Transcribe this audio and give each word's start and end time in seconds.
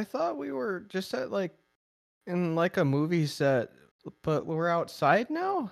I 0.00 0.04
thought 0.04 0.38
we 0.38 0.50
were 0.50 0.80
just 0.88 1.12
at 1.12 1.30
like 1.30 1.52
in 2.26 2.54
like 2.54 2.78
a 2.78 2.84
movie 2.86 3.26
set, 3.26 3.70
but 4.22 4.46
we're 4.46 4.70
outside 4.70 5.28
now. 5.28 5.70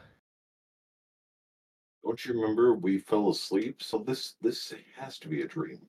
Don't 2.04 2.23
you 2.27 2.35
remember 2.35 2.75
we 2.75 2.99
fell 2.99 3.30
asleep? 3.30 3.83
So 3.83 4.01
this 4.01 4.35
this 4.43 4.75
has 4.99 5.19
to 5.21 5.29
be 5.29 5.41
a 5.41 5.49
dream. 5.49 5.88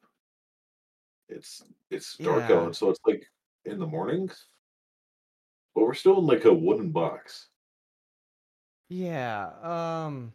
It's 1.28 1.64
it's 1.90 2.16
dark 2.16 2.50
Yeah. 2.50 2.56
out, 2.62 2.78
so 2.78 2.90
it's 2.90 3.02
like 3.06 3.28
in 3.66 3.78
the 3.78 3.86
mornings. 3.86 4.46
But 5.76 5.82
we're 5.82 5.94
still 5.94 6.20
in 6.20 6.26
like 6.26 6.46
a 6.46 6.54
wooden 6.54 6.92
box. 6.92 7.50
Yeah. 8.88 9.50
Um. 9.62 10.32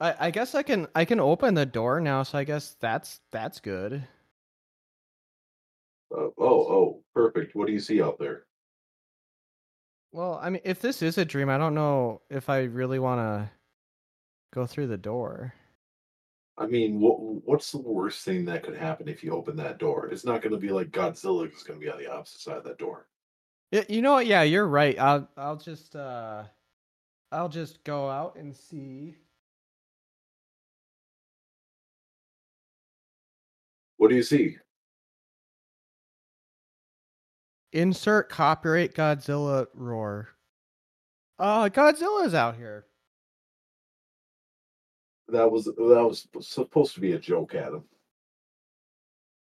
I 0.00 0.28
I 0.28 0.30
guess 0.30 0.54
I 0.54 0.62
can 0.62 0.88
I 0.94 1.04
can 1.04 1.20
open 1.20 1.52
the 1.52 1.66
door 1.66 2.00
now, 2.00 2.22
so 2.22 2.38
I 2.38 2.44
guess 2.44 2.76
that's 2.80 3.20
that's 3.30 3.60
good. 3.60 4.08
Uh, 6.10 6.28
oh, 6.38 6.38
oh, 6.38 7.02
perfect. 7.14 7.54
What 7.54 7.66
do 7.66 7.72
you 7.72 7.80
see 7.80 8.02
out 8.02 8.18
there? 8.18 8.44
Well, 10.12 10.38
I 10.42 10.50
mean, 10.50 10.62
if 10.64 10.80
this 10.80 11.02
is 11.02 11.18
a 11.18 11.24
dream, 11.24 11.50
I 11.50 11.58
don't 11.58 11.74
know 11.74 12.22
if 12.30 12.48
I 12.48 12.62
really 12.62 12.98
want 12.98 13.20
to 13.20 13.50
go 14.52 14.66
through 14.66 14.86
the 14.86 14.96
door. 14.96 15.54
I 16.56 16.66
mean, 16.66 16.98
what 17.00 17.20
what's 17.20 17.70
the 17.70 17.78
worst 17.78 18.24
thing 18.24 18.44
that 18.46 18.62
could 18.64 18.76
happen 18.76 19.08
if 19.08 19.22
you 19.22 19.32
open 19.32 19.56
that 19.56 19.78
door? 19.78 20.08
It's 20.08 20.24
not 20.24 20.42
going 20.42 20.52
to 20.52 20.58
be 20.58 20.70
like 20.70 20.90
Godzilla 20.90 21.52
is 21.54 21.62
going 21.62 21.78
to 21.78 21.84
be 21.84 21.90
on 21.90 21.98
the 21.98 22.10
opposite 22.10 22.40
side 22.40 22.56
of 22.56 22.64
that 22.64 22.78
door. 22.78 23.06
Y- 23.72 23.86
You 23.88 24.02
know 24.02 24.14
what? 24.14 24.26
Yeah, 24.26 24.42
you're 24.42 24.66
right. 24.66 24.98
I'll 24.98 25.28
I'll 25.36 25.56
just 25.56 25.94
uh 25.94 26.44
I'll 27.32 27.48
just 27.48 27.84
go 27.84 28.08
out 28.10 28.36
and 28.36 28.54
see. 28.56 29.16
What 33.98 34.08
do 34.08 34.16
you 34.16 34.22
see? 34.22 34.56
Insert 37.72 38.28
copyright 38.28 38.94
Godzilla 38.94 39.66
roar. 39.74 40.28
Uh 41.38 41.68
Godzilla's 41.68 42.34
out 42.34 42.56
here. 42.56 42.86
That 45.28 45.50
was 45.50 45.66
that 45.66 45.74
was 45.76 46.26
supposed 46.40 46.94
to 46.94 47.00
be 47.00 47.12
a 47.12 47.18
joke, 47.18 47.54
Adam. 47.54 47.84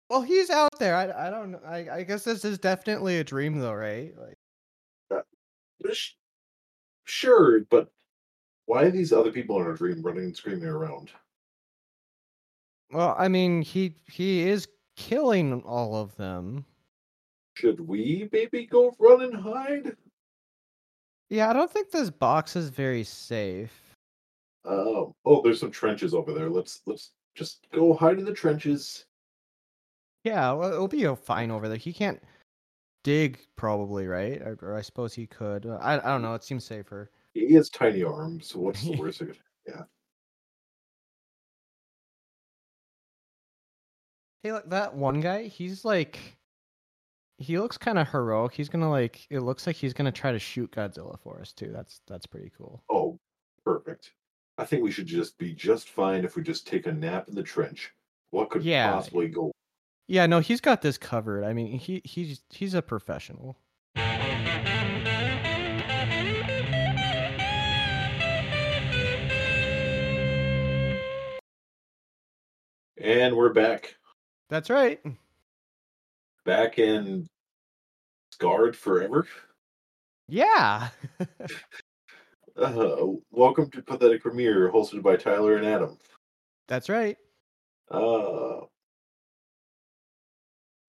Well, 0.09 0.21
he's 0.21 0.49
out 0.49 0.77
there. 0.79 0.95
I, 0.95 1.27
I 1.27 1.29
don't 1.29 1.51
know. 1.51 1.59
I, 1.65 1.89
I 1.89 2.03
guess 2.03 2.23
this 2.23 2.45
is 2.45 2.59
definitely 2.59 3.17
a 3.17 3.23
dream 3.23 3.59
though, 3.59 3.73
right? 3.73 4.13
Like 4.17 5.23
Sh- 5.91 6.11
Sure, 7.05 7.61
but 7.69 7.91
why 8.65 8.83
are 8.83 8.91
these 8.91 9.11
other 9.11 9.31
people 9.31 9.59
in 9.59 9.63
our 9.67 9.73
dream 9.73 10.01
running 10.01 10.23
and 10.25 10.35
screaming 10.35 10.69
around? 10.69 11.11
well, 12.91 13.15
I 13.17 13.27
mean, 13.27 13.61
he 13.61 13.95
he 14.09 14.47
is 14.47 14.67
killing 14.95 15.61
all 15.63 15.95
of 15.95 16.15
them. 16.15 16.65
Should 17.55 17.79
we 17.79 18.29
maybe 18.31 18.65
go 18.65 18.95
run 18.99 19.21
and 19.23 19.35
hide? 19.35 19.95
Yeah, 21.29 21.49
I 21.49 21.53
don't 21.53 21.71
think 21.71 21.91
this 21.91 22.09
box 22.09 22.55
is 22.55 22.69
very 22.69 23.03
safe. 23.03 23.71
Um, 24.65 25.13
oh, 25.25 25.41
there's 25.43 25.59
some 25.59 25.71
trenches 25.71 26.13
over 26.13 26.33
there. 26.33 26.49
Let's 26.49 26.81
let's 26.85 27.11
just 27.35 27.67
go 27.73 27.93
hide 27.93 28.19
in 28.19 28.25
the 28.25 28.33
trenches. 28.33 29.05
Yeah, 30.23 30.53
well, 30.53 30.71
it'll 30.71 30.87
be 30.87 31.05
fine 31.15 31.51
over 31.51 31.67
there. 31.67 31.77
He 31.77 31.91
can't 31.91 32.21
dig, 33.03 33.39
probably, 33.57 34.07
right? 34.07 34.41
Or, 34.41 34.57
or 34.61 34.75
I 34.77 34.81
suppose 34.81 35.13
he 35.13 35.27
could. 35.27 35.65
I 35.65 35.95
I 35.95 36.07
don't 36.07 36.21
know. 36.21 36.33
It 36.33 36.43
seems 36.43 36.63
safer. 36.65 37.11
He 37.33 37.53
has 37.53 37.69
tiny 37.69 38.03
arms. 38.03 38.47
So 38.47 38.59
what's 38.59 38.83
the 38.83 38.95
worst? 38.97 39.19
could- 39.19 39.37
Hey, 44.43 44.51
look, 44.51 44.69
that 44.71 44.93
one 44.93 45.21
guy. 45.21 45.43
He's 45.43 45.85
like, 45.85 46.19
he 47.37 47.57
looks 47.59 47.77
kind 47.77 47.97
of 47.97 48.07
heroic. 48.09 48.53
He's 48.53 48.69
gonna 48.69 48.89
like. 48.89 49.25
It 49.29 49.39
looks 49.41 49.65
like 49.67 49.75
he's 49.75 49.93
gonna 49.93 50.11
try 50.11 50.31
to 50.31 50.39
shoot 50.39 50.71
Godzilla 50.71 51.19
for 51.19 51.39
us 51.39 51.51
too. 51.53 51.71
That's 51.73 52.01
that's 52.07 52.25
pretty 52.25 52.51
cool. 52.57 52.83
Oh, 52.89 53.19
perfect. 53.65 54.11
I 54.57 54.65
think 54.65 54.83
we 54.83 54.91
should 54.91 55.07
just 55.07 55.37
be 55.37 55.53
just 55.53 55.89
fine 55.89 56.23
if 56.25 56.35
we 56.35 56.43
just 56.43 56.67
take 56.67 56.85
a 56.85 56.91
nap 56.91 57.27
in 57.27 57.35
the 57.35 57.43
trench. 57.43 57.91
What 58.31 58.49
could 58.49 58.63
Yeah. 58.63 58.91
possibly 58.91 59.27
go? 59.29 59.51
Yeah, 60.07 60.25
no, 60.27 60.39
he's 60.41 60.61
got 60.61 60.81
this 60.81 60.97
covered. 60.97 61.43
I 61.43 61.53
mean, 61.53 61.79
he 61.79 62.01
he's 62.05 62.41
he's 62.49 62.73
a 62.73 62.81
professional. 62.81 63.57
And 72.97 73.35
we're 73.35 73.53
back, 73.53 73.95
That's 74.49 74.69
right. 74.69 74.99
Back 76.45 76.79
in 76.79 77.27
scarred 78.31 78.75
forever. 78.75 79.27
Yeah. 80.27 80.89
Uh, 82.55 83.07
welcome 83.31 83.67
to 83.71 83.81
Pathetic 83.81 84.21
Premiere, 84.21 84.71
hosted 84.71 85.01
by 85.01 85.15
Tyler 85.15 85.57
and 85.57 85.65
Adam. 85.65 85.97
That's 86.67 86.87
right. 86.87 87.17
Uh, 87.89 88.59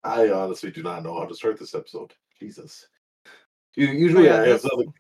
I 0.02 0.28
honestly 0.28 0.70
do 0.70 0.82
not 0.82 1.02
know 1.02 1.18
how 1.18 1.24
to 1.24 1.34
start 1.34 1.58
this 1.58 1.74
episode. 1.74 2.12
Jesus. 2.38 2.86
U- 3.76 3.86
Usually 3.86 4.26
yeah, 4.26 4.42
I 4.42 4.48
have 4.48 4.60
something, 4.60 4.92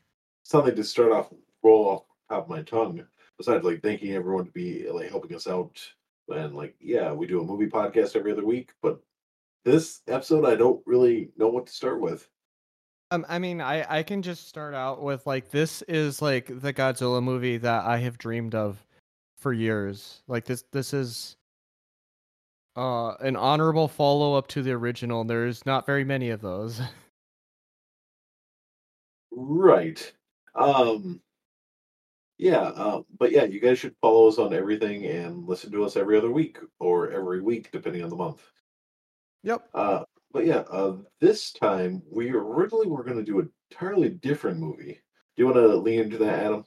something 0.44 0.74
to 0.74 0.84
start 0.84 1.12
off, 1.12 1.34
roll 1.62 1.86
off 1.86 2.04
the 2.30 2.36
top 2.36 2.44
of 2.44 2.48
my 2.48 2.62
tongue, 2.62 3.04
besides 3.36 3.62
like 3.62 3.82
thanking 3.82 4.12
everyone 4.12 4.46
to 4.46 4.52
be 4.52 4.88
like 4.90 5.10
helping 5.10 5.36
us 5.36 5.46
out. 5.46 5.78
And 6.30 6.56
like, 6.56 6.76
yeah, 6.80 7.12
we 7.12 7.26
do 7.26 7.42
a 7.42 7.44
movie 7.44 7.66
podcast 7.66 8.16
every 8.16 8.32
other 8.32 8.46
week, 8.46 8.72
but 8.80 9.02
this 9.64 10.02
episode 10.08 10.44
I 10.44 10.54
don't 10.54 10.82
really 10.86 11.30
know 11.36 11.48
what 11.48 11.66
to 11.66 11.72
start 11.72 12.00
with. 12.00 12.28
Um, 13.10 13.24
I 13.28 13.38
mean, 13.38 13.60
I 13.60 13.98
I 13.98 14.02
can 14.02 14.22
just 14.22 14.48
start 14.48 14.74
out 14.74 15.02
with 15.02 15.26
like 15.26 15.50
this 15.50 15.82
is 15.82 16.22
like 16.22 16.46
the 16.46 16.72
Godzilla 16.72 17.22
movie 17.22 17.58
that 17.58 17.84
I 17.84 17.98
have 17.98 18.18
dreamed 18.18 18.54
of 18.54 18.84
for 19.38 19.52
years. 19.52 20.22
Like 20.28 20.44
this 20.44 20.64
this 20.72 20.94
is 20.94 21.36
uh 22.76 23.14
an 23.20 23.36
honorable 23.36 23.88
follow 23.88 24.34
up 24.34 24.48
to 24.48 24.62
the 24.62 24.72
original. 24.72 25.24
There's 25.24 25.64
not 25.66 25.86
very 25.86 26.04
many 26.04 26.30
of 26.30 26.40
those. 26.40 26.80
Right. 29.36 30.12
Um 30.54 31.20
yeah, 32.38 32.60
uh, 32.60 33.02
but 33.18 33.30
yeah, 33.32 33.44
you 33.44 33.60
guys 33.60 33.78
should 33.78 33.96
follow 34.00 34.28
us 34.28 34.38
on 34.38 34.52
everything 34.54 35.06
and 35.06 35.46
listen 35.46 35.70
to 35.72 35.84
us 35.84 35.96
every 35.96 36.16
other 36.16 36.30
week 36.30 36.58
or 36.80 37.10
every 37.10 37.40
week, 37.40 37.70
depending 37.72 38.02
on 38.02 38.10
the 38.10 38.16
month. 38.16 38.42
Yep. 39.44 39.68
Uh, 39.72 40.04
but 40.32 40.46
yeah, 40.46 40.64
uh, 40.70 40.96
this 41.20 41.52
time 41.52 42.02
we 42.10 42.30
originally 42.30 42.88
were 42.88 43.04
going 43.04 43.18
to 43.18 43.22
do 43.22 43.38
an 43.38 43.50
entirely 43.70 44.08
different 44.10 44.58
movie. 44.58 45.00
Do 45.36 45.42
you 45.42 45.46
want 45.46 45.56
to 45.56 45.76
lean 45.76 46.00
into 46.00 46.18
that, 46.18 46.40
Adam? 46.40 46.64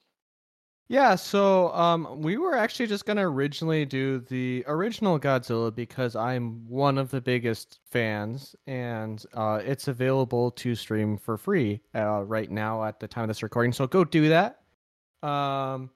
Yeah, 0.90 1.16
so 1.16 1.74
um 1.74 2.22
we 2.22 2.38
were 2.38 2.56
actually 2.56 2.88
just 2.88 3.06
gonna 3.06 3.30
originally 3.30 3.84
do 3.84 4.20
the 4.20 4.64
original 4.68 5.20
Godzilla 5.20 5.74
because 5.74 6.16
I'm 6.16 6.66
one 6.66 6.98
of 6.98 7.12
the 7.12 7.20
biggest 7.20 7.80
fans 7.92 8.56
and 8.68 9.22
uh 9.34 9.60
it's 9.66 9.90
available 9.90 10.52
to 10.52 10.76
stream 10.76 11.18
for 11.18 11.38
free 11.38 11.82
uh 11.94 12.24
right 12.24 12.50
now 12.50 12.86
at 12.86 13.02
the 13.02 13.08
time 13.08 13.24
of 13.24 13.28
this 13.28 13.44
recording. 13.44 13.74
So 13.74 13.86
go 13.86 14.06
do 14.06 14.30
that. 14.30 14.62
Um 15.24 15.90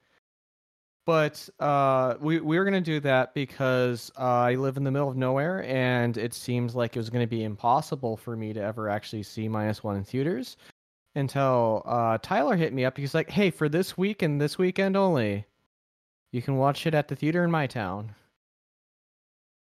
but 1.06 1.50
uh 1.60 2.16
we 2.20 2.40
we 2.40 2.58
were 2.58 2.64
gonna 2.66 2.80
do 2.82 3.00
that 3.00 3.34
because 3.34 4.12
uh, 4.18 4.22
I 4.22 4.56
live 4.56 4.78
in 4.78 4.84
the 4.84 4.92
middle 4.92 5.10
of 5.10 5.18
nowhere 5.18 5.64
and 5.66 6.18
it 6.18 6.34
seems 6.34 6.76
like 6.76 6.96
it 6.96 7.00
was 7.00 7.10
gonna 7.10 7.28
be 7.28 7.44
impossible 7.44 8.18
for 8.18 8.36
me 8.36 8.54
to 8.54 8.62
ever 8.62 8.90
actually 8.90 9.24
see 9.24 9.48
minus 9.48 9.84
one 9.84 9.96
in 9.98 10.04
theaters 10.04 10.58
until 11.16 11.82
uh, 11.86 12.18
Tyler 12.22 12.56
hit 12.56 12.72
me 12.72 12.86
up. 12.86 12.98
He's 12.98 13.14
like, 13.14 13.30
"Hey, 13.30 13.50
for 13.52 13.68
this 13.68 13.98
week 13.98 14.22
and 14.22 14.40
this 14.40 14.58
weekend 14.58 14.96
only, 14.96 15.46
you 16.32 16.42
can 16.42 16.56
watch 16.56 16.88
it 16.88 16.94
at 16.94 17.08
the 17.10 17.16
theater 17.16 17.44
in 17.44 17.52
my 17.52 17.68
town." 17.68 18.16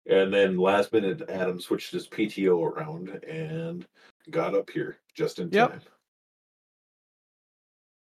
And 0.07 0.33
then 0.33 0.57
last 0.57 0.93
minute, 0.93 1.23
Adam 1.29 1.59
switched 1.59 1.91
his 1.91 2.07
PTO 2.07 2.63
around 2.63 3.09
and 3.27 3.85
got 4.29 4.55
up 4.55 4.69
here 4.69 4.97
just 5.13 5.39
in 5.39 5.49
Yep. 5.51 5.69
time. 5.71 5.81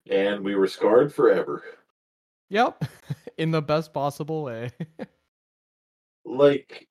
And 0.10 0.44
we 0.44 0.56
were 0.56 0.68
scarred 0.68 1.14
forever. 1.14 1.64
Yep, 2.50 2.84
in 3.38 3.52
the 3.52 3.62
best 3.62 3.94
possible 3.94 4.44
way. 4.44 4.72
like 6.26 6.88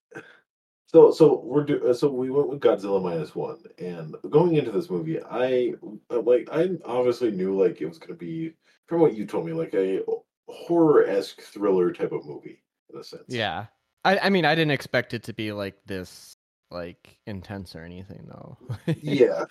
so 0.87 1.10
so 1.10 1.40
we're 1.43 1.64
do 1.64 1.94
so 1.94 2.12
we 2.12 2.31
went 2.31 2.49
with 2.49 2.60
godzilla 2.60 3.02
minus 3.02 3.34
one 3.34 3.58
and 3.78 4.14
going 4.28 4.56
into 4.56 4.70
this 4.70 4.90
movie 4.90 5.19
i 5.31 5.72
uh, 6.10 6.20
like 6.20 6.46
i 6.52 6.69
obviously 6.84 7.31
knew 7.31 7.58
like 7.58 7.81
it 7.81 7.87
was 7.87 7.99
going 7.99 8.10
to 8.10 8.14
be 8.14 8.52
from 8.87 9.00
what 9.00 9.14
you 9.14 9.25
told 9.25 9.46
me 9.46 9.54
like 9.54 9.72
a 9.75 10.02
horror-esque 10.49 11.40
thriller 11.40 11.93
type 11.93 12.12
of 12.12 12.26
movie 12.26 12.62
in 12.93 13.00
a 13.00 13.05
sense 13.05 13.25
yeah, 13.26 13.66
I 14.05 14.19
I 14.19 14.31
mean, 14.31 14.44
I 14.44 14.55
didn't 14.55 14.72
expect 14.72 15.14
it 15.14 15.22
to 15.25 15.32
be 15.32 15.52
like 15.52 15.76
this, 15.87 16.37
like 16.70 17.19
intense 17.26 17.75
or 17.75 17.84
anything 17.84 18.26
though. 18.28 18.58
yeah 19.02 19.44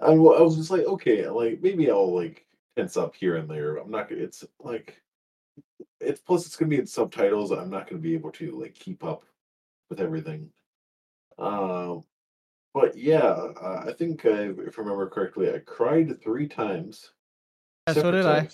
I, 0.00 0.12
I 0.12 0.14
was 0.14 0.56
just 0.56 0.70
like 0.70 0.84
okay 0.84 1.28
like 1.28 1.60
maybe 1.62 1.90
i'll 1.90 2.14
like 2.14 2.46
tense 2.76 2.96
up 2.96 3.14
here 3.14 3.36
and 3.36 3.50
there 3.50 3.76
i'm 3.76 3.90
not 3.90 4.08
gonna 4.08 4.22
it's 4.22 4.44
like 4.60 5.00
it's 6.00 6.20
plus 6.20 6.46
it's 6.46 6.56
gonna 6.56 6.68
be 6.68 6.78
in 6.78 6.86
subtitles 6.86 7.50
i'm 7.50 7.70
not 7.70 7.88
gonna 7.88 8.00
be 8.00 8.14
able 8.14 8.30
to 8.30 8.58
like 8.60 8.74
keep 8.74 9.04
up 9.04 9.24
with 9.90 10.00
everything 10.00 10.48
um 11.38 12.02
but 12.74 12.96
yeah, 12.96 13.18
uh, 13.18 13.84
I 13.88 13.92
think 13.92 14.24
I, 14.24 14.50
if 14.50 14.78
I 14.78 14.82
remember 14.82 15.08
correctly, 15.08 15.52
I 15.52 15.58
cried 15.58 16.20
three 16.22 16.46
times. 16.46 17.10
Yeah, 17.88 17.94
so 17.94 18.10
did 18.10 18.26
I. 18.26 18.48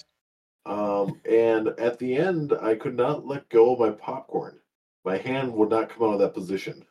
Um, 0.67 1.21
and 1.31 1.69
at 1.79 1.99
the 1.99 2.17
end, 2.17 2.55
I 2.63 2.75
could 2.75 2.97
not 2.97 3.27
let 3.27 3.49
go 3.51 3.75
of 3.75 3.81
my 3.81 3.91
popcorn. 3.91 4.59
My 5.05 5.19
hand 5.19 5.53
would 5.53 5.69
not 5.69 5.91
come 5.91 6.09
out 6.09 6.15
of 6.15 6.21
that 6.21 6.33
position. 6.33 6.85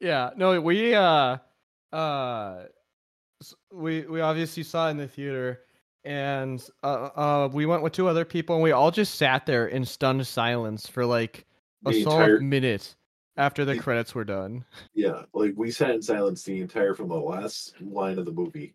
Yeah, 0.00 0.30
no, 0.36 0.60
we 0.60 0.94
uh 0.94 1.38
uh 1.92 2.64
we 3.72 4.02
we 4.02 4.20
obviously 4.20 4.64
saw 4.64 4.88
it 4.88 4.90
in 4.90 4.96
the 4.98 5.08
theater 5.08 5.60
and 6.04 6.66
uh 6.82 7.08
uh 7.16 7.48
we 7.52 7.66
went 7.66 7.82
with 7.82 7.92
two 7.92 8.08
other 8.08 8.24
people 8.24 8.54
and 8.56 8.62
we 8.62 8.72
all 8.72 8.90
just 8.90 9.14
sat 9.14 9.46
there 9.46 9.66
in 9.68 9.84
stunned 9.84 10.26
silence 10.26 10.86
for 10.86 11.04
like 11.06 11.46
a 11.86 11.92
The 11.92 12.02
solid 12.02 12.20
entire 12.22 12.40
minute 12.40 12.94
after 13.36 13.64
the 13.64 13.74
the- 13.74 13.80
credits 13.80 14.14
were 14.14 14.24
done. 14.24 14.64
yeah, 14.94 15.22
like 15.32 15.54
we 15.56 15.70
sat 15.70 15.90
in 15.90 16.02
silence 16.02 16.42
the 16.44 16.60
entire 16.60 16.94
from 16.94 17.08
the 17.08 17.14
last 17.14 17.74
line 17.80 18.18
of 18.18 18.26
the 18.26 18.32
movie 18.32 18.74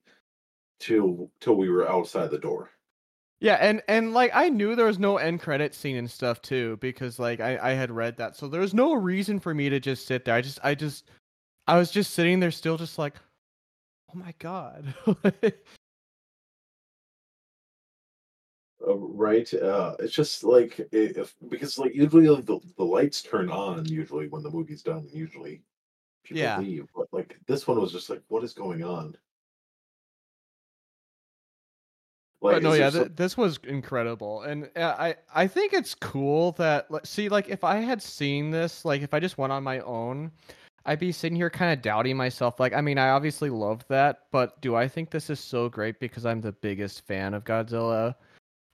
till 0.79 1.29
till 1.39 1.55
we 1.55 1.69
were 1.69 1.89
outside 1.89 2.31
the 2.31 2.37
door. 2.39 2.69
Yeah, 3.41 3.55
and 3.61 3.81
and 3.87 4.13
like 4.13 4.31
I 4.33 4.49
knew 4.49 4.75
there 4.75 4.85
was 4.85 4.99
no 4.99 5.15
end 5.17 5.39
credit 5.39 5.73
scene 5.73 5.95
and 5.95 6.11
stuff 6.11 6.41
too 6.41 6.77
because 6.81 7.19
like 7.19 7.39
I 7.39 7.57
I 7.61 7.71
had 7.71 7.89
read 7.91 8.17
that. 8.17 8.35
So 8.35 8.47
there 8.49 8.59
was 8.61 8.73
no 8.73 8.93
reason 8.93 9.39
for 9.39 9.53
me 9.53 9.69
to 9.69 9.79
just 9.79 10.05
sit 10.07 10.25
there. 10.25 10.35
I 10.35 10.41
just 10.41 10.59
I 10.61 10.75
just 10.75 11.09
I 11.67 11.77
was 11.77 11.89
just 11.91 12.13
sitting 12.13 12.39
there 12.41 12.51
still 12.51 12.77
just 12.77 12.97
like 12.97 13.15
oh 14.13 14.17
my 14.17 14.33
god. 14.39 14.93
Uh, 18.85 18.95
right? 18.95 19.53
Uh, 19.53 19.95
it's 19.99 20.13
just 20.13 20.43
like 20.43 20.79
if 20.91 21.35
because 21.49 21.77
like 21.77 21.93
usually 21.93 22.25
the 22.41 22.59
the 22.77 22.83
lights 22.83 23.21
turn 23.21 23.49
on 23.49 23.85
usually 23.85 24.27
when 24.29 24.41
the 24.43 24.49
movie's 24.49 24.81
done. 24.81 25.07
Usually, 25.11 25.61
people 26.23 26.41
Yeah. 26.41 26.59
leave, 26.59 26.87
but 26.95 27.07
like 27.11 27.37
this 27.45 27.67
one 27.67 27.79
was 27.79 27.91
just 27.91 28.09
like, 28.09 28.21
what 28.29 28.43
is 28.43 28.53
going 28.53 28.83
on? 28.83 29.15
Like, 32.41 32.55
But 32.55 32.63
no, 32.63 32.73
yeah, 32.73 32.89
some- 32.89 33.03
th- 33.07 33.15
this 33.17 33.35
was 33.35 33.59
incredible, 33.65 34.43
and 34.43 34.69
uh, 34.77 34.95
I 34.97 35.15
I 35.35 35.47
think 35.47 35.73
it's 35.73 35.93
cool 35.93 36.53
that 36.53 36.87
see 37.05 37.27
like 37.27 37.49
if 37.49 37.65
I 37.65 37.77
had 37.77 38.01
seen 38.01 38.49
this 38.49 38.85
like 38.85 39.01
if 39.01 39.13
I 39.13 39.19
just 39.19 39.37
went 39.37 39.51
on 39.51 39.61
my 39.61 39.81
own, 39.81 40.31
I'd 40.85 40.99
be 40.99 41.11
sitting 41.11 41.35
here 41.35 41.49
kind 41.49 41.73
of 41.73 41.81
doubting 41.81 42.15
myself. 42.15 42.57
Like 42.57 42.73
I 42.73 42.79
mean 42.79 42.97
I 42.97 43.09
obviously 43.09 43.49
love 43.49 43.85
that, 43.89 44.27
but 44.31 44.61
do 44.61 44.73
I 44.75 44.87
think 44.87 45.09
this 45.11 45.29
is 45.29 45.41
so 45.41 45.67
great 45.67 45.99
because 45.99 46.25
I'm 46.25 46.39
the 46.39 46.53
biggest 46.53 47.05
fan 47.05 47.33
of 47.33 47.43
Godzilla, 47.43 48.15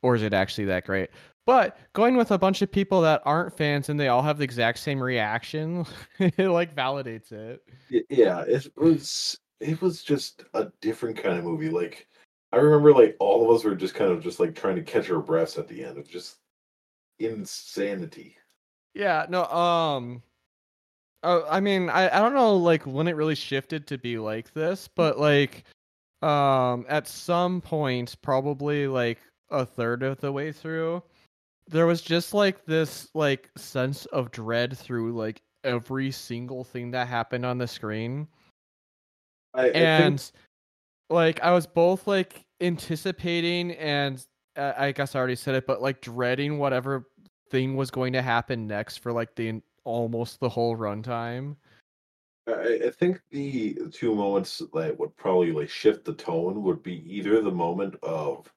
or 0.01 0.15
is 0.15 0.21
it 0.21 0.33
actually 0.33 0.65
that 0.65 0.85
great? 0.85 1.09
But 1.45 1.77
going 1.93 2.17
with 2.17 2.31
a 2.31 2.37
bunch 2.37 2.61
of 2.61 2.71
people 2.71 3.01
that 3.01 3.21
aren't 3.23 3.55
fans 3.55 3.89
and 3.89 3.99
they 3.99 4.07
all 4.07 4.23
have 4.23 4.39
the 4.39 4.43
exact 4.43 4.79
same 4.79 5.01
reaction, 5.01 5.85
it 6.19 6.39
like 6.39 6.75
validates 6.75 7.31
it. 7.31 7.61
Yeah 8.09 8.43
it 8.47 8.67
was 8.75 9.37
it 9.59 9.81
was 9.81 10.03
just 10.03 10.43
a 10.53 10.71
different 10.81 11.17
kind 11.17 11.37
of 11.37 11.43
movie 11.43 11.69
like 11.69 12.07
i 12.51 12.57
remember 12.57 12.93
like 12.93 13.15
all 13.19 13.43
of 13.43 13.55
us 13.55 13.63
were 13.63 13.75
just 13.75 13.95
kind 13.95 14.11
of 14.11 14.21
just 14.21 14.39
like 14.39 14.53
trying 14.53 14.75
to 14.75 14.83
catch 14.83 15.09
our 15.09 15.19
breaths 15.19 15.57
at 15.57 15.67
the 15.67 15.83
end 15.83 15.97
of 15.97 16.07
just 16.07 16.37
insanity 17.19 18.35
Yeah, 18.93 19.25
no, 19.29 19.45
um 19.45 20.21
oh, 21.23 21.45
I 21.49 21.59
mean, 21.59 21.89
I 21.89 22.07
I 22.15 22.19
don't 22.19 22.33
know 22.33 22.55
like 22.55 22.85
when 22.85 23.07
it 23.07 23.15
really 23.15 23.35
shifted 23.35 23.87
to 23.87 23.97
be 23.97 24.17
like 24.17 24.53
this, 24.53 24.87
but 24.87 25.19
like 25.19 25.63
um 26.21 26.85
at 26.87 27.07
some 27.07 27.61
point 27.61 28.15
probably 28.21 28.87
like 28.87 29.19
a 29.51 29.65
third 29.65 30.03
of 30.03 30.19
the 30.19 30.31
way 30.31 30.51
through 30.51 31.01
there 31.67 31.87
was 31.87 32.01
just 32.01 32.33
like 32.33 32.65
this 32.65 33.09
like 33.13 33.49
sense 33.57 34.05
of 34.07 34.31
dread 34.31 34.77
through 34.77 35.11
like 35.13 35.41
every 35.63 36.11
single 36.11 36.63
thing 36.63 36.91
that 36.91 37.07
happened 37.07 37.45
on 37.45 37.57
the 37.57 37.67
screen 37.67 38.27
i, 39.53 39.61
I 39.61 39.71
think 39.71 39.75
and 39.75 40.31
like 41.09 41.41
I 41.41 41.51
was 41.51 41.67
both 41.67 42.07
like 42.07 42.45
anticipating 42.61 43.71
and 43.71 44.25
uh, 44.55 44.73
I 44.77 44.91
guess 44.91 45.15
I 45.15 45.19
already 45.19 45.35
said 45.35 45.55
it, 45.55 45.67
but 45.67 45.81
like 45.81 46.01
dreading 46.01 46.57
whatever 46.57 47.07
thing 47.51 47.75
was 47.75 47.91
going 47.91 48.13
to 48.13 48.21
happen 48.21 48.67
next 48.67 48.97
for 48.97 49.11
like 49.11 49.35
the 49.35 49.61
almost 49.83 50.39
the 50.39 50.49
whole 50.49 50.75
runtime. 50.75 51.55
I, 52.47 52.79
I 52.85 52.89
think 52.91 53.21
the 53.31 53.77
two 53.91 54.15
moments 54.15 54.61
that 54.73 54.97
would 54.97 55.15
probably 55.17 55.51
like 55.51 55.69
shift 55.69 56.05
the 56.05 56.13
tone 56.13 56.63
would 56.63 56.81
be 56.83 57.03
either 57.07 57.41
the 57.41 57.51
moment 57.51 57.95
of 58.03 58.51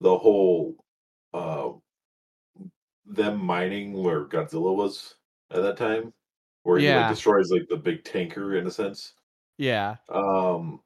the 0.00 0.16
whole 0.16 0.76
uh 1.34 1.70
them 3.06 3.38
mining 3.42 3.92
where 4.02 4.24
godzilla 4.26 4.74
was 4.74 5.14
at 5.50 5.62
that 5.62 5.76
time 5.76 6.12
where 6.62 6.78
he 6.78 6.92
like 6.92 7.08
destroys 7.08 7.50
like 7.50 7.66
the 7.68 7.76
big 7.76 8.04
tanker 8.04 8.56
in 8.56 8.66
a 8.66 8.70
sense 8.70 9.14
Yeah, 9.56 9.96
um 10.08 10.80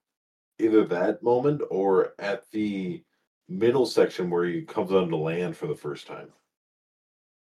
either 0.58 0.84
that 0.86 1.22
moment 1.22 1.62
or 1.70 2.14
at 2.18 2.48
the 2.52 3.02
middle 3.48 3.86
section 3.86 4.30
where 4.30 4.44
he 4.44 4.62
comes 4.62 4.92
onto 4.92 5.16
land 5.16 5.56
for 5.56 5.66
the 5.66 5.74
first 5.74 6.06
time. 6.06 6.28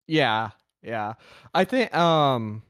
yeah, 0.06 0.50
yeah. 0.82 1.14
I 1.54 1.64
think 1.64 1.94
um 1.94 2.62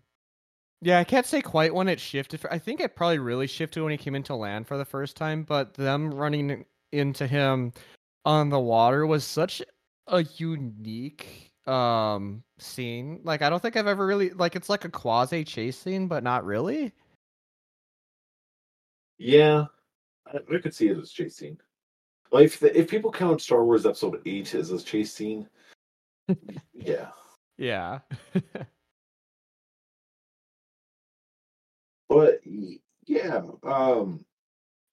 yeah, 0.81 0.99
I 0.99 1.05
can't 1.05 1.27
say 1.27 1.41
quite 1.43 1.75
when 1.75 1.89
it 1.89 1.99
shifted. 2.01 2.41
I 2.51 2.59
think 2.59 2.81
it 2.81 2.95
probably 2.95 3.19
really 3.19 3.49
shifted 3.49 3.83
when 3.83 3.91
he 3.91 3.99
came 3.99 4.15
into 4.15 4.35
land 4.35 4.67
for 4.67 4.79
the 4.79 4.85
first 4.85 5.17
time, 5.17 5.43
but 5.43 5.75
them 5.75 6.15
running 6.15 6.65
into 6.93 7.27
him 7.27 7.73
on 8.29 8.51
the 8.51 8.61
water 8.61 9.07
was 9.07 9.25
such 9.25 9.63
a 10.07 10.23
unique 10.37 11.51
um 11.67 12.43
scene. 12.59 13.21
Like 13.25 13.41
I 13.41 13.49
don't 13.49 13.61
think 13.61 13.77
I've 13.77 13.87
ever 13.87 14.07
really 14.07 14.31
like 14.31 14.55
it's 14.55 14.69
like 14.69 14.85
a 14.85 14.91
quasi 14.91 15.45
chase 15.45 15.79
scene, 15.79 16.09
but 16.09 16.23
not 16.23 16.45
really. 16.45 16.93
Yeah, 19.17 19.65
I, 20.27 20.39
I 20.55 20.59
could 20.59 20.75
see 20.75 20.89
it 20.89 20.99
as 20.99 21.11
chase 21.11 21.37
scene. 21.37 21.57
Like 22.31 22.45
if 22.45 22.61
the, 22.61 22.79
if 22.79 22.91
people 22.91 23.11
count 23.11 23.41
Star 23.41 23.65
Wars 23.65 23.87
Episode 23.87 24.21
Eight 24.27 24.55
as 24.55 24.71
a 24.71 24.83
chase 24.83 25.13
scene, 25.15 25.49
yeah. 26.75 27.09
Yeah. 27.57 28.01
But 32.09 32.41
yeah, 33.05 33.43
um, 33.65 34.25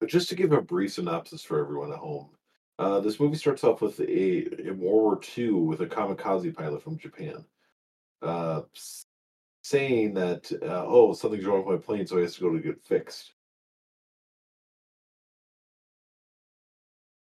just 0.05 0.27
to 0.27 0.35
give 0.35 0.51
a 0.51 0.61
brief 0.61 0.93
synopsis 0.93 1.43
for 1.43 1.61
everyone 1.61 1.93
at 1.93 1.97
home, 1.97 2.34
uh, 2.77 2.99
this 2.99 3.19
movie 3.19 3.37
starts 3.37 3.63
off 3.63 3.81
with 3.81 3.99
a 3.99 4.67
in 4.67 4.79
World 4.79 4.79
War 4.79 5.21
II 5.37 5.51
with 5.51 5.81
a 5.81 5.85
kamikaze 5.85 6.53
pilot 6.53 6.83
from 6.83 6.97
Japan, 6.97 7.45
uh, 8.21 8.61
saying 9.63 10.13
that 10.15 10.51
uh, 10.61 10.83
oh 10.85 11.13
something's 11.13 11.45
wrong 11.45 11.65
with 11.65 11.79
my 11.79 11.85
plane, 11.85 12.05
so 12.05 12.17
he 12.17 12.23
has 12.23 12.35
to 12.35 12.41
go 12.41 12.51
to 12.51 12.59
get 12.59 12.83
fixed. 12.83 13.33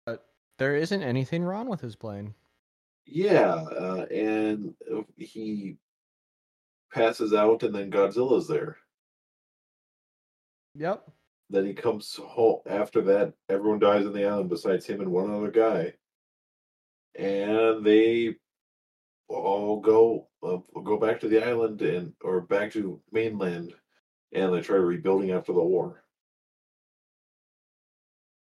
But 0.06 0.26
there 0.58 0.74
isn't 0.76 1.02
anything 1.02 1.44
wrong 1.44 1.68
with 1.68 1.80
his 1.80 1.94
plane. 1.94 2.34
Yeah, 3.06 3.54
uh, 3.54 4.06
and 4.10 4.74
uh, 4.92 5.02
he 5.16 5.76
passes 6.92 7.32
out, 7.32 7.62
and 7.62 7.74
then 7.74 7.92
Godzilla's 7.92 8.48
there. 8.48 8.78
Yep. 10.74 11.08
Then 11.54 11.66
he 11.66 11.72
comes 11.72 12.16
home 12.16 12.62
after 12.66 13.00
that. 13.02 13.32
Everyone 13.48 13.78
dies 13.78 14.06
on 14.06 14.12
the 14.12 14.24
island 14.24 14.50
besides 14.50 14.86
him 14.86 15.00
and 15.00 15.12
one 15.12 15.32
other 15.32 15.52
guy, 15.52 15.92
and 17.14 17.86
they 17.86 18.34
all 19.28 19.78
go 19.80 20.26
uh, 20.42 20.56
go 20.82 20.98
back 20.98 21.20
to 21.20 21.28
the 21.28 21.44
island 21.46 21.80
and 21.82 22.12
or 22.22 22.40
back 22.40 22.72
to 22.72 23.00
mainland, 23.12 23.72
and 24.32 24.52
they 24.52 24.62
try 24.62 24.76
rebuilding 24.76 25.30
after 25.30 25.52
the 25.52 25.62
war. 25.62 26.02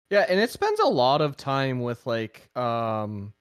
Yeah, 0.09 0.25
and 0.27 0.41
it 0.41 0.51
spends 0.51 0.81
a 0.81 0.87
lot 0.87 1.21
of 1.21 1.37
time 1.37 1.81
with 1.81 2.07
like 2.07 2.49
um 2.57 3.35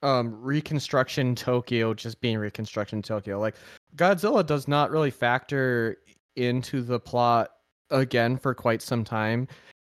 um 0.00 0.40
reconstruction 0.40 1.34
Tokyo 1.34 1.92
just 1.92 2.18
being 2.22 2.38
reconstruction 2.38 3.02
Tokyo. 3.02 3.38
Like 3.38 3.56
Godzilla 3.94 4.46
does 4.46 4.68
not 4.68 4.90
really 4.90 5.10
factor 5.10 5.98
into 6.34 6.80
the 6.80 6.98
plot 6.98 7.50
again 7.92 8.36
for 8.36 8.54
quite 8.54 8.82
some 8.82 9.04
time 9.04 9.46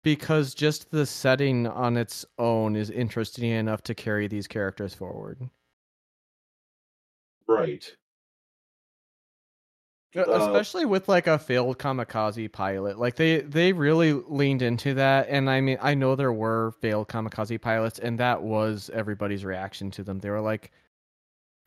because 0.04 0.54
just 0.54 0.90
the 0.92 1.06
setting 1.06 1.66
on 1.66 1.96
its 1.96 2.24
own 2.38 2.76
is 2.76 2.90
interesting 2.90 3.50
enough 3.50 3.82
to 3.82 3.94
carry 3.94 4.28
these 4.28 4.46
characters 4.46 4.94
forward. 4.94 5.50
Right. 7.48 7.96
Uh, 10.16 10.24
especially 10.30 10.86
with 10.86 11.08
like 11.08 11.26
a 11.26 11.38
failed 11.38 11.78
kamikaze 11.78 12.50
pilot 12.50 12.98
like 12.98 13.16
they 13.16 13.42
they 13.42 13.74
really 13.74 14.14
leaned 14.14 14.62
into 14.62 14.94
that 14.94 15.26
and 15.28 15.50
i 15.50 15.60
mean 15.60 15.76
i 15.82 15.92
know 15.94 16.16
there 16.16 16.32
were 16.32 16.72
failed 16.80 17.06
kamikaze 17.06 17.60
pilots 17.60 17.98
and 17.98 18.18
that 18.18 18.42
was 18.42 18.88
everybody's 18.94 19.44
reaction 19.44 19.90
to 19.90 20.02
them 20.02 20.18
they 20.20 20.30
were 20.30 20.40
like 20.40 20.72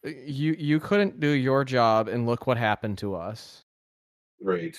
"Uh, 0.03 0.09
you 0.25 0.55
you 0.57 0.79
couldn't 0.79 1.19
do 1.19 1.29
your 1.29 1.63
job 1.63 2.07
and 2.07 2.25
look 2.25 2.47
what 2.47 2.57
happened 2.57 2.97
to 2.97 3.13
us 3.13 3.65
Right. 4.41 4.77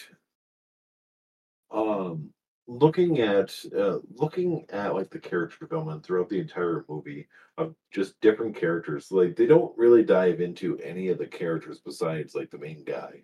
Um, 1.71 2.31
looking 2.67 3.21
at 3.21 3.53
uh, 3.77 3.99
looking 4.15 4.65
at 4.71 4.95
like 4.95 5.11
the 5.11 5.19
character 5.19 5.57
development 5.61 6.05
throughout 6.05 6.29
the 6.29 6.39
entire 6.39 6.85
movie 6.89 7.27
of 7.59 7.75
just 7.93 8.21
different 8.21 8.57
characters, 8.57 9.11
like 9.11 9.37
they 9.37 9.47
don't 9.47 9.77
really 9.77 10.05
dive 10.05 10.41
into 10.41 10.79
any 10.79 11.09
of 11.09 11.19
the 11.19 11.27
characters 11.27 11.81
besides 11.85 12.35
like 12.35 12.50
the 12.50 12.59
main 12.59 12.85
guy. 12.85 13.23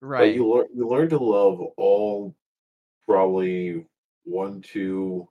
Right. 0.00 0.20
But 0.20 0.34
you 0.34 0.48
learn 0.48 0.66
you 0.74 0.88
learn 0.88 1.08
to 1.10 1.18
love 1.18 1.60
all 1.76 2.34
probably 3.06 3.84
one 4.24 4.62
two 4.62 5.28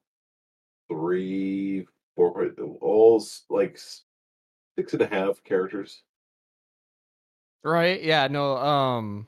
three 0.88 1.88
four 2.16 2.52
all 2.82 3.26
like 3.50 3.80
six 4.78 4.94
and 4.94 5.02
a 5.02 5.08
half 5.08 5.44
characters. 5.44 6.04
Right? 7.64 8.04
Yeah, 8.04 8.28
no, 8.28 8.58
um 8.58 9.28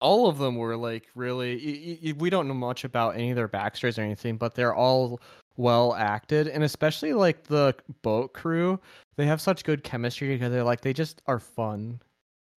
all 0.00 0.28
of 0.28 0.38
them 0.38 0.56
were 0.56 0.76
like 0.76 1.08
really 1.14 1.56
y- 1.56 1.98
y- 2.10 2.14
we 2.18 2.30
don't 2.30 2.48
know 2.48 2.54
much 2.54 2.84
about 2.84 3.16
any 3.16 3.30
of 3.30 3.36
their 3.36 3.48
backstories 3.48 3.98
or 3.98 4.02
anything, 4.02 4.36
but 4.36 4.54
they're 4.54 4.74
all 4.74 5.20
well 5.56 5.94
acted 5.94 6.46
and 6.46 6.62
especially 6.62 7.12
like 7.12 7.42
the 7.44 7.74
boat 8.02 8.32
crew, 8.32 8.78
they 9.16 9.26
have 9.26 9.40
such 9.40 9.64
good 9.64 9.82
chemistry 9.82 10.28
together. 10.28 10.62
Like 10.62 10.80
they 10.80 10.92
just 10.92 11.20
are 11.26 11.40
fun. 11.40 12.00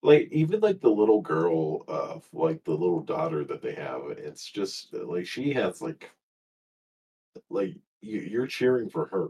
Like 0.03 0.29
even 0.31 0.59
like 0.61 0.81
the 0.81 0.89
little 0.89 1.21
girl, 1.21 1.83
uh, 1.87 2.19
like 2.33 2.63
the 2.63 2.71
little 2.71 3.01
daughter 3.01 3.43
that 3.45 3.61
they 3.61 3.73
have, 3.75 4.01
it's 4.17 4.45
just 4.45 4.93
uh, 4.93 5.05
like 5.05 5.25
she 5.27 5.53
has 5.53 5.81
like 5.81 6.09
like 7.49 7.75
you, 8.01 8.19
you're 8.19 8.47
cheering 8.47 8.89
for 8.89 9.05
her. 9.07 9.29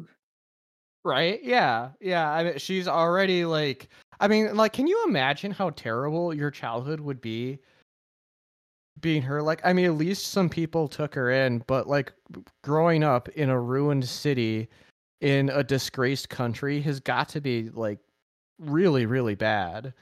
Right? 1.03 1.41
Yeah. 1.44 1.89
Yeah. 2.00 2.30
I 2.30 2.44
mean 2.44 2.58
she's 2.58 2.88
already 2.88 3.46
like 3.46 3.89
I 4.20 4.27
mean, 4.27 4.56
like 4.56 4.74
can 4.74 4.86
you 4.88 5.03
imagine 5.08 5.51
how 5.51 5.72
terrible 5.72 6.34
your 6.34 6.51
childhood 6.51 7.00
would 7.00 7.22
be 7.22 7.60
being 9.00 9.21
her? 9.24 9.41
Like 9.41 9.62
I 9.63 9.74
mean, 9.74 9.86
at 9.86 9.95
least 9.95 10.27
some 10.27 10.50
people 10.50 10.88
took 10.88 11.15
her 11.15 11.31
in, 11.31 11.63
but 11.67 11.88
like 11.88 12.13
growing 12.63 13.03
up 13.03 13.29
in 13.29 13.50
a 13.50 13.60
ruined 13.60 14.05
city 14.07 14.67
in 15.21 15.50
a 15.50 15.63
disgraced 15.63 16.29
country 16.29 16.81
has 16.81 17.00
got 17.00 17.29
to 17.29 17.41
be 17.41 17.69
like 17.69 18.00
really 18.60 19.05
really 19.05 19.36
bad. 19.36 19.93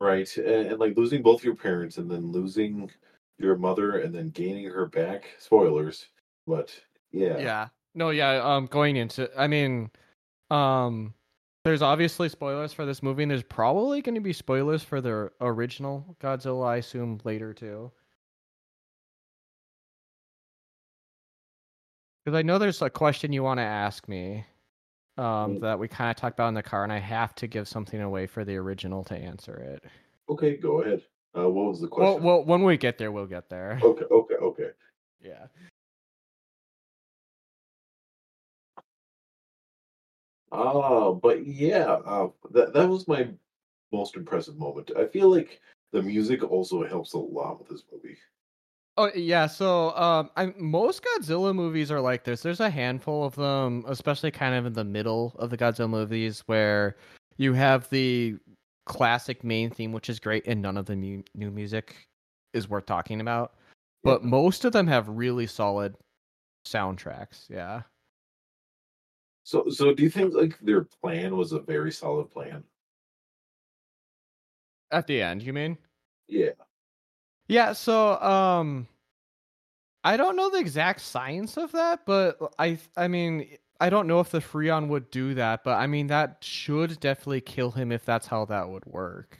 Right. 0.00 0.36
And, 0.36 0.66
and 0.66 0.78
like 0.80 0.96
losing 0.96 1.22
both 1.22 1.44
your 1.44 1.54
parents 1.54 1.98
and 1.98 2.10
then 2.10 2.32
losing 2.32 2.90
your 3.38 3.56
mother 3.56 3.98
and 3.98 4.12
then 4.12 4.30
gaining 4.30 4.64
her 4.68 4.86
back. 4.86 5.30
Spoilers. 5.38 6.06
But 6.46 6.76
yeah. 7.12 7.38
Yeah. 7.38 7.68
No, 7.94 8.10
yeah, 8.10 8.42
um 8.42 8.66
going 8.66 8.96
into 8.96 9.30
I 9.38 9.46
mean, 9.46 9.90
um 10.50 11.14
there's 11.64 11.82
obviously 11.82 12.28
spoilers 12.28 12.72
for 12.72 12.84
this 12.84 13.02
movie 13.02 13.22
and 13.22 13.30
there's 13.30 13.42
probably 13.42 14.02
going 14.02 14.14
to 14.16 14.20
be 14.20 14.32
spoilers 14.32 14.82
for 14.82 15.00
the 15.00 15.30
original 15.40 16.16
Godzilla 16.20 16.66
I 16.66 16.76
assume 16.76 17.20
later 17.24 17.54
too. 17.54 17.90
Cuz 22.26 22.34
I 22.34 22.42
know 22.42 22.58
there's 22.58 22.82
a 22.82 22.90
question 22.90 23.32
you 23.32 23.42
want 23.42 23.58
to 23.58 23.62
ask 23.64 24.08
me 24.08 24.44
um 25.18 25.56
Mm. 25.56 25.60
that 25.60 25.78
we 25.78 25.88
kind 25.88 26.10
of 26.10 26.16
talked 26.16 26.36
about 26.36 26.48
in 26.48 26.54
the 26.54 26.62
car 26.62 26.84
and 26.84 26.92
I 26.92 26.98
have 26.98 27.34
to 27.36 27.46
give 27.46 27.68
something 27.68 28.00
away 28.00 28.26
for 28.26 28.44
the 28.44 28.56
original 28.56 29.04
to 29.04 29.14
answer 29.16 29.56
it. 29.56 29.84
Okay, 30.28 30.56
go 30.56 30.82
ahead. 30.82 31.02
Uh, 31.36 31.48
what 31.48 31.66
was 31.68 31.80
the 31.80 31.88
Well, 31.88 32.14
question? 32.14 32.22
well, 32.24 32.44
when 32.44 32.62
we 32.64 32.76
get 32.76 32.98
there 32.98 33.12
we'll 33.12 33.26
get 33.26 33.48
there. 33.48 33.78
okay, 33.82 34.04
okay, 34.10 34.34
okay. 34.34 34.70
Yeah. 35.20 35.46
Ah, 40.52 41.12
but 41.12 41.46
yeah, 41.46 41.94
uh, 42.04 42.28
that 42.50 42.74
that 42.74 42.88
was 42.88 43.08
my 43.08 43.28
most 43.90 44.16
impressive 44.16 44.58
moment. 44.58 44.90
I 44.96 45.06
feel 45.06 45.30
like 45.30 45.60
the 45.92 46.02
music 46.02 46.42
also 46.42 46.84
helps 46.86 47.14
a 47.14 47.18
lot 47.18 47.58
with 47.58 47.68
this 47.68 47.84
movie. 47.90 48.18
Oh 48.98 49.10
yeah, 49.14 49.46
so 49.46 49.96
um, 49.96 50.30
I 50.36 50.52
most 50.58 51.02
Godzilla 51.02 51.54
movies 51.54 51.90
are 51.90 52.00
like 52.00 52.24
this. 52.24 52.42
There's 52.42 52.60
a 52.60 52.68
handful 52.68 53.24
of 53.24 53.34
them, 53.34 53.84
especially 53.88 54.30
kind 54.30 54.54
of 54.54 54.66
in 54.66 54.74
the 54.74 54.84
middle 54.84 55.34
of 55.38 55.48
the 55.48 55.56
Godzilla 55.56 55.88
movies, 55.88 56.40
where 56.46 56.96
you 57.38 57.54
have 57.54 57.88
the 57.88 58.36
classic 58.84 59.42
main 59.42 59.70
theme, 59.70 59.92
which 59.92 60.10
is 60.10 60.20
great, 60.20 60.46
and 60.46 60.60
none 60.60 60.76
of 60.76 60.84
the 60.84 60.96
mu- 60.96 61.22
new 61.34 61.50
music 61.50 61.96
is 62.52 62.68
worth 62.68 62.84
talking 62.84 63.22
about. 63.22 63.54
But 64.04 64.22
Yeah. 64.22 64.28
most 64.28 64.66
of 64.66 64.72
them 64.72 64.86
have 64.88 65.08
really 65.08 65.46
solid 65.46 65.96
soundtracks. 66.66 67.48
Yeah, 67.48 67.82
So, 69.52 69.68
so 69.68 69.92
do 69.92 70.02
you 70.02 70.08
think 70.08 70.32
like 70.32 70.58
their 70.60 70.84
plan 70.84 71.36
was 71.36 71.52
a 71.52 71.60
very 71.60 71.92
solid 71.92 72.30
plan? 72.30 72.64
at 74.90 75.06
the 75.06 75.20
end, 75.20 75.42
you 75.42 75.52
mean? 75.52 75.76
Yeah. 76.28 76.52
Yeah, 77.48 77.72
so 77.72 78.20
um 78.22 78.86
I 80.04 80.16
don't 80.16 80.36
know 80.36 80.50
the 80.50 80.58
exact 80.58 81.00
science 81.00 81.56
of 81.56 81.72
that, 81.72 82.06
but 82.06 82.38
I 82.58 82.78
I 82.96 83.08
mean 83.08 83.58
I 83.78 83.90
don't 83.90 84.06
know 84.06 84.20
if 84.20 84.30
the 84.30 84.38
Freon 84.38 84.88
would 84.88 85.10
do 85.10 85.34
that, 85.34 85.64
but 85.64 85.78
I 85.78 85.86
mean 85.86 86.06
that 86.06 86.38
should 86.40 86.98
definitely 87.00 87.42
kill 87.42 87.72
him 87.72 87.92
if 87.92 88.04
that's 88.06 88.28
how 88.28 88.46
that 88.46 88.70
would 88.70 88.86
work. 88.86 89.38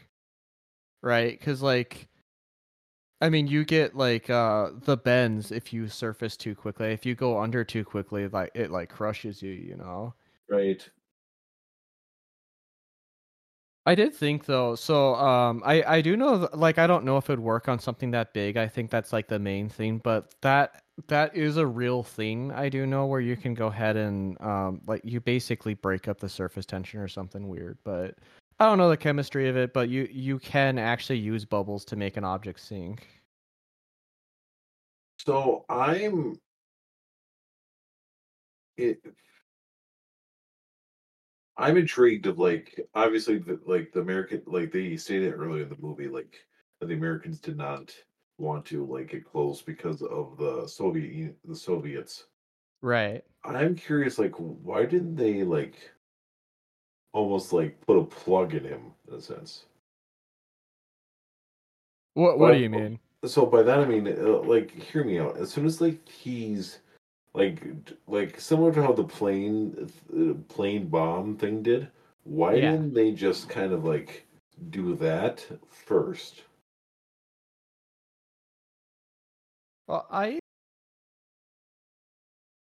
Right? 1.03 1.41
Cuz 1.41 1.63
like 1.63 2.09
I 3.23 3.31
mean 3.31 3.47
you 3.47 3.65
get 3.65 3.95
like 3.97 4.29
uh 4.29 4.71
the 4.75 4.97
bends 4.99 5.51
if 5.53 5.73
you 5.73 5.89
surface 5.89 6.37
too 6.37 6.55
quickly. 6.55 6.89
If 6.93 7.07
you 7.07 7.15
go 7.15 7.39
under 7.41 7.65
too 7.65 7.85
quickly, 7.85 8.29
like 8.29 8.51
it 8.55 8.71
like 8.71 8.91
crushes 8.91 9.41
you, 9.43 9.53
you 9.53 9.77
know. 9.77 10.15
Right. 10.49 10.87
I 13.85 13.95
did 13.97 14.15
think 14.15 14.47
though. 14.47 14.75
So 14.77 15.15
um 15.17 15.63
I 15.65 15.83
I 15.83 16.01
do 16.03 16.17
know 16.17 16.49
like 16.55 16.79
I 16.79 16.87
don't 16.87 17.05
know 17.05 17.17
if 17.17 17.29
it'd 17.31 17.41
work 17.41 17.69
on 17.69 17.79
something 17.79 18.11
that 18.13 18.33
big. 18.33 18.57
I 18.57 18.69
think 18.69 18.91
that's 18.91 19.13
like 19.13 19.29
the 19.29 19.39
main 19.39 19.69
thing, 19.69 19.99
but 19.99 20.35
that 20.43 20.83
that 21.09 21.35
is 21.37 21.57
a 21.57 21.67
real 21.67 22.03
thing 22.03 22.53
I 22.53 22.69
do 22.69 22.87
know 22.87 23.07
where 23.07 23.21
you 23.21 23.37
can 23.37 23.55
go 23.55 23.69
ahead 23.69 23.97
and 23.97 24.41
um 24.41 24.83
like 24.87 25.03
you 25.05 25.21
basically 25.21 25.75
break 25.75 26.07
up 26.09 26.19
the 26.21 26.29
surface 26.29 26.67
tension 26.67 27.01
or 27.01 27.09
something 27.09 27.49
weird, 27.49 27.79
but 27.85 28.17
I 28.59 28.67
don't 28.67 28.79
know 28.79 28.89
the 28.89 28.97
chemistry 28.97 29.49
of 29.49 29.57
it, 29.57 29.73
but 29.73 29.89
you 29.89 30.09
you 30.11 30.39
can 30.39 30.79
actually 30.79 31.19
use 31.19 31.45
bubbles 31.45 31.85
to 31.87 31.97
make 31.97 32.17
an 32.17 32.25
object 32.25 32.61
sink. 32.61 33.23
So 35.19 35.65
I'm 35.69 36.37
it. 38.77 39.01
I'm 41.57 41.77
intrigued 41.77 42.27
of 42.27 42.39
like 42.39 42.81
obviously 42.95 43.39
the 43.39 43.61
like 43.67 43.93
the 43.93 44.01
American 44.01 44.43
like 44.47 44.73
they 44.73 44.97
stated 44.97 45.33
earlier 45.35 45.65
in 45.65 45.69
the 45.69 45.77
movie 45.79 46.09
like 46.09 46.47
that 46.81 46.87
the 46.87 46.95
Americans 46.95 47.41
did 47.41 47.57
not 47.57 47.95
want 48.39 48.65
to 48.67 48.85
like 48.87 49.11
get 49.11 49.25
close 49.25 49.63
because 49.63 50.03
of 50.03 50.37
the 50.39 50.67
Soviet 50.67 51.37
the 51.45 51.57
Soviets. 51.57 52.27
Right. 52.81 53.23
I'm 53.45 53.75
curious 53.77 54.19
like 54.19 54.35
why 54.37 54.85
didn't 54.87 55.17
they 55.17 55.45
like 55.45 55.93
almost 57.13 57.53
like 57.53 57.81
put 57.87 57.99
a 57.99 58.05
plug 58.05 58.55
in 58.55 58.65
him 58.65 58.93
in 59.09 59.15
a 59.15 59.21
sense. 59.21 59.65
What 62.15 62.39
what 62.39 62.53
do 62.53 62.59
you 62.59 62.71
mean? 62.71 62.99
So 63.25 63.47
by 63.47 63.63
that 63.63 63.79
I 63.79 63.85
mean 63.85 64.07
uh, 64.09 64.39
like 64.41 64.71
hear 64.71 65.05
me 65.05 65.19
out. 65.19 65.37
As 65.37 65.51
soon 65.51 65.67
as 65.67 65.81
like 65.81 66.09
he's 66.09 66.81
like 67.35 67.63
like 68.07 68.41
similar 68.41 68.73
to 68.75 68.83
how 68.83 68.93
the 68.93 69.05
plane 69.05 69.91
uh, 70.17 70.35
plane 70.53 70.89
bomb 70.89 71.37
thing 71.37 71.63
did, 71.63 71.89
why 72.25 72.57
Yeah. 72.57 72.73
didn't 72.73 72.95
they 72.95 73.13
just 73.13 73.49
kind 73.49 73.73
of 73.73 73.85
like 73.85 74.27
do 74.71 74.95
that 74.97 75.47
first? 75.71 76.43
Well, 79.87 80.07
I 80.11 80.39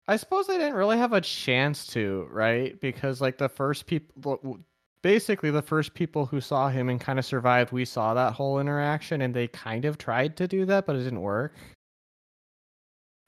I 0.08 0.18
suppose 0.18 0.48
they 0.48 0.58
didn't 0.58 0.76
really 0.76 0.98
have 0.98 1.14
a 1.14 1.22
chance 1.22 1.88
to, 1.88 2.28
right? 2.30 2.80
Because 2.82 3.22
like 3.22 3.38
the 3.38 3.48
first 3.50 3.86
people, 3.86 4.60
basically 5.02 5.50
the 5.50 5.62
first 5.62 5.94
people 5.94 6.26
who 6.26 6.42
saw 6.42 6.70
him 6.70 6.90
and 6.90 7.00
kind 7.00 7.20
of 7.20 7.26
survived, 7.26 7.72
we 7.72 7.86
saw 7.86 8.14
that 8.14 8.34
whole 8.34 8.60
interaction, 8.60 9.22
and 9.22 9.34
they 9.34 9.48
kind 9.48 9.86
of 9.86 9.98
tried 9.98 10.36
to 10.38 10.48
do 10.48 10.66
that, 10.66 10.86
but 10.86 10.96
it 10.96 11.04
didn't 11.04 11.22
work. 11.22 11.56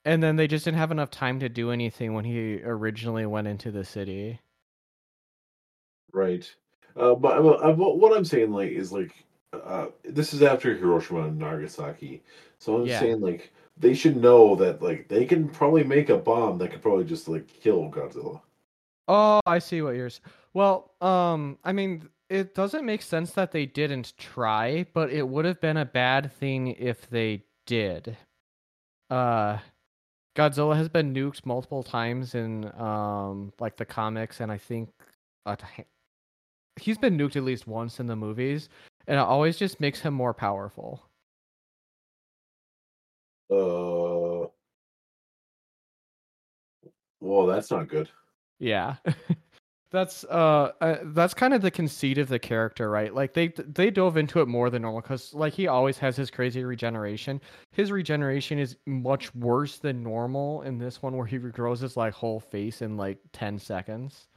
And 0.04 0.22
then 0.22 0.36
they 0.36 0.48
just 0.48 0.66
didn't 0.66 0.78
have 0.78 0.92
enough 0.92 1.10
time 1.12 1.40
to 1.40 1.50
do 1.50 1.72
anything 1.72 2.14
when 2.14 2.26
he 2.26 2.62
originally 2.64 3.26
went 3.26 3.48
into 3.48 3.72
the 3.72 3.84
city. 3.84 4.40
Right. 6.14 6.54
Uh, 6.96 7.16
but 7.16 7.38
I'm, 7.38 7.46
I'm, 7.46 7.78
what 7.78 8.16
I'm 8.16 8.26
saying 8.26 8.52
like 8.52 8.72
is 8.72 8.92
like 8.92 9.26
uh, 9.54 9.88
this 10.04 10.34
is 10.34 10.42
after 10.42 10.76
Hiroshima 10.76 11.24
and 11.28 11.38
Nagasaki, 11.38 12.22
so 12.60 12.78
I'm 12.78 12.88
Yeah. 12.88 13.00
saying 13.00 13.22
like 13.22 13.52
they 13.78 13.94
should 13.94 14.16
know 14.18 14.56
that 14.56 14.82
like 14.82 15.08
they 15.08 15.26
can 15.26 15.50
probably 15.50 15.84
make 15.84 16.10
a 16.10 16.18
bomb 16.18 16.58
that 16.60 16.72
could 16.72 16.82
probably 16.82 17.06
just 17.06 17.28
like 17.28 17.48
kill 17.48 17.90
Godzilla. 17.92 18.42
Oh, 19.08 19.40
I 19.46 19.60
see 19.60 19.82
what 19.82 19.96
you're. 19.96 20.08
s- 20.08 20.22
Well, 20.54 20.92
um, 21.02 21.58
I 21.64 21.74
mean, 21.74 22.10
it 22.30 22.56
doesn't 22.56 22.86
make 22.86 23.02
sense 23.04 23.32
that 23.34 23.52
they 23.52 23.66
didn't 23.68 24.14
try, 24.18 24.86
but 24.94 25.12
it 25.12 25.28
would 25.28 25.46
have 25.46 25.62
been 25.62 25.78
a 25.78 25.86
bad 25.86 26.32
thing 26.34 26.70
if 26.70 27.08
they 27.10 27.44
did. 27.68 28.18
Uh, 29.10 29.60
Godzilla 30.36 30.76
has 30.76 30.90
been 30.90 31.14
nuked 31.14 31.46
multiple 31.46 31.84
times 31.84 32.36
in 32.36 32.66
um 32.80 33.54
like 33.60 33.78
the 33.78 33.86
comics, 33.86 34.40
and 34.42 34.52
I 34.52 34.58
think 34.58 34.90
t- 35.48 35.84
he's 36.78 36.98
been 36.98 37.18
nuked 37.18 37.36
at 37.36 37.44
least 37.44 37.68
once 37.68 38.00
in 38.00 38.08
the 38.08 38.16
movies, 38.16 38.70
and 39.08 39.18
it 39.18 39.22
always 39.24 39.58
just 39.58 39.80
makes 39.80 40.02
him 40.02 40.14
more 40.14 40.34
powerful. 40.34 41.05
Uh, 43.50 44.48
well, 47.20 47.46
that's 47.46 47.72
not 47.72 47.88
good. 47.88 48.10
Yeah. 48.60 48.96
that's 49.92 50.26
uh, 50.26 50.72
uh 50.82 50.98
that's 51.06 51.34
kind 51.34 51.54
of 51.54 51.62
the 51.62 51.72
conceit 51.72 52.18
of 52.18 52.28
the 52.28 52.40
character 52.40 52.90
right 52.90 53.14
like 53.14 53.34
they 53.34 53.48
they 53.68 53.90
dove 53.90 54.18
into 54.18 54.42
it 54.42 54.48
more 54.48 54.70
than 54.70 54.82
normal 54.82 55.00
because 55.00 55.34
like 55.34 55.54
he 55.54 55.68
always 55.68 55.98
has 55.98 56.18
his 56.18 56.30
crazy 56.30 56.66
regeneration 56.66 57.40
his 57.72 57.92
regeneration 57.92 58.60
is 58.60 58.76
much 58.86 59.34
worse 59.36 59.78
than 59.78 60.04
normal 60.04 60.64
in 60.64 60.78
this 60.78 61.02
one 61.02 61.16
where 61.16 61.26
he 61.26 61.40
regrows 61.40 61.80
his 61.80 61.96
like 61.96 62.14
whole 62.14 62.40
face 62.40 62.82
in 62.82 62.98
like 62.98 63.20
10 63.32 63.58
seconds 63.58 64.28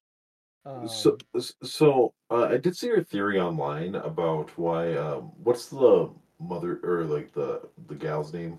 So, 0.86 1.16
Um, 1.34 1.42
so 1.62 2.14
uh, 2.30 2.44
I 2.46 2.56
did 2.58 2.76
see 2.76 2.88
your 2.88 3.02
theory 3.02 3.40
online 3.40 3.94
about 3.96 4.56
why. 4.58 4.94
Um, 4.94 5.32
what's 5.42 5.66
the 5.68 6.10
mother 6.38 6.80
or 6.84 7.04
like 7.04 7.32
the 7.32 7.68
the 7.88 7.94
gal's 7.94 8.32
name? 8.32 8.58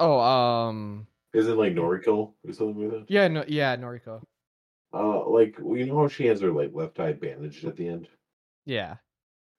Oh 0.00 0.18
um 0.20 1.06
Is 1.34 1.48
it 1.48 1.56
like 1.56 1.74
Noriko 1.74 2.32
or 2.46 2.52
something 2.52 2.90
like 2.90 3.00
that? 3.00 3.10
yeah 3.10 3.28
no 3.28 3.44
yeah 3.48 3.76
noriko 3.76 4.22
Uh, 4.92 5.28
like 5.28 5.56
you 5.58 5.86
know 5.86 5.98
how 6.00 6.08
she 6.08 6.26
has 6.26 6.40
her 6.40 6.50
like 6.52 6.70
left 6.74 7.00
eye 7.00 7.12
bandaged 7.12 7.64
at 7.64 7.76
the 7.76 7.88
end. 7.88 8.08
yeah 8.66 8.96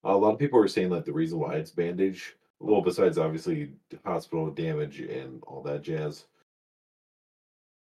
A 0.03 0.15
lot 0.15 0.33
of 0.33 0.39
people 0.39 0.59
are 0.59 0.67
saying 0.67 0.89
that 0.91 1.05
the 1.05 1.13
reason 1.13 1.39
why 1.39 1.55
it's 1.55 1.71
bandaged, 1.71 2.33
well, 2.59 2.81
besides 2.81 3.17
obviously 3.17 3.71
hospital 4.05 4.51
damage 4.51 4.99
and 4.99 5.41
all 5.47 5.61
that 5.63 5.81
jazz, 5.81 6.25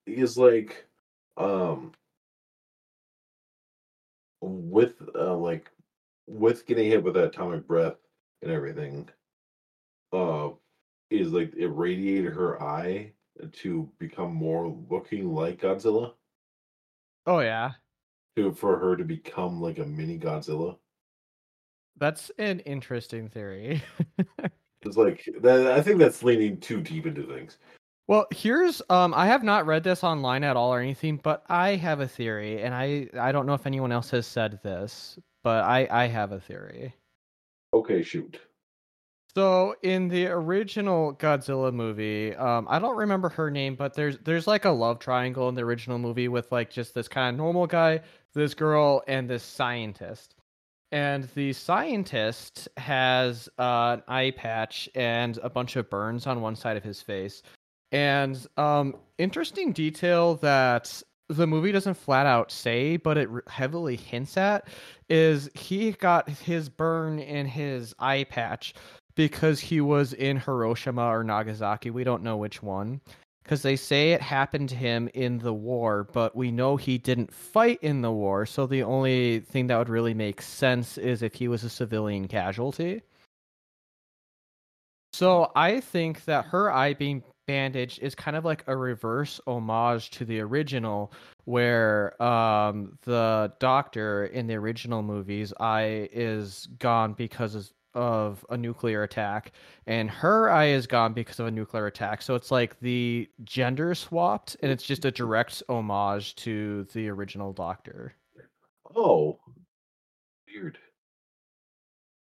is 0.07 0.37
like, 0.39 0.87
um, 1.37 1.93
with 4.41 4.95
uh, 5.15 5.35
like 5.37 5.71
with 6.27 6.67
getting 6.67 6.87
hit 6.91 7.03
with 7.03 7.15
that 7.15 7.25
atomic 7.29 7.67
breath 7.67 7.97
and 8.43 8.51
everything, 8.53 9.09
uh, 10.13 10.51
is 11.21 11.33
like 11.33 11.53
it 11.57 11.69
radiated 11.69 12.33
her 12.33 12.63
eye 12.63 13.13
to 13.53 13.91
become 13.99 14.35
more 14.35 14.69
looking 14.91 15.35
like 15.35 15.61
Godzilla, 15.61 16.15
oh 17.27 17.41
yeah 17.41 17.73
to 18.37 18.53
for 18.53 18.79
her 18.79 18.97
to 18.97 19.05
become 19.05 19.61
like 19.61 19.79
a 19.79 19.85
mini 19.87 20.19
Godzilla. 20.19 20.77
that's 21.97 22.31
an 22.39 22.61
interesting 22.61 23.29
theory 23.29 23.83
It's 24.85 24.97
like 24.97 25.27
that. 25.41 25.67
I 25.69 25.81
think 25.81 25.99
that's 25.99 26.23
leaning 26.23 26.61
too 26.61 26.81
deep 26.81 27.07
into 27.07 27.23
things. 27.23 27.59
Well, 28.07 28.27
here's 28.31 28.83
um 28.91 29.15
I 29.15 29.27
have 29.27 29.43
not 29.43 29.67
read 29.67 29.83
this 29.83 30.05
online 30.05 30.45
at 30.45 30.57
all 30.57 30.75
or 30.75 30.81
anything, 30.81 31.19
but 31.23 31.43
I 31.49 31.77
have 31.77 32.01
a 32.01 32.09
theory 32.09 32.63
and 32.63 32.75
I 32.75 33.09
I 33.19 33.33
don't 33.33 33.47
know 33.47 33.55
if 33.55 33.67
anyone 33.67 33.93
else 33.93 34.11
has 34.11 34.27
said 34.27 34.61
this, 34.63 35.19
but 35.43 35.65
I 35.65 35.89
I 35.91 36.07
have 36.07 36.33
a 36.33 36.41
theory. 36.41 36.95
Okay, 37.73 38.03
shoot. 38.03 38.39
So 39.37 39.75
in 39.83 40.07
the 40.09 40.29
original 40.29 41.15
Godzilla 41.15 41.73
movie, 41.73 42.35
um 42.37 42.67
I 42.71 42.79
don't 42.79 42.97
remember 42.97 43.29
her 43.31 43.51
name, 43.51 43.75
but 43.75 43.95
there's 43.95 44.19
there's 44.19 44.47
like 44.47 44.65
a 44.65 44.71
love 44.71 44.99
triangle 45.01 45.49
in 45.49 45.55
the 45.55 45.63
original 45.63 45.99
movie 45.99 46.29
with 46.29 46.53
like 46.53 46.71
just 46.71 46.95
this 46.95 47.09
kind 47.09 47.35
of 47.35 47.39
normal 47.39 47.67
guy, 47.67 48.01
this 48.33 48.55
girl 48.55 49.03
and 49.09 49.29
this 49.29 49.43
scientist. 49.43 50.37
And 50.93 51.25
the 51.35 51.53
scientist 51.53 52.69
has 52.77 53.49
uh, 53.59 53.97
an 53.99 54.03
eye 54.07 54.31
patch 54.31 54.89
and 54.95 55.39
a 55.43 55.51
bunch 55.51 55.75
of 55.75 55.91
burns 55.91 56.27
on 56.29 56.41
one 56.41 56.55
side 56.55 56.77
of 56.77 56.85
his 56.85 57.03
face. 57.03 57.43
And 57.91 58.47
um, 58.57 58.97
interesting 59.19 59.73
detail 59.73 60.37
that 60.37 61.03
the 61.29 61.49
movie 61.49 61.73
doesn't 61.73 61.95
flat 61.95 62.27
out 62.27 62.53
say, 62.53 62.97
but 62.97 63.19
it 63.19 63.29
heavily 63.49 63.97
hints 63.97 64.37
at, 64.37 64.69
is 65.09 65.51
he 65.55 65.91
got 65.93 66.29
his 66.29 66.69
burn 66.69 67.19
in 67.19 67.47
his 67.47 67.93
eye 67.99 68.25
patch 68.25 68.75
because 69.15 69.61
he 69.61 69.81
was 69.81 70.13
in 70.13 70.39
Hiroshima 70.39 71.07
or 71.07 71.25
Nagasaki. 71.25 71.91
We 71.91 72.05
don't 72.05 72.23
know 72.23 72.37
which 72.37 72.63
one. 72.63 73.01
Because 73.43 73.61
they 73.61 73.77
say 73.77 74.13
it 74.13 74.23
happened 74.23 74.71
to 74.71 74.75
him 74.75 75.11
in 75.13 75.37
the 75.37 75.53
war, 75.53 76.09
but 76.15 76.35
we 76.35 76.51
know 76.51 76.79
he 76.79 76.97
didn't 76.97 77.31
fight 77.31 77.79
in 77.83 78.01
the 78.01 78.11
war. 78.11 78.47
So 78.47 78.67
the 78.67 78.83
only 78.83 79.41
thing 79.41 79.67
that 79.67 79.77
would 79.77 79.91
really 79.91 80.15
make 80.15 80.41
sense 80.41 80.97
is 80.97 81.23
if 81.23 81.35
he 81.35 81.49
was 81.49 81.63
a 81.63 81.69
civilian 81.69 82.27
casualty. 82.27 83.03
So 85.13 85.53
I 85.55 85.81
think 85.81 86.25
that 86.25 86.47
her 86.47 86.73
eye 86.73 86.95
being 86.95 87.23
bandaged 87.47 87.99
is 88.03 88.15
kind 88.15 88.37
of 88.37 88.47
like 88.47 88.65
a 88.67 88.75
reverse 88.75 89.39
homage 89.47 90.11
to 90.13 90.25
the 90.25 90.41
original, 90.41 91.13
where 91.45 92.21
um, 92.23 92.99
the 93.03 93.53
doctor 93.61 94.25
in 94.25 94.47
the 94.47 94.55
original 94.55 95.03
movies 95.03 95.53
eye 95.61 96.09
is 96.13 96.67
gone 96.79 97.13
because 97.13 97.55
of, 97.55 97.71
of 97.95 98.45
a 98.51 98.57
nuclear 98.57 99.03
attack, 99.03 99.53
and 99.87 100.11
her 100.11 100.51
eye 100.51 100.69
is 100.69 100.87
gone 100.87 101.13
because 101.13 101.41
of 101.41 101.47
a 101.47 101.51
nuclear 101.51 101.87
attack. 101.87 102.23
So 102.23 102.35
it's 102.35 102.51
like 102.51 102.79
the 102.81 103.29
gender 103.45 103.95
swapped, 103.95 104.57
and 104.63 104.71
it's 104.71 104.85
just 104.85 105.05
a 105.05 105.11
direct 105.11 105.63
homage 105.69 106.35
to 106.37 106.85
the 106.93 107.09
original 107.09 107.53
doctor. 107.53 108.15
Oh, 108.95 109.39
weird. 110.47 110.79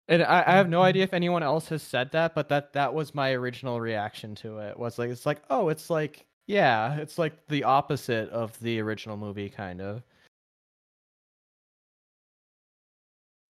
And 0.09 0.23
I, 0.25 0.43
I 0.47 0.53
have 0.53 0.69
no 0.69 0.83
idea 0.83 1.05
if 1.05 1.15
anyone 1.15 1.43
else 1.43 1.69
has 1.69 1.83
said 1.83 2.11
that, 2.13 2.35
but 2.35 2.49
that 2.49 2.73
that 2.73 2.93
was 2.95 3.15
my 3.15 3.31
original 3.33 3.81
reaction 3.81 4.35
to 4.37 4.59
it. 4.59 4.79
Was 4.79 4.99
like 4.99 5.11
it's 5.11 5.25
like 5.25 5.43
oh, 5.51 5.69
it's 5.69 5.89
like 5.89 6.27
yeah, 6.47 6.97
it's 6.97 7.17
like 7.19 7.47
the 7.49 7.65
opposite 7.65 8.29
of 8.31 8.59
the 8.61 8.81
original 8.81 9.17
movie, 9.17 9.49
kind 9.49 9.81
of. 9.81 10.03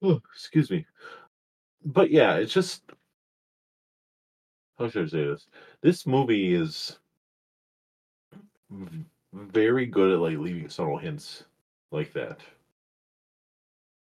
Oh, 0.02 0.20
excuse 0.34 0.70
me. 0.70 0.86
But 1.84 2.10
yeah, 2.10 2.34
it's 2.34 2.52
just 2.52 2.82
how 4.78 4.88
should 4.88 5.06
I 5.06 5.08
say 5.08 5.24
this? 5.24 5.46
This 5.82 6.06
movie 6.06 6.54
is 6.54 6.98
very 9.32 9.86
good 9.86 10.12
at 10.12 10.18
like 10.20 10.38
leaving 10.38 10.68
subtle 10.68 10.98
hints 10.98 11.44
like 11.90 12.12
that. 12.14 12.38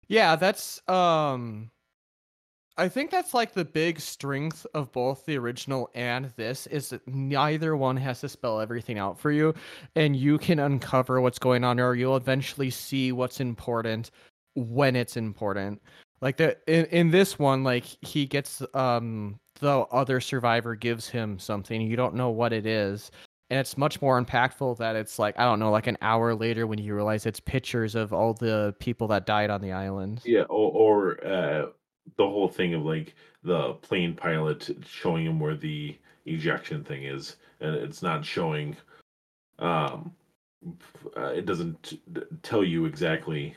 Yeah, 0.06 0.36
that's 0.36 0.80
um 0.88 1.70
I 2.76 2.88
think 2.88 3.10
that's 3.10 3.34
like 3.34 3.54
the 3.54 3.64
big 3.64 3.98
strength 3.98 4.64
of 4.72 4.92
both 4.92 5.26
the 5.26 5.36
original 5.36 5.90
and 5.96 6.26
this 6.36 6.68
is 6.68 6.90
that 6.90 7.06
neither 7.08 7.76
one 7.76 7.96
has 7.96 8.20
to 8.20 8.28
spell 8.28 8.60
everything 8.60 9.00
out 9.00 9.18
for 9.18 9.32
you 9.32 9.52
and 9.96 10.14
you 10.14 10.38
can 10.38 10.60
uncover 10.60 11.20
what's 11.20 11.40
going 11.40 11.64
on 11.64 11.80
or 11.80 11.96
you'll 11.96 12.16
eventually 12.16 12.70
see 12.70 13.10
what's 13.10 13.40
important 13.40 14.12
when 14.54 14.94
it's 14.94 15.16
important. 15.16 15.82
Like 16.20 16.36
the 16.36 16.56
in, 16.66 16.86
in 16.86 17.10
this 17.10 17.38
one 17.38 17.64
like 17.64 17.84
he 18.02 18.26
gets 18.26 18.62
um 18.74 19.38
the 19.60 19.80
other 19.90 20.20
survivor 20.20 20.74
gives 20.74 21.08
him 21.08 21.38
something 21.38 21.80
you 21.80 21.96
don't 21.96 22.14
know 22.14 22.30
what 22.30 22.52
it 22.52 22.64
is 22.64 23.10
and 23.50 23.58
it's 23.58 23.78
much 23.78 24.00
more 24.02 24.22
impactful 24.22 24.76
that 24.78 24.96
it's 24.96 25.18
like 25.18 25.38
I 25.38 25.44
don't 25.44 25.58
know 25.58 25.70
like 25.70 25.86
an 25.86 25.98
hour 26.02 26.34
later 26.34 26.66
when 26.66 26.78
you 26.78 26.94
realize 26.94 27.26
it's 27.26 27.40
pictures 27.40 27.94
of 27.94 28.12
all 28.12 28.34
the 28.34 28.74
people 28.78 29.08
that 29.08 29.26
died 29.26 29.50
on 29.50 29.60
the 29.60 29.72
island. 29.72 30.20
Yeah, 30.24 30.42
or, 30.42 31.16
or 31.16 31.26
uh, 31.26 31.66
the 32.16 32.28
whole 32.28 32.48
thing 32.48 32.74
of 32.74 32.84
like 32.84 33.14
the 33.42 33.74
plane 33.74 34.14
pilot 34.14 34.68
showing 34.86 35.24
him 35.26 35.40
where 35.40 35.56
the 35.56 35.96
ejection 36.26 36.84
thing 36.84 37.04
is, 37.04 37.36
and 37.60 37.74
it's 37.74 38.02
not 38.02 38.24
showing. 38.24 38.76
Um, 39.58 40.12
uh, 41.16 41.32
it 41.34 41.46
doesn't 41.46 41.82
t- 41.82 42.02
tell 42.42 42.64
you 42.64 42.84
exactly. 42.84 43.54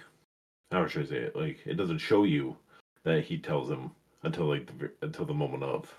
How 0.72 0.88
should 0.88 1.06
I 1.08 1.10
say 1.10 1.18
it? 1.18 1.36
Like 1.36 1.60
it 1.66 1.76
doesn't 1.76 1.98
show 2.00 2.24
you 2.24 2.56
that 3.04 3.24
he 3.24 3.38
tells 3.38 3.70
him 3.70 3.92
until 4.24 4.46
like 4.46 4.66
the, 4.78 4.92
until 5.02 5.26
the 5.26 5.34
moment 5.34 5.64
of. 5.64 5.94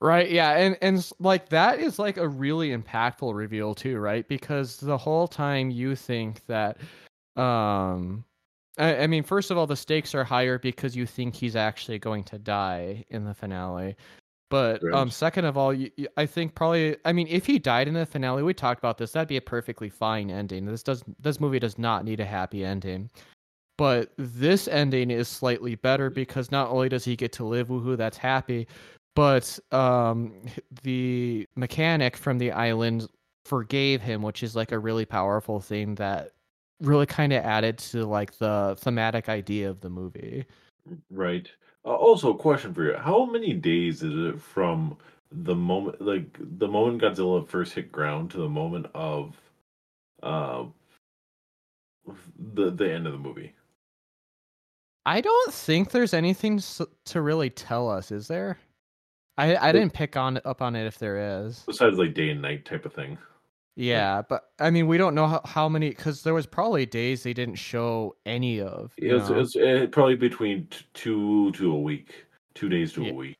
Right, 0.00 0.30
yeah, 0.30 0.52
and 0.58 0.76
and 0.82 1.10
like 1.20 1.48
that 1.48 1.80
is 1.80 1.98
like 1.98 2.16
a 2.18 2.28
really 2.28 2.76
impactful 2.76 3.34
reveal 3.34 3.74
too, 3.74 3.98
right? 3.98 4.26
Because 4.28 4.76
the 4.76 4.98
whole 4.98 5.26
time 5.26 5.70
you 5.70 5.96
think 5.96 6.44
that 6.46 6.78
um 7.36 8.24
I, 8.78 8.96
I 9.04 9.06
mean, 9.06 9.22
first 9.22 9.50
of 9.50 9.56
all, 9.56 9.66
the 9.66 9.76
stakes 9.76 10.14
are 10.14 10.24
higher 10.24 10.58
because 10.58 10.94
you 10.94 11.06
think 11.06 11.34
he's 11.34 11.56
actually 11.56 11.98
going 11.98 12.24
to 12.24 12.38
die 12.38 13.04
in 13.08 13.24
the 13.24 13.32
finale. 13.34 13.96
But 14.50 14.82
um 14.92 15.10
second 15.10 15.46
of 15.46 15.56
all, 15.56 15.72
you, 15.72 15.90
you- 15.96 16.08
I 16.16 16.26
think 16.26 16.54
probably 16.54 16.96
I 17.06 17.12
mean, 17.12 17.26
if 17.28 17.46
he 17.46 17.58
died 17.58 17.88
in 17.88 17.94
the 17.94 18.06
finale, 18.06 18.42
we 18.42 18.52
talked 18.54 18.78
about 18.78 18.98
this, 18.98 19.12
that'd 19.12 19.28
be 19.28 19.38
a 19.38 19.42
perfectly 19.42 19.88
fine 19.88 20.30
ending. 20.30 20.66
This 20.66 20.82
does 20.82 21.02
this 21.20 21.40
movie 21.40 21.58
does 21.58 21.78
not 21.78 22.04
need 22.04 22.20
a 22.20 22.26
happy 22.26 22.64
ending. 22.64 23.10
But 23.78 24.12
this 24.16 24.68
ending 24.68 25.10
is 25.10 25.28
slightly 25.28 25.74
better 25.74 26.08
because 26.10 26.50
not 26.50 26.70
only 26.70 26.88
does 26.88 27.04
he 27.04 27.14
get 27.16 27.32
to 27.34 27.44
live 27.44 27.68
woohoo, 27.68 27.96
that's 27.96 28.16
happy, 28.16 28.66
but 29.14 29.58
um 29.72 30.32
the 30.82 31.46
mechanic 31.56 32.16
from 32.16 32.38
the 32.38 32.52
island 32.52 33.08
forgave 33.44 34.02
him 34.02 34.22
which 34.22 34.42
is 34.42 34.56
like 34.56 34.72
a 34.72 34.78
really 34.78 35.04
powerful 35.04 35.60
thing 35.60 35.94
that 35.94 36.32
really 36.80 37.06
kind 37.06 37.32
of 37.32 37.42
added 37.44 37.78
to 37.78 38.04
like 38.04 38.36
the 38.38 38.76
thematic 38.80 39.28
idea 39.28 39.70
of 39.70 39.80
the 39.80 39.88
movie 39.88 40.44
Right. 41.10 41.50
Uh, 41.84 41.94
also, 41.94 42.32
a 42.32 42.38
question 42.38 42.74
for 42.74 42.84
you: 42.84 42.96
How 42.96 43.24
many 43.24 43.52
days 43.52 44.02
is 44.02 44.34
it 44.34 44.40
from 44.40 44.96
the 45.32 45.54
moment, 45.54 46.00
like 46.00 46.38
the 46.58 46.68
moment 46.68 47.02
Godzilla 47.02 47.46
first 47.46 47.74
hit 47.74 47.90
ground, 47.92 48.30
to 48.32 48.38
the 48.38 48.48
moment 48.48 48.86
of, 48.94 49.36
uh, 50.22 50.64
the 52.54 52.70
the 52.70 52.92
end 52.92 53.06
of 53.06 53.12
the 53.12 53.18
movie? 53.18 53.52
I 55.06 55.20
don't 55.20 55.54
think 55.54 55.90
there's 55.90 56.12
anything 56.12 56.60
to 57.06 57.20
really 57.22 57.48
tell 57.48 57.88
us 57.88 58.12
is 58.12 58.28
there 58.28 58.58
i 59.38 59.56
i 59.56 59.72
didn't 59.72 59.94
pick 59.94 60.16
on 60.16 60.38
up 60.44 60.60
on 60.60 60.76
it 60.76 60.86
if 60.86 60.98
there 60.98 61.46
is 61.46 61.62
Besides, 61.66 61.96
like 61.96 62.12
day 62.12 62.28
and 62.28 62.42
night 62.42 62.64
type 62.66 62.84
of 62.84 62.92
thing. 62.92 63.16
Yeah, 63.78 64.22
but 64.26 64.44
I 64.58 64.70
mean, 64.70 64.86
we 64.86 64.96
don't 64.96 65.14
know 65.14 65.26
how, 65.26 65.42
how 65.44 65.68
many 65.68 65.90
because 65.90 66.22
there 66.22 66.32
was 66.32 66.46
probably 66.46 66.86
days 66.86 67.24
they 67.24 67.34
didn't 67.34 67.56
show 67.56 68.16
any 68.24 68.58
of. 68.58 68.94
It 68.96 69.12
was, 69.12 69.28
it 69.28 69.36
was 69.36 69.56
uh, 69.56 69.86
probably 69.92 70.16
between 70.16 70.66
t- 70.68 70.86
two 70.94 71.52
to 71.52 71.72
a 71.72 71.78
week, 71.78 72.24
two 72.54 72.70
days 72.70 72.94
to 72.94 73.02
Ye- 73.02 73.10
a 73.10 73.12
week. 73.12 73.38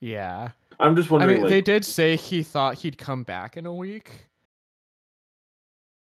Yeah. 0.00 0.50
I'm 0.78 0.94
just 0.94 1.08
I 1.10 1.14
wondering, 1.14 1.32
mean, 1.36 1.42
like, 1.44 1.50
they 1.50 1.62
did 1.62 1.86
say 1.86 2.16
he 2.16 2.42
thought 2.42 2.74
he'd 2.74 2.98
come 2.98 3.22
back 3.22 3.56
in 3.56 3.64
a 3.64 3.72
week. 3.72 4.27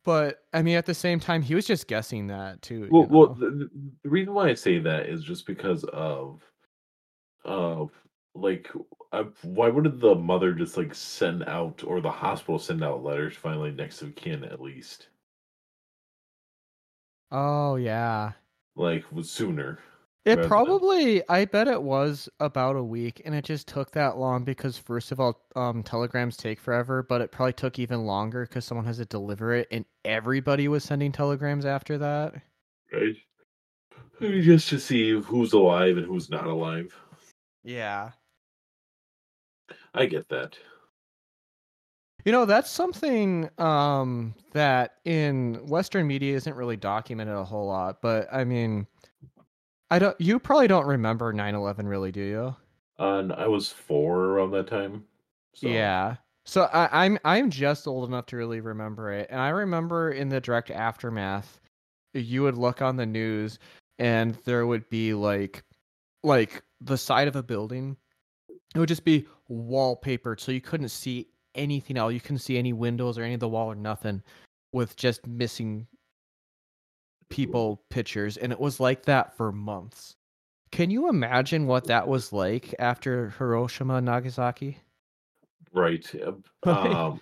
But 0.05 0.45
I 0.53 0.63
mean, 0.63 0.77
at 0.77 0.87
the 0.87 0.95
same 0.95 1.19
time, 1.19 1.41
he 1.43 1.55
was 1.55 1.67
just 1.67 1.89
guessing 1.89 2.27
that 2.29 2.61
too. 2.63 2.89
well, 2.91 3.03
you 3.05 3.09
know? 3.11 3.35
the, 3.35 3.51
the- 3.57 3.71
the 4.03 4.09
reason 4.11 4.35
why 4.35 4.51
I 4.51 4.55
say 4.55 4.79
that 4.79 5.07
is 5.07 5.25
just 5.25 5.47
because 5.47 5.85
of, 5.93 6.43
of 7.45 7.91
like, 8.35 8.71
uh, 9.13 9.25
why 9.43 9.69
wouldn't 9.69 10.01
the 10.01 10.15
mother 10.15 10.53
just 10.53 10.77
like 10.77 10.95
send 10.95 11.45
out 11.45 11.83
or 11.87 12.01
the 12.01 12.11
hospital 12.11 12.59
send 12.59 12.85
out 12.85 13.03
letters 13.03 13.35
finally 13.37 13.71
next 13.71 14.03
of 14.03 14.15
kin 14.15 14.45
at 14.45 14.61
least, 14.61 15.09
Oh 17.31 17.77
yeah. 17.77 18.33
like 18.77 19.11
was 19.13 19.31
sooner. 19.31 19.79
It 20.25 20.37
rather 20.37 20.49
probably, 20.49 21.23
I 21.29 21.45
bet 21.45 21.69
it 21.69 21.83
was 21.83 22.31
about 22.41 22.77
a 22.77 22.83
week, 22.83 23.21
and 23.27 23.35
it 23.35 23.45
just 23.45 23.69
took 23.69 23.91
that 23.91 24.17
long 24.17 24.43
because 24.43 24.79
first 24.79 25.13
of 25.13 25.21
all, 25.21 25.43
um, 25.55 25.83
telegrams 25.83 26.39
take 26.39 26.59
forever, 26.59 27.03
but 27.03 27.21
it 27.21 27.31
probably 27.31 27.53
took 27.53 27.79
even 27.79 28.07
longer 28.07 28.47
because 28.47 28.65
someone 28.65 28.87
has 28.87 28.97
to 28.97 29.05
deliver 29.05 29.53
it, 29.53 29.69
and 29.71 29.85
everybody 30.05 30.67
was 30.67 30.83
sending 30.83 31.13
telegrams 31.13 31.67
after 31.67 31.99
that. 31.99 32.35
right? 32.91 33.17
Just 34.21 34.71
to 34.71 34.79
see 34.79 35.11
who's 35.11 35.53
alive 35.53 35.99
and 35.99 36.07
who's 36.07 36.31
not 36.31 36.47
alive. 36.47 36.97
Yeah. 37.63 38.13
I 39.93 40.07
get 40.07 40.29
that. 40.31 40.57
You 42.25 42.33
know, 42.33 42.47
that's 42.47 42.71
something 42.71 43.51
um, 43.59 44.35
that 44.53 44.95
in 45.05 45.67
Western 45.67 46.07
media 46.07 46.35
isn't 46.37 46.57
really 46.57 46.79
documented 46.79 47.37
a 47.37 47.45
whole 47.45 47.67
lot, 47.67 48.01
but 48.01 48.27
I 48.33 48.45
mean, 48.45 48.87
I 49.95 50.01
don't. 50.01 50.21
You 50.21 50.41
probably 50.41 50.67
don't 50.67 50.87
remember 50.87 51.33
9/11, 51.33 51.89
really, 51.89 52.11
do 52.11 52.21
you? 52.21 52.57
Uh, 52.99 53.19
and 53.19 53.33
I 53.33 53.47
was 53.47 53.69
four 53.69 54.25
around 54.25 54.51
that 54.51 54.67
time. 54.67 55.05
So. 55.55 55.69
Yeah. 55.69 56.17
So 56.45 56.63
I, 56.73 57.05
I'm 57.05 57.17
I'm 57.25 57.49
just 57.49 57.87
old 57.87 58.09
enough 58.09 58.27
to 58.27 58.37
really 58.37 58.61
remember 58.61 59.13
it, 59.13 59.29
and 59.31 59.41
I 59.41 59.51
remember 59.51 60.11
in 60.11 60.29
the 60.29 60.41
direct 60.41 60.73
aftermath, 60.73 61.61
you 62.13 62.43
would 62.43 62.59
look 62.59 62.83
on 62.83 62.97
the 62.97 63.07
news, 63.07 63.61
and 64.01 64.37
there 64.45 64.67
would 64.67 64.89
be 64.91 65.15
like, 65.15 65.63
like 66.25 66.65
the 66.81 66.99
side 66.99 67.29
of 67.29 67.37
a 67.37 67.43
building, 67.43 67.97
it 68.75 68.79
would 68.81 68.89
just 68.89 69.05
be 69.05 69.27
wallpapered, 69.49 70.41
so 70.41 70.51
you 70.51 70.61
couldn't 70.61 70.89
see 70.89 71.29
anything 71.55 71.97
else. 71.97 72.13
You 72.13 72.21
couldn't 72.21 72.39
see 72.39 72.59
any 72.59 72.73
windows 72.73 73.17
or 73.17 73.23
any 73.23 73.35
of 73.35 73.41
the 73.41 73.49
wall 73.49 73.71
or 73.71 73.77
nothing, 73.77 74.25
with 74.73 74.97
just 74.97 75.25
missing 75.25 75.87
people 77.35 77.83
pictures, 77.91 78.37
and 78.37 78.53
it 78.53 78.61
was 78.61 78.79
like 78.79 79.07
that 79.07 79.37
for 79.37 79.51
months. 79.51 80.15
Can 80.71 80.89
you 80.89 81.09
imagine 81.09 81.67
what 81.67 81.89
that 81.89 82.07
was 82.07 82.33
like 82.33 82.73
after 82.79 83.31
Hiroshima 83.31 83.97
and 83.97 84.07
Nagasaki? 84.07 84.79
Right. 85.73 86.09
Um, 86.67 87.21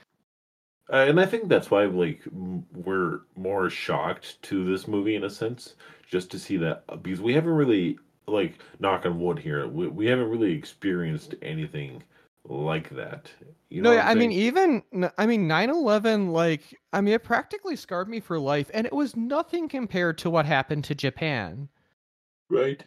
uh, 0.92 1.06
and 1.08 1.18
I 1.18 1.26
think 1.26 1.48
that's 1.48 1.70
why 1.70 1.86
like 1.86 2.20
we're 2.30 3.20
more 3.34 3.70
shocked 3.70 4.40
to 4.42 4.64
this 4.64 4.86
movie 4.86 5.16
in 5.16 5.24
a 5.24 5.30
sense, 5.30 5.74
just 6.06 6.30
to 6.32 6.38
see 6.38 6.58
that 6.58 6.84
because 7.02 7.20
we 7.20 7.32
haven't 7.32 7.54
really 7.54 7.98
like 8.28 8.58
knock 8.78 9.06
on 9.06 9.18
wood 9.18 9.38
here, 9.38 9.66
we, 9.66 9.88
we 9.88 10.06
haven't 10.06 10.28
really 10.28 10.52
experienced 10.52 11.34
anything 11.42 12.02
like 12.44 12.90
that. 12.90 13.30
You 13.68 13.82
know, 13.82 13.90
no, 13.90 13.96
yeah, 13.96 14.08
I'm 14.08 14.18
mean, 14.18 14.32
even 14.32 14.82
I 15.18 15.26
mean, 15.26 15.48
9/11, 15.48 16.30
like, 16.32 16.78
I 16.92 17.00
mean, 17.00 17.14
it 17.14 17.24
practically 17.24 17.76
scarred 17.76 18.08
me 18.08 18.20
for 18.20 18.38
life, 18.38 18.70
and 18.74 18.86
it 18.86 18.92
was 18.92 19.16
nothing 19.16 19.68
compared 19.68 20.18
to 20.18 20.30
what 20.30 20.46
happened 20.46 20.84
to 20.84 20.94
Japan. 20.94 21.68
right. 22.50 22.84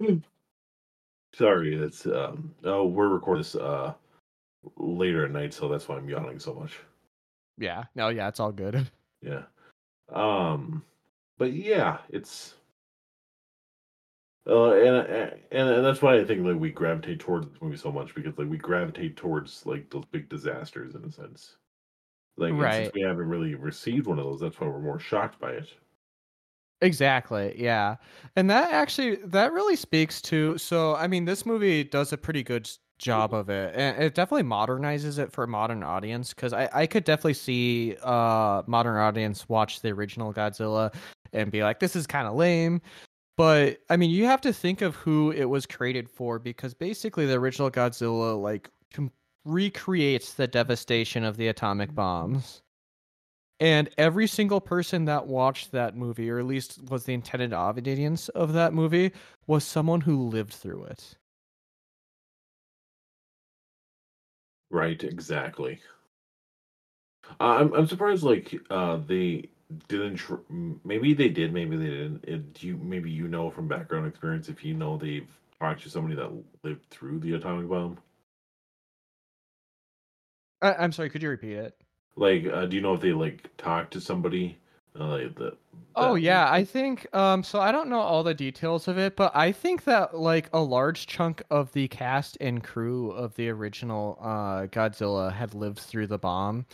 Hmm. 0.00 0.18
Sorry, 1.34 1.74
it's 1.76 2.06
um. 2.06 2.54
Oh, 2.64 2.86
we're 2.86 3.08
recording 3.08 3.42
this 3.42 3.54
uh 3.54 3.94
later 4.76 5.24
at 5.26 5.30
night, 5.30 5.54
so 5.54 5.68
that's 5.68 5.88
why 5.88 5.96
I'm 5.96 6.08
yawning 6.08 6.38
so 6.40 6.54
much. 6.54 6.78
Yeah, 7.58 7.84
no, 7.94 8.08
yeah, 8.08 8.28
it's 8.28 8.40
all 8.40 8.52
good. 8.52 8.90
Yeah. 9.22 9.42
Um 10.10 10.82
but 11.36 11.52
yeah, 11.52 11.98
it's 12.08 12.54
uh 14.50 14.72
and 14.72 14.96
and 15.52 15.68
and 15.68 15.84
that's 15.84 16.02
why 16.02 16.16
I 16.16 16.24
think 16.24 16.44
like 16.44 16.58
we 16.58 16.70
gravitate 16.70 17.20
towards 17.20 17.46
this 17.46 17.62
movie 17.62 17.76
so 17.76 17.92
much 17.92 18.14
because 18.14 18.36
like 18.36 18.50
we 18.50 18.58
gravitate 18.58 19.16
towards 19.16 19.64
like 19.64 19.88
those 19.90 20.04
big 20.06 20.28
disasters 20.28 20.94
in 20.94 21.04
a 21.04 21.12
sense. 21.12 21.56
Like 22.36 22.52
and 22.52 22.72
since 22.72 22.94
we 22.94 23.02
haven't 23.02 23.28
really 23.28 23.54
received 23.54 24.06
one 24.06 24.18
of 24.18 24.24
those, 24.24 24.40
that's 24.40 24.58
why 24.58 24.66
we're 24.66 24.80
more 24.80 24.98
shocked 24.98 25.40
by 25.40 25.52
it. 25.52 25.68
Exactly, 26.82 27.54
yeah, 27.58 27.96
and 28.36 28.48
that 28.48 28.72
actually 28.72 29.16
that 29.16 29.52
really 29.52 29.76
speaks 29.76 30.22
to. 30.22 30.56
So, 30.56 30.96
I 30.96 31.06
mean, 31.06 31.26
this 31.26 31.44
movie 31.44 31.84
does 31.84 32.12
a 32.14 32.16
pretty 32.16 32.42
good 32.42 32.70
job 32.98 33.34
of 33.34 33.50
it, 33.50 33.74
and 33.76 34.02
it 34.02 34.14
definitely 34.14 34.48
modernizes 34.48 35.18
it 35.18 35.30
for 35.30 35.44
a 35.44 35.48
modern 35.48 35.82
audience. 35.82 36.32
Because 36.32 36.54
I 36.54 36.70
I 36.72 36.86
could 36.86 37.04
definitely 37.04 37.34
see 37.34 37.96
uh 38.02 38.62
modern 38.66 38.96
audience 38.96 39.46
watch 39.48 39.80
the 39.82 39.90
original 39.90 40.32
Godzilla 40.32 40.94
and 41.34 41.52
be 41.52 41.62
like, 41.62 41.80
this 41.80 41.94
is 41.94 42.06
kind 42.06 42.26
of 42.26 42.34
lame. 42.34 42.80
But 43.40 43.78
I 43.88 43.96
mean, 43.96 44.10
you 44.10 44.26
have 44.26 44.42
to 44.42 44.52
think 44.52 44.82
of 44.82 44.96
who 44.96 45.30
it 45.30 45.46
was 45.46 45.64
created 45.64 46.10
for 46.10 46.38
because 46.38 46.74
basically 46.74 47.24
the 47.24 47.38
original 47.38 47.70
Godzilla 47.70 48.38
like 48.38 48.68
com- 48.92 49.10
recreates 49.46 50.34
the 50.34 50.46
devastation 50.46 51.24
of 51.24 51.38
the 51.38 51.48
atomic 51.48 51.94
bombs. 51.94 52.60
And 53.58 53.88
every 53.96 54.26
single 54.26 54.60
person 54.60 55.06
that 55.06 55.26
watched 55.26 55.72
that 55.72 55.96
movie, 55.96 56.28
or 56.28 56.38
at 56.38 56.44
least 56.44 56.82
was 56.90 57.04
the 57.04 57.14
intended 57.14 57.54
audience 57.54 58.28
of 58.28 58.52
that 58.52 58.74
movie, 58.74 59.10
was 59.46 59.64
someone 59.64 60.02
who 60.02 60.28
lived 60.28 60.52
through 60.52 60.84
it. 60.84 61.16
Right, 64.68 65.02
exactly. 65.02 65.80
Uh, 67.40 67.56
I'm 67.60 67.72
I'm 67.72 67.86
surprised 67.86 68.22
like 68.22 68.54
uh 68.68 68.98
didn't 69.88 70.16
tr- 70.16 70.34
maybe 70.84 71.14
they 71.14 71.28
did 71.28 71.52
maybe 71.52 71.76
they 71.76 71.86
didn't 71.86 72.24
it, 72.24 72.52
do 72.54 72.66
you 72.66 72.76
maybe 72.78 73.10
you 73.10 73.28
know 73.28 73.50
from 73.50 73.68
background 73.68 74.06
experience 74.06 74.48
if 74.48 74.64
you 74.64 74.74
know 74.74 74.96
they've 74.96 75.28
talked 75.60 75.82
to 75.82 75.90
somebody 75.90 76.14
that 76.16 76.30
lived 76.64 76.84
through 76.90 77.18
the 77.20 77.34
atomic 77.34 77.68
bomb 77.68 77.96
I- 80.62 80.74
I'm 80.74 80.92
sorry, 80.92 81.08
could 81.10 81.22
you 81.22 81.30
repeat 81.30 81.56
it? 81.56 81.76
like 82.16 82.46
uh, 82.46 82.66
do 82.66 82.76
you 82.76 82.82
know 82.82 82.94
if 82.94 83.00
they 83.00 83.12
like 83.12 83.48
talked 83.56 83.92
to 83.92 84.00
somebody 84.00 84.58
uh, 84.98 85.06
like 85.06 85.34
that 85.36 85.56
Oh 85.96 86.14
yeah, 86.14 86.50
I 86.50 86.64
think 86.64 87.12
um 87.14 87.42
so 87.42 87.60
I 87.60 87.72
don't 87.72 87.88
know 87.88 88.00
all 88.00 88.22
the 88.22 88.34
details 88.34 88.88
of 88.88 88.96
it, 88.98 89.16
but 89.16 89.34
I 89.34 89.52
think 89.52 89.84
that 89.84 90.16
like 90.16 90.48
a 90.52 90.60
large 90.60 91.06
chunk 91.06 91.42
of 91.50 91.72
the 91.72 91.88
cast 91.88 92.36
and 92.40 92.62
crew 92.62 93.10
of 93.10 93.34
the 93.36 93.48
original 93.48 94.18
uh 94.20 94.66
Godzilla 94.66 95.32
had 95.32 95.54
lived 95.54 95.78
through 95.80 96.06
the 96.08 96.18
bomb. 96.18 96.66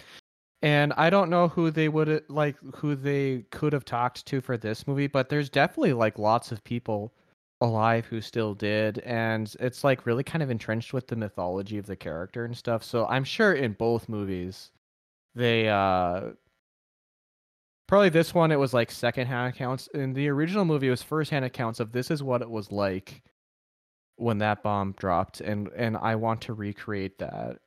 And 0.62 0.92
I 0.94 1.10
don't 1.10 1.30
know 1.30 1.48
who 1.48 1.70
they 1.70 1.88
would 1.88 2.24
like 2.28 2.56
who 2.76 2.96
they 2.96 3.44
could 3.50 3.72
have 3.72 3.84
talked 3.84 4.26
to 4.26 4.40
for 4.40 4.56
this 4.56 4.86
movie, 4.86 5.06
but 5.06 5.28
there's 5.28 5.50
definitely 5.50 5.92
like 5.92 6.18
lots 6.18 6.50
of 6.52 6.64
people 6.64 7.12
alive 7.60 8.04
who 8.06 8.20
still 8.20 8.54
did 8.54 8.98
and 9.00 9.54
it's 9.60 9.82
like 9.84 10.04
really 10.06 10.22
kind 10.24 10.42
of 10.42 10.50
entrenched 10.50 10.92
with 10.92 11.06
the 11.08 11.16
mythology 11.16 11.78
of 11.78 11.86
the 11.86 11.96
character 11.96 12.44
and 12.44 12.56
stuff. 12.56 12.82
So 12.84 13.06
I'm 13.06 13.24
sure 13.24 13.54
in 13.54 13.72
both 13.74 14.08
movies 14.08 14.70
they 15.34 15.68
uh 15.68 16.30
probably 17.86 18.08
this 18.08 18.34
one 18.34 18.50
it 18.50 18.58
was 18.58 18.74
like 18.74 18.90
secondhand 18.90 19.54
accounts 19.54 19.88
in 19.94 20.12
the 20.12 20.28
original 20.28 20.64
movie 20.64 20.88
it 20.88 20.90
was 20.90 21.02
firsthand 21.02 21.44
accounts 21.44 21.80
of 21.80 21.92
this 21.92 22.10
is 22.10 22.22
what 22.22 22.42
it 22.42 22.50
was 22.50 22.72
like 22.72 23.22
when 24.16 24.38
that 24.38 24.62
bomb 24.62 24.92
dropped 24.98 25.40
and 25.40 25.68
and 25.76 25.96
i 25.98 26.14
want 26.14 26.40
to 26.40 26.54
recreate 26.54 27.18
that 27.18 27.58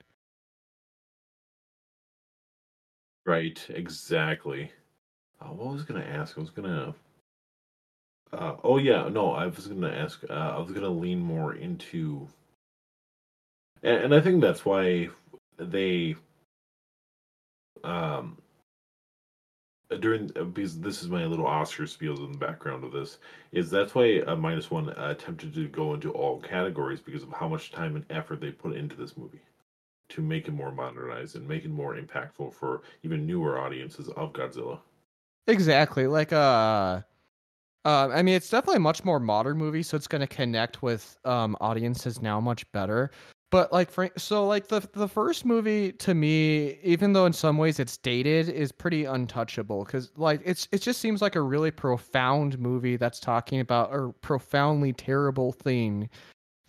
right 3.26 3.66
exactly. 3.70 4.72
Uh, 5.42 5.48
what 5.48 5.74
was 5.74 5.84
I 5.84 5.86
gonna 5.86 6.06
ask? 6.06 6.38
I 6.38 6.42
was 6.42 6.50
gonna 6.50 6.94
uh, 8.32 8.56
oh 8.64 8.78
yeah 8.78 9.10
no 9.10 9.32
I 9.32 9.48
was 9.48 9.68
gonna 9.68 9.90
ask 9.90 10.24
uh, 10.30 10.34
I 10.34 10.60
was 10.60 10.72
gonna 10.72 10.90
lean 10.90 11.20
more 11.20 11.56
into 11.56 12.28
and, 13.84 14.04
and 14.06 14.16
I 14.16 14.22
think 14.22 14.42
that's 14.42 14.66
why 14.66 15.10
they 15.58 16.16
um 17.84 18.38
during 20.00 20.32
uh, 20.36 20.44
because 20.44 20.80
this 20.80 21.02
is 21.02 21.10
my 21.10 21.26
little 21.26 21.48
Oscar 21.48 21.84
spiels 21.84 22.24
in 22.24 22.32
the 22.32 22.38
background 22.38 22.84
of 22.84 22.92
this 22.92 23.18
is 23.52 23.72
that's 23.72 23.96
why 23.96 24.20
uh, 24.28 24.36
minus 24.36 24.70
one 24.70 24.90
attempted 24.90 25.54
to 25.56 25.68
go 25.68 25.94
into 25.96 26.12
all 26.12 26.40
categories 26.40 27.00
because 27.00 27.24
of 27.24 27.34
how 27.34 27.48
much 27.48 27.72
time 27.72 27.96
and 27.96 28.06
effort 28.12 28.40
they 28.40 28.52
put 28.52 28.76
into 28.76 28.96
this 28.96 29.18
movie 29.18 29.42
to 30.10 30.22
make 30.22 30.48
it 30.48 30.52
more 30.54 30.72
modernized 30.72 31.36
and 31.36 31.48
make 31.48 31.66
it 31.66 31.72
more 31.72 31.96
impactful 31.96 32.54
for 32.54 32.82
even 33.04 33.26
newer 33.26 33.60
audiences 33.60 34.10
of 34.10 34.34
Godzilla. 34.34 34.80
exactly 35.48 36.08
like 36.08 36.34
uh 36.34 37.02
uh, 37.86 38.10
I 38.10 38.22
mean, 38.24 38.36
it's 38.36 38.50
definitely 38.50 38.78
a 38.78 38.82
much 38.82 39.06
more 39.06 39.20
modern 39.20 39.58
movie, 39.58 39.84
so 39.84 39.96
it's 39.96 40.08
going 40.08 40.22
to 40.22 40.28
connect 40.28 40.84
with 40.84 41.16
um, 41.24 41.56
audiences 41.62 42.22
now 42.22 42.40
much 42.40 42.70
better. 42.74 43.10
but 43.52 43.72
like 43.74 43.90
Frank, 43.90 44.14
so 44.18 44.46
like 44.46 44.68
the 44.68 44.82
the 44.94 45.08
first 45.08 45.46
movie 45.46 45.92
to 45.94 46.14
me, 46.14 46.78
even 46.84 47.14
though 47.14 47.26
in 47.26 47.34
some 47.34 47.58
ways 47.58 47.80
it's 47.80 47.98
dated, 47.98 48.50
is 48.50 48.72
pretty 48.72 49.06
untouchable 49.06 49.86
because 49.86 50.12
like 50.18 50.42
it's 50.46 50.68
it 50.72 50.82
just 50.82 51.00
seems 51.00 51.22
like 51.22 51.36
a 51.36 51.42
really 51.42 51.72
profound 51.72 52.60
movie 52.60 52.98
that's 52.98 53.20
talking 53.20 53.60
about 53.60 53.94
a 53.96 54.12
profoundly 54.22 54.94
terrible 54.94 55.52
thing 55.54 56.10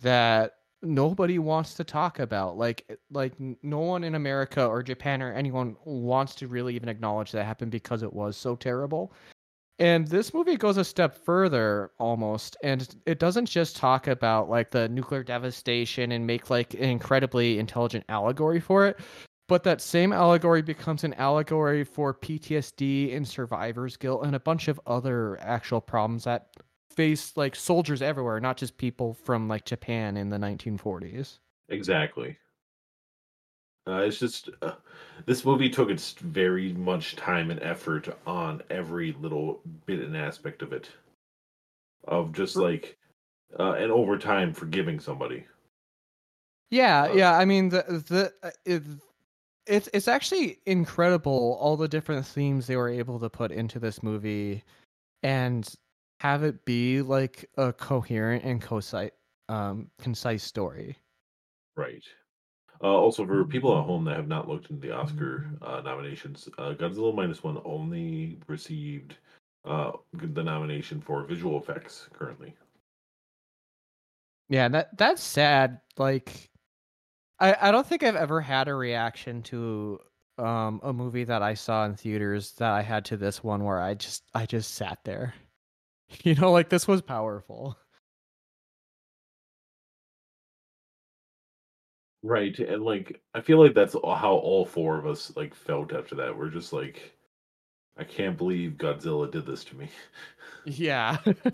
that 0.01 0.53
nobody 0.81 1.39
wants 1.39 1.73
to 1.75 1.83
talk 1.83 2.19
about. 2.19 2.57
Like 2.57 2.85
eh, 2.89 2.95
like 3.11 3.33
no 3.61 3.79
one 3.79 4.03
in 4.03 4.15
America 4.15 4.65
or 4.65 4.83
Japan 4.83 5.21
or 5.21 5.33
anyone 5.33 5.75
wants 5.85 6.35
to 6.35 6.47
really 6.47 6.75
even 6.75 6.89
acknowledge 6.89 7.31
that 7.31 7.45
happened 7.45 7.71
because 7.71 8.03
it 8.03 8.13
was 8.13 8.37
so 8.37 8.55
terrible. 8.55 9.13
And 9.79 10.07
this 10.07 10.33
movie 10.33 10.57
goes 10.57 10.77
a 10.77 10.83
step 10.83 11.15
further 11.25 11.91
almost, 11.97 12.55
and 12.63 12.95
it 13.07 13.17
doesn't 13.17 13.47
just 13.47 13.75
talk 13.75 14.05
about 14.07 14.47
like 14.47 14.69
the 14.69 14.87
nuclear 14.89 15.23
devastation 15.23 16.11
and 16.11 16.27
make 16.27 16.51
like 16.51 16.75
an 16.75 16.81
incredibly 16.81 17.57
intelligent 17.57 18.05
allegory 18.07 18.59
for 18.59 18.85
it, 18.85 18.99
but 19.47 19.63
that 19.63 19.81
same 19.81 20.13
allegory 20.13 20.61
becomes 20.61 21.03
an 21.03 21.15
allegory 21.15 21.83
for 21.83 22.13
PTSD 22.13 23.15
and 23.15 23.27
survivor's 23.27 23.97
guilt 23.97 24.23
and 24.23 24.35
a 24.35 24.39
bunch 24.39 24.67
of 24.67 24.79
other 24.85 25.39
actual 25.41 25.81
problems 25.81 26.25
that 26.25 26.49
face 26.91 27.35
like 27.37 27.55
soldiers 27.55 28.01
everywhere, 28.01 28.39
not 28.39 28.57
just 28.57 28.77
people 28.77 29.13
from 29.13 29.47
like 29.47 29.65
Japan 29.65 30.17
in 30.17 30.29
the 30.29 30.37
1940s. 30.37 31.39
Exactly. 31.69 32.37
Uh, 33.87 34.03
it's 34.03 34.19
just 34.19 34.49
uh, 34.61 34.73
this 35.25 35.43
movie 35.43 35.69
took 35.69 35.89
its 35.89 36.13
very 36.13 36.73
much 36.73 37.15
time 37.15 37.49
and 37.49 37.61
effort 37.63 38.15
on 38.27 38.61
every 38.69 39.13
little 39.13 39.61
bit 39.87 39.99
and 39.99 40.15
aspect 40.15 40.61
of 40.61 40.71
it, 40.71 40.89
of 42.07 42.31
just 42.31 42.55
like, 42.55 42.97
uh, 43.59 43.73
and 43.73 43.91
over 43.91 44.17
time 44.17 44.53
forgiving 44.53 44.99
somebody. 44.99 45.45
Yeah, 46.69 47.07
Uh, 47.09 47.13
yeah. 47.13 47.37
I 47.37 47.45
mean, 47.45 47.69
the 47.69 47.83
the 48.07 48.33
uh, 48.43 48.51
it, 48.65 48.83
it's 49.65 49.89
it's 49.93 50.07
actually 50.07 50.59
incredible 50.65 51.57
all 51.59 51.75
the 51.75 51.87
different 51.87 52.25
themes 52.25 52.67
they 52.67 52.75
were 52.77 52.89
able 52.89 53.19
to 53.19 53.29
put 53.29 53.51
into 53.51 53.79
this 53.79 54.03
movie, 54.03 54.63
and 55.23 55.67
have 56.21 56.43
it 56.43 56.63
be 56.65 57.01
like 57.01 57.49
a 57.57 57.73
coherent 57.73 58.43
and 58.43 58.61
concise 58.61 59.09
um 59.49 59.89
concise 59.99 60.43
story. 60.43 60.95
Right. 61.75 62.03
Uh, 62.83 62.87
also, 62.87 63.25
for 63.25 63.43
people 63.45 63.77
at 63.77 63.85
home 63.85 64.05
that 64.05 64.17
have 64.17 64.27
not 64.27 64.47
looked 64.47 64.69
into 64.69 64.87
the 64.87 64.95
Oscar 64.95 65.49
uh, 65.61 65.81
nominations, 65.81 66.47
uh, 66.57 66.73
Godzilla 66.73 67.13
minus 67.13 67.43
one 67.43 67.59
only 67.63 68.39
received 68.47 69.17
uh, 69.65 69.91
the 70.13 70.43
nomination 70.43 71.01
for 71.01 71.23
visual 71.23 71.59
effects 71.59 72.07
currently. 72.13 72.55
Yeah, 74.49 74.67
that 74.69 74.97
that's 74.97 75.23
sad. 75.23 75.81
Like, 75.97 76.49
I 77.39 77.55
I 77.69 77.71
don't 77.71 77.85
think 77.85 78.03
I've 78.03 78.15
ever 78.15 78.41
had 78.41 78.67
a 78.67 78.75
reaction 78.75 79.41
to 79.43 79.99
um 80.37 80.81
a 80.83 80.93
movie 80.93 81.23
that 81.23 81.41
I 81.41 81.55
saw 81.55 81.85
in 81.85 81.95
theaters 81.95 82.53
that 82.53 82.71
I 82.71 82.81
had 82.81 83.05
to 83.05 83.17
this 83.17 83.43
one 83.43 83.63
where 83.63 83.81
I 83.81 83.95
just 83.95 84.23
I 84.35 84.45
just 84.45 84.75
sat 84.75 84.99
there. 85.03 85.33
You 86.23 86.35
know, 86.35 86.51
like 86.51 86.69
this 86.69 86.87
was 86.87 87.01
powerful. 87.01 87.77
Right, 92.23 92.57
and 92.59 92.83
like 92.83 93.21
I 93.33 93.41
feel 93.41 93.59
like 93.59 93.73
that's 93.73 93.93
how 93.93 94.35
all 94.43 94.65
four 94.65 94.97
of 94.99 95.07
us 95.07 95.35
like 95.35 95.55
felt 95.55 95.93
after 95.93 96.15
that. 96.15 96.37
We're 96.37 96.49
just 96.49 96.71
like, 96.73 97.13
I 97.97 98.03
can't 98.05 98.37
believe 98.37 98.73
Godzilla 98.73 99.31
did 99.31 99.45
this 99.45 99.63
to 99.65 99.77
me. 99.77 99.89
Yeah. 100.65 101.17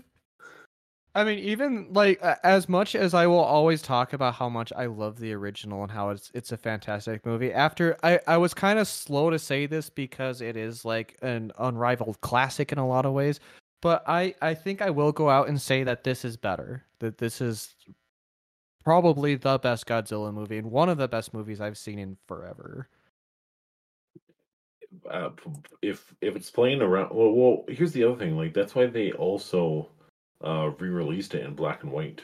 I 1.14 1.24
mean, 1.24 1.38
even 1.40 1.92
like 1.92 2.20
as 2.44 2.68
much 2.68 2.94
as 2.94 3.14
I 3.14 3.26
will 3.26 3.38
always 3.40 3.82
talk 3.82 4.12
about 4.12 4.34
how 4.34 4.48
much 4.48 4.72
I 4.76 4.86
love 4.86 5.18
the 5.18 5.32
original 5.32 5.82
and 5.82 5.90
how 5.90 6.10
it's 6.10 6.30
it's 6.34 6.52
a 6.52 6.56
fantastic 6.56 7.26
movie. 7.26 7.52
After 7.52 7.96
I 8.02 8.20
I 8.26 8.36
was 8.36 8.54
kind 8.54 8.78
of 8.78 8.86
slow 8.86 9.30
to 9.30 9.38
say 9.38 9.66
this 9.66 9.90
because 9.90 10.40
it 10.40 10.56
is 10.56 10.84
like 10.84 11.16
an 11.22 11.50
unrivaled 11.58 12.20
classic 12.20 12.72
in 12.72 12.78
a 12.78 12.86
lot 12.86 13.06
of 13.06 13.14
ways, 13.14 13.40
but 13.80 14.02
I 14.06 14.34
I 14.40 14.54
think 14.54 14.82
I 14.82 14.90
will 14.90 15.12
go 15.12 15.30
out 15.30 15.48
and 15.48 15.60
say 15.60 15.84
that 15.84 16.04
this 16.04 16.24
is 16.24 16.36
better. 16.36 16.84
That 17.00 17.18
this 17.18 17.40
is 17.40 17.74
probably 18.84 19.34
the 19.34 19.58
best 19.58 19.86
Godzilla 19.86 20.32
movie 20.32 20.58
and 20.58 20.70
one 20.70 20.88
of 20.88 20.98
the 20.98 21.08
best 21.08 21.34
movies 21.34 21.60
I've 21.60 21.78
seen 21.78 21.98
in 21.98 22.16
forever. 22.26 22.88
Uh, 25.08 25.30
if 25.82 26.14
if 26.20 26.34
it's 26.34 26.50
playing 26.50 26.80
around, 26.80 27.14
well, 27.14 27.32
well, 27.32 27.64
here's 27.68 27.92
the 27.92 28.04
other 28.04 28.16
thing. 28.16 28.36
Like 28.36 28.54
that's 28.54 28.74
why 28.74 28.86
they 28.86 29.12
also 29.12 29.88
uh 30.44 30.70
re-released 30.78 31.34
it 31.34 31.44
in 31.44 31.54
black 31.54 31.82
and 31.82 31.92
white. 31.92 32.22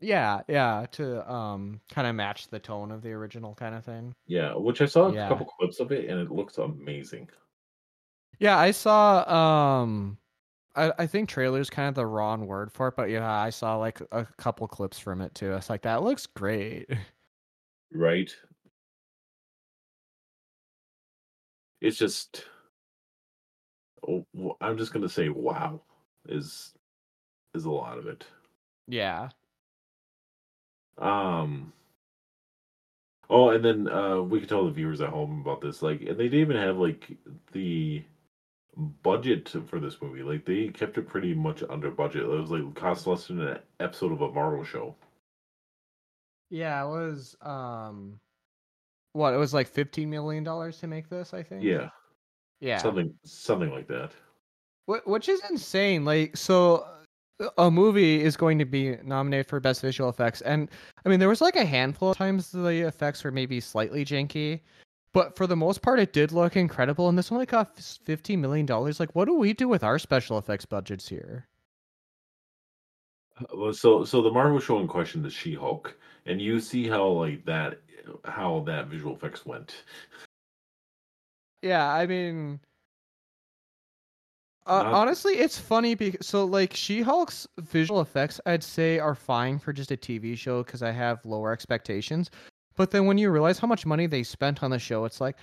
Yeah, 0.00 0.40
yeah, 0.48 0.86
to 0.92 1.30
um 1.30 1.80
kind 1.90 2.06
of 2.06 2.14
match 2.14 2.48
the 2.48 2.58
tone 2.58 2.90
of 2.90 3.02
the 3.02 3.12
original 3.12 3.54
kind 3.54 3.74
of 3.74 3.84
thing. 3.84 4.14
Yeah, 4.26 4.54
which 4.54 4.80
I 4.80 4.86
saw 4.86 5.08
a 5.08 5.28
couple 5.28 5.46
clips 5.46 5.80
of 5.80 5.92
it, 5.92 6.08
and 6.08 6.20
it 6.20 6.30
looks 6.30 6.58
amazing. 6.58 7.28
Yeah, 8.44 8.58
I 8.58 8.72
saw 8.72 9.24
um 9.80 10.18
I, 10.76 10.92
I 10.98 11.06
think 11.06 11.30
trailer's 11.30 11.70
kind 11.70 11.88
of 11.88 11.94
the 11.94 12.04
wrong 12.04 12.46
word 12.46 12.70
for 12.70 12.88
it, 12.88 12.94
but 12.94 13.08
yeah, 13.08 13.32
I 13.32 13.48
saw 13.48 13.76
like 13.78 14.02
a 14.12 14.26
couple 14.36 14.68
clips 14.68 14.98
from 14.98 15.22
it 15.22 15.34
too. 15.34 15.54
It's 15.54 15.70
like 15.70 15.80
that 15.82 16.02
looks 16.02 16.26
great. 16.26 16.90
Right? 17.90 18.36
It's 21.80 21.96
just, 21.96 22.44
oh, 24.06 24.26
I'm 24.60 24.76
just 24.76 24.92
gonna 24.92 25.08
say, 25.08 25.30
wow, 25.30 25.80
is 26.28 26.74
is 27.54 27.64
a 27.64 27.70
lot 27.70 27.96
of 27.96 28.06
it. 28.06 28.26
yeah. 28.86 29.30
Um. 30.98 31.72
Oh, 33.30 33.48
and 33.50 33.64
then 33.64 33.88
uh, 33.88 34.20
we 34.20 34.40
could 34.40 34.50
tell 34.50 34.66
the 34.66 34.70
viewers 34.70 35.00
at 35.00 35.08
home 35.08 35.40
about 35.40 35.62
this. 35.62 35.80
Like, 35.80 36.02
and 36.02 36.18
they 36.18 36.24
didn't 36.24 36.40
even 36.40 36.56
have 36.56 36.76
like 36.76 37.16
the 37.52 38.04
budget 39.02 39.48
for 39.66 39.78
this 39.80 39.96
movie. 40.02 40.22
Like, 40.22 40.44
they 40.44 40.68
kept 40.68 40.98
it 40.98 41.08
pretty 41.08 41.34
much 41.34 41.62
under 41.68 41.90
budget. 41.90 42.22
It 42.22 42.28
was 42.28 42.50
like 42.50 42.74
cost 42.74 43.06
less 43.06 43.26
than 43.28 43.40
an 43.40 43.58
episode 43.80 44.12
of 44.12 44.20
a 44.20 44.30
Marvel 44.32 44.64
show. 44.64 44.94
Yeah, 46.50 46.84
it 46.84 46.88
was 46.88 47.36
um 47.42 48.20
what, 49.12 49.32
it 49.32 49.36
was 49.38 49.54
like 49.54 49.68
15 49.68 50.10
million 50.10 50.42
dollars 50.44 50.78
to 50.80 50.86
make 50.86 51.08
this, 51.08 51.32
I 51.32 51.42
think. 51.42 51.62
Yeah, 51.62 51.88
Yeah. 52.60 52.78
something 52.78 53.14
something 53.24 53.70
like 53.70 53.86
that. 53.88 54.10
Wh- 54.86 55.06
Which 55.06 55.28
is 55.28 55.40
insane. 55.50 56.04
Like, 56.04 56.36
so 56.36 56.86
a 57.58 57.70
movie 57.70 58.22
is 58.22 58.36
going 58.36 58.58
to 58.58 58.64
be 58.64 58.96
nominated 59.02 59.46
for 59.48 59.58
best 59.60 59.80
visual 59.82 60.08
effects, 60.10 60.40
and 60.42 60.70
I 61.04 61.08
mean, 61.08 61.18
there 61.20 61.28
was 61.28 61.40
like 61.40 61.56
a 61.56 61.64
handful 61.64 62.10
of 62.12 62.16
times 62.16 62.50
the 62.52 62.86
effects 62.86 63.24
were 63.24 63.30
maybe 63.32 63.60
slightly 63.60 64.04
janky, 64.04 64.60
but 65.14 65.34
for 65.36 65.46
the 65.46 65.56
most 65.56 65.80
part, 65.80 65.98
it 66.00 66.12
did 66.12 66.32
look 66.32 66.56
incredible. 66.56 67.08
And 67.08 67.16
this 67.16 67.32
only 67.32 67.46
cost 67.46 68.02
fifteen 68.04 68.42
million 68.42 68.66
dollars. 68.66 69.00
Like, 69.00 69.14
what 69.14 69.24
do 69.26 69.34
we 69.38 69.54
do 69.54 69.66
with 69.68 69.82
our 69.82 69.98
special 69.98 70.36
effects 70.36 70.66
budgets 70.66 71.08
here? 71.08 71.48
Uh, 73.40 73.44
Well, 73.56 73.72
so 73.72 74.04
so 74.04 74.20
the 74.20 74.30
Marvel 74.30 74.60
show 74.60 74.78
in 74.80 74.86
question 74.88 75.24
is 75.24 75.32
She-Hulk, 75.32 75.96
and 76.26 76.40
you 76.42 76.60
see 76.60 76.86
how 76.88 77.06
like 77.08 77.44
that 77.46 77.80
how 78.26 78.60
that 78.66 78.88
visual 78.88 79.14
effects 79.16 79.46
went. 79.46 79.84
Yeah, 81.62 81.88
I 81.90 82.06
mean, 82.06 82.60
uh, 84.66 84.82
Not- 84.82 84.92
honestly, 84.94 85.34
it's 85.34 85.58
funny 85.58 85.94
because 85.94 86.26
so 86.26 86.44
like 86.44 86.74
She-Hulk's 86.74 87.46
visual 87.58 88.00
effects, 88.00 88.40
I'd 88.46 88.62
say 88.62 88.98
are 88.98 89.14
fine 89.14 89.58
for 89.58 89.72
just 89.72 89.90
a 89.90 89.96
TV 89.96 90.36
show 90.36 90.62
because 90.62 90.82
I 90.82 90.90
have 90.90 91.24
lower 91.24 91.52
expectations. 91.52 92.30
But 92.76 92.90
then 92.90 93.06
when 93.06 93.18
you 93.18 93.30
realize 93.30 93.58
how 93.58 93.68
much 93.68 93.86
money 93.86 94.06
they 94.06 94.22
spent 94.22 94.62
on 94.62 94.70
the 94.70 94.78
show, 94.78 95.04
it's 95.04 95.20
like, 95.20 95.36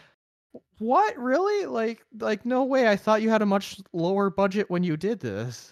what 0.80 1.18
really? 1.18 1.66
Like, 1.66 2.04
like 2.20 2.46
no 2.46 2.64
way! 2.64 2.88
I 2.90 2.96
thought 2.98 3.22
you 3.22 3.30
had 3.30 3.42
a 3.42 3.46
much 3.46 3.80
lower 3.94 4.30
budget 4.30 4.70
when 4.70 4.84
you 4.84 4.98
did 4.98 5.20
this. 5.20 5.72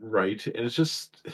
Right, 0.00 0.44
and 0.46 0.66
it's 0.66 0.74
just 0.74 1.26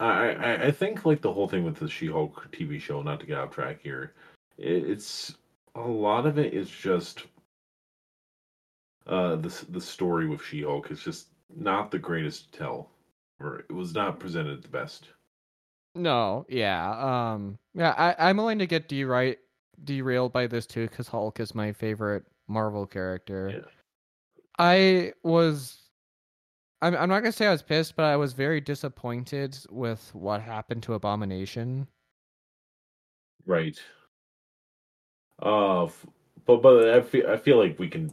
I 0.00 0.30
I 0.30 0.66
I 0.66 0.70
think 0.70 1.04
like 1.04 1.20
the 1.20 1.32
whole 1.32 1.48
thing 1.48 1.64
with 1.64 1.76
the 1.76 1.88
She-Hulk 1.88 2.48
TV 2.52 2.80
show, 2.80 3.02
not 3.02 3.20
to 3.20 3.26
get 3.26 3.38
off 3.38 3.50
track 3.50 3.80
here, 3.82 4.14
it, 4.58 4.88
it's 4.90 5.36
a 5.74 5.80
lot 5.80 6.26
of 6.26 6.38
it 6.38 6.54
is 6.54 6.70
just 6.70 7.24
uh 9.06 9.36
the 9.36 9.66
the 9.70 9.80
story 9.80 10.26
with 10.28 10.42
She-Hulk 10.42 10.90
is 10.90 11.02
just 11.02 11.28
not 11.54 11.90
the 11.90 11.98
greatest 11.98 12.52
to 12.52 12.58
tell, 12.58 12.90
or 13.40 13.60
it 13.60 13.72
was 13.72 13.94
not 13.94 14.20
presented 14.20 14.62
the 14.62 14.68
best. 14.68 15.08
No, 15.96 16.46
yeah, 16.48 17.32
um, 17.32 17.58
yeah, 17.74 17.94
I, 17.96 18.28
I'm 18.28 18.36
willing 18.36 18.58
to 18.58 18.66
get 18.66 18.88
derailed 18.88 19.36
derailed 19.84 20.32
by 20.32 20.46
this 20.46 20.66
too 20.66 20.88
because 20.88 21.08
Hulk 21.08 21.40
is 21.40 21.54
my 21.54 21.72
favorite 21.72 22.24
Marvel 22.48 22.86
character. 22.86 23.50
Yeah. 23.52 23.70
I 24.58 25.12
was 25.22 25.86
I'm 26.82 26.94
I'm 26.94 27.08
not 27.08 27.20
gonna 27.20 27.32
say 27.32 27.46
I 27.46 27.52
was 27.52 27.62
pissed, 27.62 27.96
but 27.96 28.04
I 28.04 28.16
was 28.16 28.32
very 28.32 28.60
disappointed 28.60 29.58
with 29.70 30.10
what 30.14 30.40
happened 30.40 30.82
to 30.84 30.94
Abomination. 30.94 31.86
Right. 33.46 33.78
Uh, 35.42 35.84
f- 35.84 36.06
but 36.46 36.62
but 36.62 36.90
I 36.90 37.00
feel 37.02 37.28
I 37.28 37.36
feel 37.36 37.58
like 37.58 37.78
we 37.78 37.88
can 37.88 38.10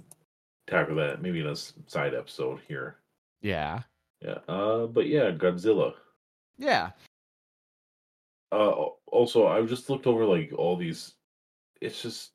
tackle 0.68 0.96
that 0.96 1.22
maybe 1.22 1.42
in 1.42 1.48
a 1.48 1.56
side 1.56 2.14
episode 2.14 2.60
here. 2.68 2.98
Yeah. 3.42 3.82
Yeah. 4.22 4.40
Uh, 4.48 4.88
but 4.88 5.08
yeah, 5.08 5.32
Godzilla. 5.32 5.94
Yeah. 6.58 6.92
Uh, 8.54 8.90
also, 9.08 9.48
I've 9.48 9.68
just 9.68 9.90
looked 9.90 10.06
over 10.06 10.26
like 10.26 10.54
all 10.56 10.76
these. 10.76 11.14
It's 11.82 12.02
just 12.02 12.32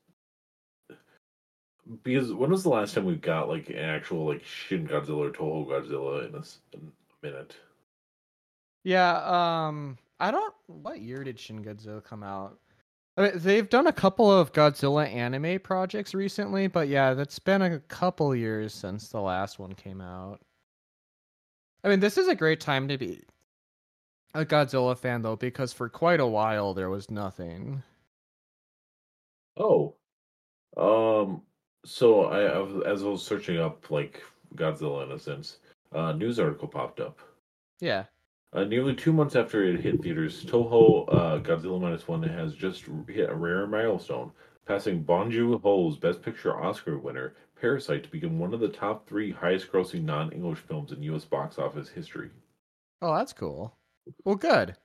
because 2.02 2.32
when 2.32 2.50
was 2.50 2.64
the 2.64 2.70
last 2.70 2.94
time 2.94 3.04
we 3.04 3.14
got 3.16 3.48
like 3.48 3.70
an 3.70 3.78
actual 3.78 4.26
like 4.26 4.44
Shin 4.44 4.86
Godzilla 4.86 5.28
or 5.28 5.30
Toho 5.30 5.66
Godzilla 5.66 6.28
in 6.28 6.34
a, 6.34 6.76
in 6.76 6.92
a 6.92 7.26
minute? 7.26 7.56
Yeah, 8.84 9.66
um 9.66 9.96
I 10.20 10.30
don't 10.30 10.54
what 10.66 11.00
year 11.00 11.24
did 11.24 11.38
Shin 11.38 11.64
Godzilla 11.64 12.02
come 12.02 12.22
out? 12.22 12.58
I 13.16 13.22
mean, 13.22 13.32
they've 13.36 13.68
done 13.68 13.86
a 13.86 13.92
couple 13.92 14.30
of 14.30 14.52
Godzilla 14.52 15.12
anime 15.12 15.60
projects 15.60 16.14
recently, 16.14 16.66
but 16.66 16.88
yeah, 16.88 17.14
that's 17.14 17.38
been 17.38 17.62
a 17.62 17.78
couple 17.80 18.34
years 18.34 18.74
since 18.74 19.08
the 19.08 19.20
last 19.20 19.58
one 19.58 19.72
came 19.72 20.00
out. 20.00 20.40
I 21.82 21.88
mean, 21.88 22.00
this 22.00 22.18
is 22.18 22.28
a 22.28 22.34
great 22.34 22.60
time 22.60 22.88
to 22.88 22.98
be 22.98 23.22
a 24.34 24.44
Godzilla 24.44 24.96
fan 24.96 25.22
though 25.22 25.36
because 25.36 25.72
for 25.72 25.88
quite 25.88 26.20
a 26.20 26.26
while 26.26 26.74
there 26.74 26.90
was 26.90 27.10
nothing. 27.10 27.82
Oh, 29.56 29.96
um, 30.76 31.42
so 31.84 32.24
I, 32.24 32.90
as 32.90 33.02
I 33.02 33.06
was 33.06 33.24
searching 33.24 33.58
up 33.58 33.90
like 33.90 34.22
Godzilla 34.54 35.04
in 35.04 35.12
a 35.12 35.18
sense, 35.18 35.58
a 35.92 36.12
news 36.12 36.38
article 36.38 36.68
popped 36.68 37.00
up. 37.00 37.18
Yeah. 37.80 38.04
Uh, 38.52 38.64
nearly 38.64 38.94
two 38.94 39.12
months 39.12 39.36
after 39.36 39.64
it 39.64 39.80
hit 39.80 40.02
theaters, 40.02 40.44
Toho 40.44 41.06
uh, 41.08 41.38
Godzilla 41.40 41.80
minus 41.80 42.08
one 42.08 42.22
has 42.22 42.54
just 42.54 42.84
hit 43.06 43.28
a 43.28 43.34
rare 43.34 43.66
milestone, 43.66 44.32
passing 44.66 45.02
Bong 45.02 45.30
Joon-ho's 45.30 45.98
Best 45.98 46.22
Picture 46.22 46.56
Oscar 46.56 46.98
winner 46.98 47.34
Parasite 47.60 48.04
to 48.04 48.08
become 48.08 48.38
one 48.38 48.54
of 48.54 48.60
the 48.60 48.68
top 48.68 49.06
three 49.06 49.32
highest-grossing 49.32 50.02
non-English 50.02 50.60
films 50.60 50.92
in 50.92 51.02
U.S. 51.02 51.24
box 51.24 51.58
office 51.58 51.88
history. 51.88 52.30
Oh, 53.02 53.14
that's 53.14 53.32
cool. 53.32 53.76
Well, 54.24 54.36
good. 54.36 54.76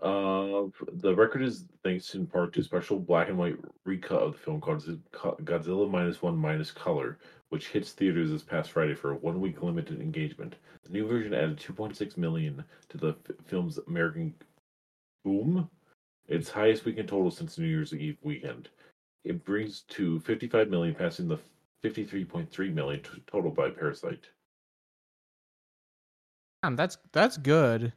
Uh, 0.00 0.64
the 0.94 1.14
record 1.14 1.42
is 1.42 1.64
thanks 1.84 2.14
in 2.14 2.26
part 2.26 2.52
to 2.52 2.60
a 2.60 2.64
special 2.64 2.98
black 2.98 3.28
and 3.28 3.38
white 3.38 3.56
recut 3.84 4.20
of 4.20 4.32
the 4.32 4.38
film 4.38 4.60
called 4.60 4.82
Godzilla 5.44 5.88
minus 5.88 6.20
one 6.20 6.36
minus 6.36 6.72
color, 6.72 7.18
which 7.50 7.68
hits 7.68 7.92
theaters 7.92 8.30
this 8.30 8.42
past 8.42 8.72
Friday 8.72 8.94
for 8.94 9.12
a 9.12 9.16
one-week 9.16 9.62
limited 9.62 10.00
engagement. 10.00 10.56
The 10.82 10.90
new 10.90 11.06
version 11.06 11.34
added 11.34 11.58
2.6 11.58 12.16
million 12.16 12.64
to 12.88 12.98
the 12.98 13.10
f- 13.10 13.36
film's 13.44 13.78
American 13.86 14.34
boom, 15.24 15.70
its 16.26 16.50
highest 16.50 16.84
weekend 16.84 17.08
total 17.08 17.30
since 17.30 17.56
New 17.58 17.66
Year's 17.66 17.94
Eve 17.94 18.18
weekend. 18.22 18.70
It 19.24 19.44
brings 19.44 19.82
to 19.90 20.18
55 20.20 20.68
million, 20.68 20.96
passing 20.96 21.28
the 21.28 21.38
53.3 21.84 22.74
million 22.74 23.02
t- 23.02 23.22
total 23.28 23.52
by 23.52 23.70
Parasite. 23.70 24.24
Damn, 26.62 26.76
that's 26.76 26.98
that's 27.12 27.36
good. 27.36 27.92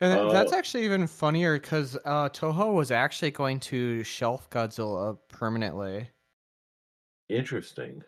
And 0.00 0.18
th- 0.20 0.32
that's 0.32 0.52
Uh, 0.52 0.56
actually 0.56 0.84
even 0.84 1.06
funnier 1.06 1.54
because 1.58 1.96
uh, 2.04 2.28
Toho 2.28 2.74
was 2.74 2.90
actually 2.90 3.30
going 3.30 3.60
to 3.60 4.02
shelf 4.02 4.50
Godzilla 4.50 5.16
permanently. 5.28 6.08
Interesting. 7.28 8.02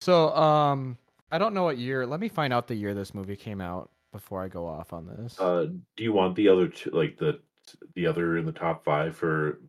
So, 0.00 0.34
um, 0.34 0.96
I 1.32 1.38
don't 1.38 1.52
know 1.52 1.64
what 1.64 1.76
year. 1.78 2.06
Let 2.06 2.20
me 2.20 2.28
find 2.28 2.52
out 2.52 2.66
the 2.68 2.74
year 2.74 2.94
this 2.94 3.14
movie 3.14 3.36
came 3.36 3.60
out 3.60 3.90
before 4.12 4.42
I 4.42 4.48
go 4.48 4.66
off 4.66 4.92
on 4.92 5.06
this. 5.06 5.38
Uh, 5.40 5.66
do 5.96 6.04
you 6.04 6.12
want 6.12 6.36
the 6.36 6.48
other 6.48 6.68
two, 6.68 6.90
like 6.90 7.18
the 7.18 7.40
the 7.94 8.06
other 8.06 8.38
in 8.38 8.46
the 8.46 8.52
top 8.52 8.84
five 8.84 9.16
for 9.16 9.60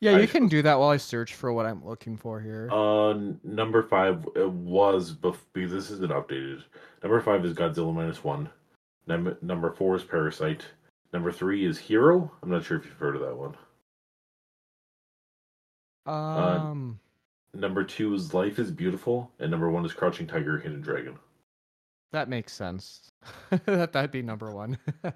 yeah, 0.00 0.12
I 0.12 0.20
you 0.20 0.28
can 0.28 0.48
do 0.48 0.62
that 0.62 0.78
while 0.78 0.90
I 0.90 0.96
search 0.98 1.34
for 1.34 1.52
what 1.52 1.66
I'm 1.66 1.84
looking 1.84 2.16
for 2.16 2.40
here. 2.40 2.68
Uh, 2.72 3.14
number 3.42 3.82
five 3.82 4.26
it 4.36 4.50
was 4.50 5.14
bef- 5.14 5.36
because 5.52 5.72
this 5.72 5.90
isn't 5.90 6.10
updated. 6.12 6.62
Number 7.02 7.20
five 7.20 7.44
is 7.44 7.54
Godzilla 7.54 7.94
minus 7.94 8.22
one. 8.24 8.48
Number 9.06 9.36
number 9.42 9.72
four 9.72 9.96
is 9.96 10.04
Parasite. 10.04 10.64
Number 11.12 11.30
three 11.30 11.64
is 11.64 11.78
Hero. 11.78 12.30
I'm 12.42 12.50
not 12.50 12.64
sure 12.64 12.76
if 12.78 12.84
you've 12.84 12.94
heard 12.94 13.14
of 13.16 13.22
that 13.22 13.36
one. 13.36 13.54
um, 16.06 16.98
Number 17.54 17.84
two 17.84 18.14
is 18.14 18.34
Life 18.34 18.58
is 18.58 18.70
Beautiful, 18.70 19.30
and 19.38 19.50
number 19.50 19.70
one 19.70 19.84
is 19.86 19.92
Crouching 19.92 20.26
Tiger, 20.26 20.58
Hidden 20.58 20.80
Dragon. 20.80 21.16
that 22.12 22.28
makes 22.28 22.52
sense. 22.52 23.12
that 23.66 23.92
that'd 23.92 24.10
be 24.10 24.22
number 24.22 24.50
one. 24.52 24.76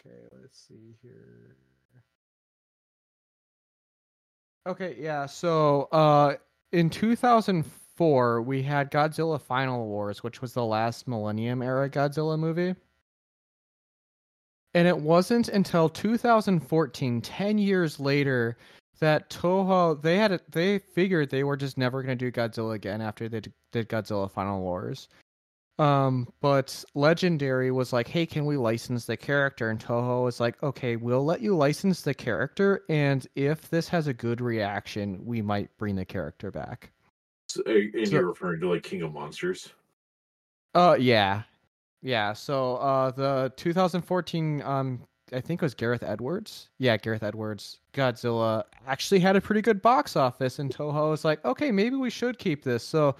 Okay, 0.00 0.28
let's 0.40 0.58
see 0.66 0.96
here. 1.02 1.56
Okay, 4.66 4.96
yeah. 4.98 5.26
So, 5.26 5.88
uh 5.92 6.36
in 6.72 6.88
2004, 6.88 8.42
we 8.42 8.62
had 8.62 8.92
Godzilla 8.92 9.40
Final 9.40 9.86
Wars, 9.86 10.22
which 10.22 10.40
was 10.40 10.52
the 10.54 10.64
last 10.64 11.08
Millennium 11.08 11.62
era 11.62 11.90
Godzilla 11.90 12.38
movie. 12.38 12.76
And 14.74 14.86
it 14.86 14.96
wasn't 14.96 15.48
until 15.48 15.88
2014, 15.88 17.20
10 17.20 17.58
years 17.58 17.98
later, 17.98 18.56
that 19.00 19.30
Toho 19.30 20.00
they 20.00 20.16
had 20.16 20.32
a, 20.32 20.40
they 20.50 20.78
figured 20.78 21.30
they 21.30 21.42
were 21.44 21.56
just 21.56 21.76
never 21.76 22.02
going 22.02 22.16
to 22.16 22.30
do 22.30 22.30
Godzilla 22.30 22.74
again 22.74 23.00
after 23.00 23.28
they 23.28 23.40
did 23.72 23.88
Godzilla 23.88 24.30
Final 24.30 24.60
Wars. 24.60 25.08
Um, 25.80 26.28
but 26.42 26.84
Legendary 26.94 27.70
was 27.70 27.90
like, 27.90 28.06
"Hey, 28.06 28.26
can 28.26 28.44
we 28.44 28.58
license 28.58 29.06
the 29.06 29.16
character?" 29.16 29.70
And 29.70 29.80
Toho 29.80 30.22
was 30.24 30.38
like, 30.38 30.62
"Okay, 30.62 30.96
we'll 30.96 31.24
let 31.24 31.40
you 31.40 31.56
license 31.56 32.02
the 32.02 32.12
character, 32.12 32.84
and 32.90 33.26
if 33.34 33.70
this 33.70 33.88
has 33.88 34.06
a 34.06 34.12
good 34.12 34.42
reaction, 34.42 35.24
we 35.24 35.40
might 35.40 35.74
bring 35.78 35.96
the 35.96 36.04
character 36.04 36.50
back." 36.50 36.92
So, 37.48 37.62
and 37.64 38.06
So- 38.06 38.12
you're 38.16 38.26
referring 38.26 38.60
to 38.60 38.68
like 38.68 38.82
King 38.82 39.00
of 39.02 39.14
Monsters. 39.14 39.72
Uh, 40.74 40.96
yeah, 41.00 41.42
yeah. 42.02 42.34
So, 42.34 42.76
uh, 42.76 43.10
the 43.12 43.50
2014, 43.56 44.60
um, 44.62 45.00
I 45.32 45.40
think 45.40 45.62
it 45.62 45.64
was 45.64 45.74
Gareth 45.74 46.02
Edwards. 46.02 46.68
Yeah, 46.78 46.98
Gareth 46.98 47.22
Edwards. 47.22 47.80
Godzilla 47.94 48.64
actually 48.86 49.20
had 49.20 49.34
a 49.34 49.40
pretty 49.40 49.62
good 49.62 49.80
box 49.80 50.14
office, 50.14 50.58
and 50.58 50.70
Toho 50.70 51.10
was 51.10 51.24
like, 51.24 51.42
"Okay, 51.44 51.72
maybe 51.72 51.96
we 51.96 52.10
should 52.10 52.38
keep 52.38 52.64
this." 52.64 52.84
So, 52.84 53.16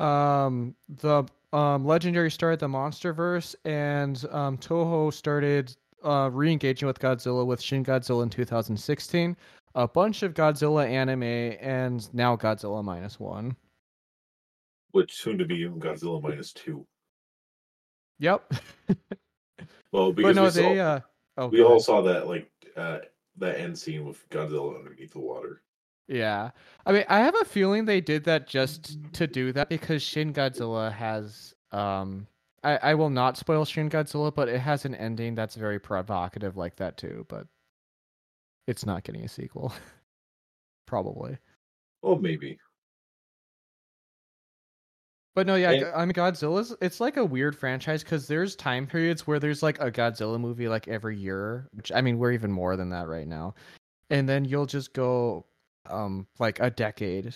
um, 0.00 0.74
the 0.88 1.24
um, 1.52 1.84
Legendary 1.84 2.30
started 2.30 2.60
the 2.60 2.68
MonsterVerse, 2.68 3.54
and 3.64 4.24
um, 4.30 4.58
Toho 4.58 5.12
started 5.12 5.74
uh, 6.04 6.30
re-engaging 6.32 6.86
with 6.86 6.98
Godzilla 6.98 7.46
with 7.46 7.60
Shin 7.60 7.84
Godzilla 7.84 8.22
in 8.22 8.30
2016, 8.30 9.36
a 9.74 9.88
bunch 9.88 10.22
of 10.22 10.34
Godzilla 10.34 10.88
anime, 10.88 11.22
and 11.22 12.12
now 12.14 12.36
Godzilla 12.36 12.82
minus 12.82 13.20
one. 13.20 13.56
which 14.92 15.14
soon 15.14 15.38
to 15.38 15.44
be 15.44 15.68
Godzilla 15.68 16.22
minus 16.22 16.52
two. 16.52 16.86
Yep. 18.18 18.52
Well, 19.92 20.12
because 20.12 20.36
no, 20.36 20.44
we, 20.44 20.50
they 20.50 20.76
saw, 20.76 20.82
uh, 20.82 21.00
oh, 21.36 21.46
we 21.48 21.62
all 21.62 21.78
saw 21.78 22.00
that 22.02 22.26
like 22.26 22.50
uh, 22.76 22.98
that 23.36 23.60
end 23.60 23.78
scene 23.78 24.06
with 24.06 24.26
Godzilla 24.30 24.78
underneath 24.78 25.12
the 25.12 25.20
water. 25.20 25.62
Yeah. 26.12 26.50
I 26.84 26.92
mean, 26.92 27.04
I 27.08 27.20
have 27.20 27.34
a 27.40 27.44
feeling 27.44 27.86
they 27.86 28.00
did 28.00 28.24
that 28.24 28.46
just 28.46 28.98
to 29.14 29.26
do 29.26 29.52
that 29.52 29.68
because 29.68 30.02
Shin 30.02 30.32
Godzilla 30.32 30.92
has 30.92 31.54
um 31.72 32.26
I, 32.62 32.76
I 32.76 32.94
will 32.94 33.10
not 33.10 33.36
spoil 33.38 33.64
Shin 33.64 33.88
Godzilla, 33.90 34.32
but 34.32 34.48
it 34.48 34.60
has 34.60 34.84
an 34.84 34.94
ending 34.94 35.34
that's 35.34 35.54
very 35.56 35.80
provocative 35.80 36.56
like 36.56 36.76
that 36.76 36.96
too, 36.96 37.26
but 37.28 37.46
it's 38.68 38.86
not 38.86 39.02
getting 39.04 39.24
a 39.24 39.28
sequel. 39.28 39.72
Probably. 40.86 41.38
Oh, 42.02 42.16
maybe. 42.16 42.58
But 45.34 45.46
no, 45.46 45.54
yeah, 45.54 45.70
And- 45.70 45.86
I 45.94 46.04
mean 46.04 46.12
Godzilla's 46.12 46.76
it's 46.82 47.00
like 47.00 47.16
a 47.16 47.24
weird 47.24 47.56
franchise 47.56 48.04
because 48.04 48.28
there's 48.28 48.54
time 48.54 48.86
periods 48.86 49.26
where 49.26 49.38
there's 49.38 49.62
like 49.62 49.80
a 49.80 49.90
Godzilla 49.90 50.38
movie 50.38 50.68
like 50.68 50.88
every 50.88 51.16
year, 51.16 51.68
which 51.72 51.90
I 51.90 52.02
mean 52.02 52.18
we're 52.18 52.32
even 52.32 52.52
more 52.52 52.76
than 52.76 52.90
that 52.90 53.08
right 53.08 53.26
now. 53.26 53.54
And 54.10 54.28
then 54.28 54.44
you'll 54.44 54.66
just 54.66 54.92
go 54.92 55.46
um 55.86 56.26
like 56.38 56.60
a 56.60 56.70
decade 56.70 57.34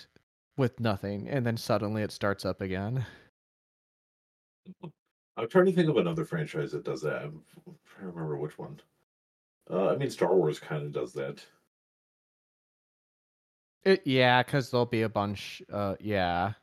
with 0.56 0.78
nothing 0.80 1.28
and 1.28 1.44
then 1.46 1.56
suddenly 1.56 2.02
it 2.02 2.12
starts 2.12 2.44
up 2.44 2.60
again. 2.60 3.04
I'm 5.38 5.48
trying 5.48 5.66
to 5.66 5.72
think 5.72 5.90
of 5.90 5.98
another 5.98 6.24
franchise 6.24 6.72
that 6.72 6.84
does 6.84 7.02
that. 7.02 7.22
I'm 7.22 7.42
trying 7.66 8.06
to 8.06 8.06
remember 8.06 8.38
which 8.38 8.56
one. 8.56 8.80
Uh, 9.70 9.90
I 9.90 9.96
mean, 9.96 10.08
Star 10.08 10.34
Wars 10.34 10.58
kind 10.58 10.82
of 10.82 10.92
does 10.92 11.12
that. 11.12 11.44
It, 13.84 14.00
yeah, 14.06 14.42
because 14.42 14.70
there'll 14.70 14.86
be 14.86 15.02
a 15.02 15.10
bunch. 15.10 15.60
Uh, 15.70 15.96
yeah, 16.00 16.54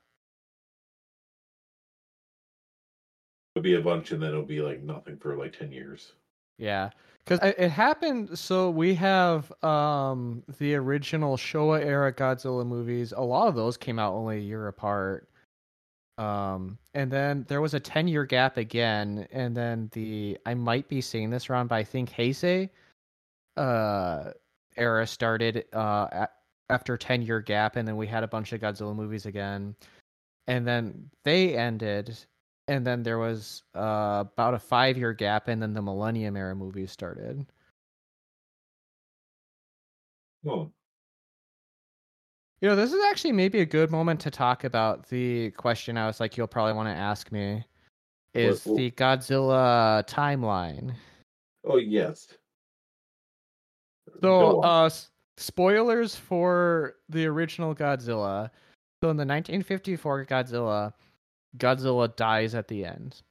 It'll 3.55 3.64
be 3.64 3.76
a 3.76 3.82
bunch, 3.82 4.12
and 4.12 4.22
then 4.22 4.30
it'll 4.30 4.41
be 4.41 4.62
like 4.62 4.82
nothing 4.82 5.18
for 5.18 5.38
like 5.38 5.53
ten 5.58 5.72
years. 5.72 6.14
Yeah, 6.64 6.89
because 7.26 7.39
it 7.57 7.70
happened. 7.70 8.39
So 8.39 8.70
we 8.70 8.95
have 8.95 9.51
um 9.64 10.43
the 10.59 10.76
original 10.76 11.36
Showa 11.36 11.84
era 11.84 12.14
Godzilla 12.14 12.66
movies. 12.66 13.11
A 13.11 13.22
lot 13.22 13.49
of 13.49 13.55
those 13.55 13.76
came 13.76 13.99
out 13.99 14.14
only 14.14 14.38
a 14.38 14.41
year 14.41 14.68
apart. 14.70 15.28
Um, 16.18 16.78
and 16.93 17.11
then 17.11 17.43
there 17.49 17.59
was 17.59 17.74
a 17.74 17.80
10 17.80 18.07
year 18.07 18.24
gap 18.24 18.57
again, 18.57 19.28
and 19.32 19.57
then 19.57 19.89
the 19.93 20.38
I 20.45 20.53
might 20.53 20.88
be 20.88 21.01
saying 21.01 21.32
this 21.32 21.49
wrong, 21.49 21.68
but 21.68 21.76
I 21.76 21.84
think 21.84 22.09
Heisei 22.11 22.70
uh 23.57 24.32
era 24.78 25.05
started 25.05 25.66
uh 25.74 26.28
after 26.70 26.97
10 26.97 27.24
year 27.24 27.41
gap, 27.41 27.76
and 27.76 27.86
then 27.88 27.97
we 27.97 28.07
had 28.07 28.24
a 28.24 28.28
bunch 28.28 28.53
of 28.53 28.61
Godzilla 28.61 28.95
movies 28.95 29.26
again, 29.26 29.76
and 30.47 30.66
then 30.68 31.09
they 31.26 31.57
ended, 31.57 32.18
and 32.68 32.86
then 32.86 33.03
there 33.03 33.20
was 33.20 33.64
uh 33.76 34.24
about 34.34 34.53
a 34.53 34.59
five 34.59 34.97
year 34.97 35.14
gap, 35.14 35.47
and 35.47 35.61
then 35.61 35.74
the 35.74 35.82
Millennium 35.82 36.36
era 36.38 36.55
movies 36.55 36.91
started. 36.91 37.45
Oh, 40.45 40.72
You 42.61 42.70
know, 42.70 42.76
this 42.76 42.91
is 42.93 43.01
actually 43.09 43.32
maybe 43.34 43.59
a 43.61 43.66
good 43.66 43.91
moment 43.91 44.20
to 44.22 44.32
talk 44.32 44.64
about 44.66 45.07
the 45.09 45.51
question 45.51 45.97
I 45.97 46.05
was 46.07 46.20
like, 46.20 46.36
you'll 46.38 46.47
probably 46.47 46.74
want 46.74 46.88
to 46.89 46.93
ask 46.95 47.32
me. 47.32 47.64
Is 48.34 48.66
what- 48.66 48.78
the 48.78 48.91
Godzilla 48.91 50.05
timeline? 50.07 50.95
oh 51.66 51.78
yes. 51.78 52.28
So, 54.22 54.61
uh, 54.61 54.89
spoilers 55.38 56.16
for 56.16 56.95
the 57.09 57.26
original 57.26 57.74
Godzilla. 57.76 58.49
So, 59.01 59.09
in 59.09 59.18
the 59.18 59.26
1954 59.26 60.26
Godzilla, 60.26 60.93
Godzilla 61.58 62.16
dies 62.16 62.56
at 62.56 62.68
the 62.68 62.86
end. 62.86 63.22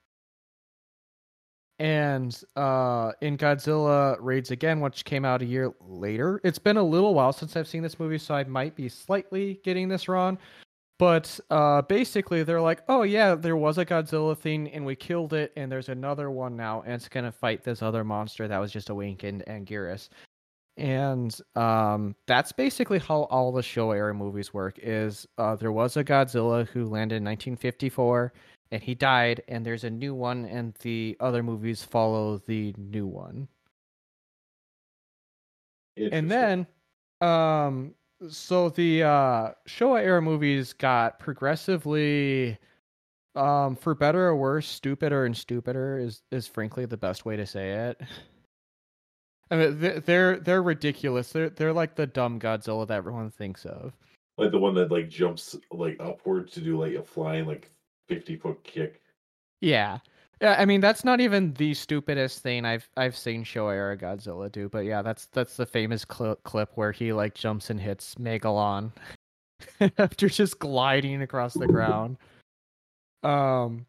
And 1.78 2.40
uh, 2.54 3.12
in 3.20 3.36
Godzilla 3.36 4.16
Raids 4.20 4.50
Again, 4.50 4.80
which 4.80 5.04
came 5.04 5.24
out 5.24 5.42
a 5.42 5.46
year 5.46 5.72
later, 5.80 6.40
it's 6.44 6.58
been 6.58 6.76
a 6.76 6.82
little 6.82 7.14
while 7.14 7.32
since 7.32 7.56
I've 7.56 7.66
seen 7.66 7.82
this 7.82 7.98
movie, 7.98 8.18
so 8.18 8.34
I 8.34 8.44
might 8.44 8.76
be 8.76 8.88
slightly 8.88 9.60
getting 9.64 9.88
this 9.88 10.08
wrong. 10.08 10.38
But 10.98 11.40
uh, 11.50 11.82
basically, 11.82 12.44
they're 12.44 12.60
like, 12.60 12.82
oh, 12.88 13.02
yeah, 13.02 13.34
there 13.34 13.56
was 13.56 13.78
a 13.78 13.84
Godzilla 13.84 14.38
thing, 14.38 14.68
and 14.70 14.86
we 14.86 14.94
killed 14.94 15.32
it, 15.32 15.52
and 15.56 15.72
there's 15.72 15.88
another 15.88 16.30
one 16.30 16.56
now, 16.56 16.82
and 16.82 16.92
it's 16.92 17.08
going 17.08 17.24
to 17.24 17.32
fight 17.32 17.64
this 17.64 17.82
other 17.82 18.04
monster 18.04 18.46
that 18.46 18.58
was 18.58 18.70
just 18.70 18.88
awakened, 18.88 19.42
Anguirus 19.48 20.08
and 20.08 20.31
um, 21.54 22.14
that's 22.26 22.52
basically 22.52 22.98
how 22.98 23.24
all 23.24 23.52
the 23.52 23.60
Showa 23.60 23.96
era 23.96 24.14
movies 24.14 24.54
work. 24.54 24.78
Is 24.82 25.26
uh, 25.38 25.56
there 25.56 25.72
was 25.72 25.96
a 25.96 26.04
Godzilla 26.04 26.66
who 26.66 26.84
landed 26.86 27.16
in 27.16 27.24
1954, 27.24 28.32
and 28.70 28.82
he 28.82 28.94
died, 28.94 29.42
and 29.48 29.64
there's 29.66 29.84
a 29.84 29.90
new 29.90 30.14
one, 30.14 30.46
and 30.46 30.74
the 30.80 31.16
other 31.20 31.42
movies 31.42 31.82
follow 31.82 32.38
the 32.46 32.74
new 32.78 33.06
one. 33.06 33.48
And 35.96 36.30
then, 36.30 36.66
um, 37.20 37.94
so 38.28 38.70
the 38.70 39.02
uh, 39.02 39.50
Showa 39.68 40.02
era 40.02 40.22
movies 40.22 40.72
got 40.72 41.18
progressively, 41.18 42.56
um, 43.34 43.76
for 43.76 43.94
better 43.94 44.26
or 44.26 44.36
worse, 44.36 44.66
stupider 44.66 45.26
and 45.26 45.36
stupider 45.36 45.98
is 45.98 46.22
is 46.30 46.46
frankly 46.46 46.86
the 46.86 46.96
best 46.96 47.26
way 47.26 47.36
to 47.36 47.46
say 47.46 47.72
it. 47.72 48.00
I 49.52 49.56
mean, 49.56 49.78
they're 49.80 50.00
they're, 50.00 50.36
they're 50.40 50.62
ridiculous. 50.62 51.30
They're 51.32 51.50
they're 51.50 51.72
like 51.74 51.94
the 51.94 52.06
dumb 52.06 52.40
Godzilla 52.40 52.88
that 52.88 52.96
everyone 52.96 53.30
thinks 53.30 53.66
of. 53.66 53.92
like 54.38 54.50
the 54.50 54.58
one 54.58 54.74
that 54.76 54.90
like 54.90 55.08
jumps 55.10 55.54
like 55.70 55.96
upward 56.00 56.50
to 56.52 56.60
do 56.60 56.80
like 56.80 56.94
a 56.94 57.02
flying 57.02 57.46
like 57.46 57.70
fifty 58.08 58.36
foot 58.36 58.64
kick. 58.64 59.00
Yeah. 59.60 59.98
Yeah, 60.40 60.56
I 60.58 60.64
mean 60.64 60.80
that's 60.80 61.04
not 61.04 61.20
even 61.20 61.52
the 61.54 61.74
stupidest 61.74 62.40
thing 62.42 62.64
I've 62.64 62.88
I've 62.96 63.16
seen 63.16 63.44
Showa 63.44 63.74
era 63.74 63.96
Godzilla 63.96 64.50
do, 64.50 64.68
but 64.68 64.80
yeah, 64.86 65.02
that's 65.02 65.26
that's 65.26 65.56
the 65.56 65.66
famous 65.66 66.04
cl- 66.10 66.36
clip 66.44 66.70
where 66.76 66.90
he 66.92 67.12
like 67.12 67.34
jumps 67.34 67.70
and 67.70 67.78
hits 67.78 68.14
Megalon 68.16 68.90
after 69.98 70.28
just 70.28 70.58
gliding 70.58 71.22
across 71.22 71.54
the 71.54 71.66
ground. 71.68 72.16
Um 73.22 73.86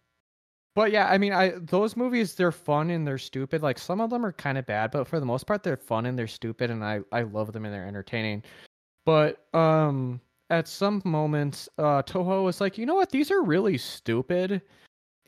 but 0.76 0.92
yeah, 0.92 1.08
I 1.08 1.18
mean 1.18 1.34
I 1.34 1.52
those 1.60 1.96
movies 1.98 2.36
they're 2.36 2.52
fun 2.52 2.90
and 2.90 3.06
they're 3.08 3.18
stupid. 3.18 3.62
Like 3.62 3.78
some 3.80 4.02
of 4.02 4.10
them 4.10 4.26
are 4.26 4.32
kind 4.34 4.58
of 4.58 4.66
bad, 4.66 4.92
but 4.92 5.08
for 5.08 5.20
the 5.20 5.26
most 5.26 5.46
part 5.48 5.64
they're 5.64 5.78
fun 5.78 6.06
and 6.06 6.18
they're 6.18 6.28
stupid 6.28 6.72
and 6.72 6.84
I 6.84 7.02
I 7.12 7.24
love 7.24 7.52
them 7.54 7.66
and 7.66 7.74
they're 7.74 7.88
entertaining. 7.88 8.44
But 9.06 9.46
um 9.56 10.22
at 10.50 10.68
some 10.68 11.02
moments 11.06 11.70
uh 11.80 12.04
Toho 12.04 12.44
was 12.44 12.62
like, 12.62 12.78
"You 12.78 12.86
know 12.88 12.96
what? 12.96 13.12
These 13.12 13.32
are 13.32 13.44
really 13.44 13.78
stupid." 13.78 14.62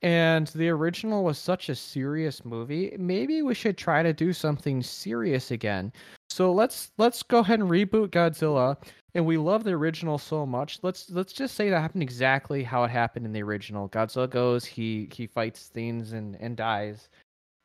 And 0.02 0.48
the 0.48 0.70
original 0.70 1.24
was 1.24 1.38
such 1.38 1.70
a 1.70 1.76
serious 1.76 2.44
movie 2.46 2.96
maybe 3.00 3.42
we 3.42 3.54
should 3.54 3.78
try 3.78 4.04
to 4.04 4.14
do 4.14 4.34
something 4.34 4.82
serious 4.82 5.52
again 5.52 5.92
so 6.30 6.52
let's 6.52 6.92
let's 6.98 7.24
go 7.24 7.40
ahead 7.40 7.60
and 7.60 7.70
reboot 7.70 8.10
godzilla 8.10 8.78
and 9.14 9.26
we 9.26 9.38
love 9.38 9.64
the 9.64 9.72
original 9.72 10.18
so 10.18 10.46
much 10.46 10.80
let's 10.82 11.10
let's 11.12 11.34
just 11.34 11.56
say 11.56 11.70
that 11.70 11.80
happened 11.80 12.04
exactly 12.04 12.64
how 12.64 12.84
it 12.84 12.92
happened 12.92 13.26
in 13.26 13.32
the 13.32 13.44
original 13.44 13.88
godzilla 13.90 14.30
goes 14.30 14.66
he 14.66 15.10
he 15.14 15.28
fights 15.28 15.68
things 15.68 16.12
and 16.14 16.36
and 16.40 16.58
dies 16.58 17.10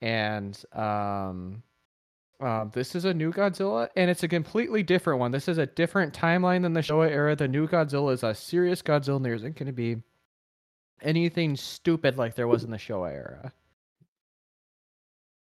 and 0.01 0.65
um 0.73 1.63
um, 2.41 2.71
this 2.73 2.95
is 2.95 3.05
a 3.05 3.13
new 3.13 3.33
Godzilla, 3.33 3.89
and 3.97 4.11
it's 4.11 4.23
a 4.23 4.29
completely 4.29 4.83
different 4.83 5.21
one. 5.21 5.31
This 5.31 5.47
is 5.47 5.59
a 5.59 5.67
different 5.67 6.15
timeline 6.15 6.63
than 6.63 6.73
the 6.73 6.81
Showa 6.81 7.11
era. 7.11 7.37
The 7.37 7.49
new 7.49 7.69
Godzilla 7.69 8.15
is 8.15 8.23
a 8.23 8.35
serious 8.35 8.81
Godzilla, 8.81 9.17
and 9.17 9.25
there 9.25 9.35
isn't 9.35 9.57
going 9.57 9.67
to 9.67 9.73
be 9.73 9.97
anything 11.03 11.57
stupid 11.57 12.19
like 12.19 12.35
there 12.35 12.49
was 12.49 12.65
in 12.65 12.71
the 12.71 12.77
Showa 12.77 13.13
era. 13.13 13.53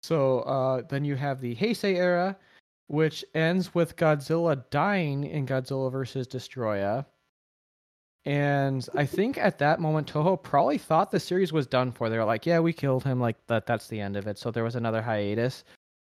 So 0.02 0.40
uh, 0.40 0.82
then 0.88 1.05
you 1.05 1.16
have 1.16 1.40
the 1.40 1.57
Heisei 1.57 1.96
era, 1.96 2.36
which 2.88 3.24
ends 3.34 3.74
with 3.74 3.96
Godzilla 3.96 4.62
dying 4.70 5.24
in 5.24 5.46
Godzilla 5.46 5.90
vs. 5.90 6.26
Destoroyah. 6.26 7.07
And 8.26 8.86
I 8.94 9.05
think 9.07 9.36
at 9.38 9.59
that 9.59 9.80
moment 9.80 10.12
Toho 10.12 10.42
probably 10.42 10.78
thought 10.78 11.11
the 11.11 11.20
series 11.20 11.52
was 11.52 11.66
done 11.66 11.92
for. 11.92 12.09
They 12.09 12.18
were 12.18 12.24
like, 12.24 12.46
"Yeah, 12.46 12.61
we 12.61 12.72
killed 12.72 13.05
him. 13.05 13.20
Like 13.20 13.36
that. 13.48 13.66
That's 13.66 13.88
the 13.88 14.00
end 14.00 14.16
of 14.16 14.26
it." 14.26 14.38
So 14.38 14.50
there 14.50 14.64
was 14.64 14.76
another 14.76 15.02
hiatus. 15.02 15.64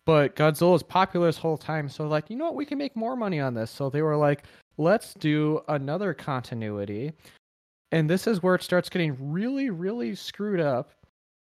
But 0.04 0.36
Godzilla 0.36 0.72
was 0.72 0.82
popular 0.82 1.26
this 1.26 1.38
whole 1.38 1.56
time, 1.56 1.88
so 1.88 2.06
like, 2.08 2.28
you 2.28 2.36
know 2.36 2.46
what? 2.46 2.56
We 2.56 2.66
can 2.66 2.76
make 2.78 2.96
more 2.96 3.14
money 3.16 3.40
on 3.40 3.54
this. 3.54 3.70
So 3.70 3.88
they 3.88 4.02
were 4.02 4.16
like, 4.16 4.44
"Let's 4.76 5.14
do 5.14 5.62
another 5.68 6.12
continuity." 6.12 7.12
And 7.92 8.10
this 8.10 8.26
is 8.26 8.42
where 8.42 8.54
it 8.56 8.62
starts 8.62 8.88
getting 8.88 9.16
really 9.32 9.70
really 9.70 10.14
screwed 10.14 10.60
up 10.60 10.90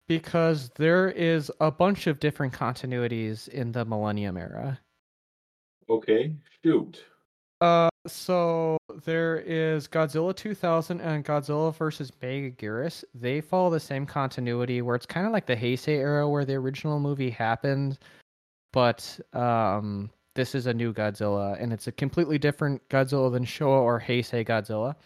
because 0.09 0.71
there 0.77 1.11
is 1.11 1.51
a 1.61 1.71
bunch 1.71 2.07
of 2.07 2.21
different 2.21 2.53
continuities 2.53 3.49
in 3.49 3.73
the 3.73 3.85
millennium 3.85 4.37
era. 4.37 4.79
Okay, 5.89 6.35
shoot. 6.63 7.03
uh 7.61 7.89
so 8.07 8.77
there 9.05 9.39
is 9.47 9.87
godzilla 9.87 10.35
2000 10.35 11.01
and 11.01 11.25
godzilla 11.25 11.73
versus 11.75 12.11
megaguirus 12.21 13.05
they 13.15 13.41
follow 13.41 13.71
the 13.71 13.79
same 13.81 14.05
continuity 14.05 14.83
where 14.83 14.97
it's 14.97 15.07
kind 15.07 15.25
of 15.27 15.33
like 15.33 15.47
the 15.47 15.55
heisei 15.57 15.99
era 15.99 16.29
where 16.29 16.45
the 16.45 16.55
original 16.55 16.99
movie 16.99 17.31
happened 17.31 17.99
but 18.73 19.21
um 19.35 20.11
this 20.35 20.55
is 20.57 20.67
a 20.67 20.75
new 20.75 20.93
godzilla 20.93 21.57
and 21.63 21.73
it's 21.73 21.87
a 21.87 21.93
completely 21.93 22.39
different 22.39 22.83
godzilla 22.89 23.31
than 23.31 23.45
showa 23.45 23.81
or 23.81 24.01
heisei 24.01 24.45
godzilla 24.45 24.97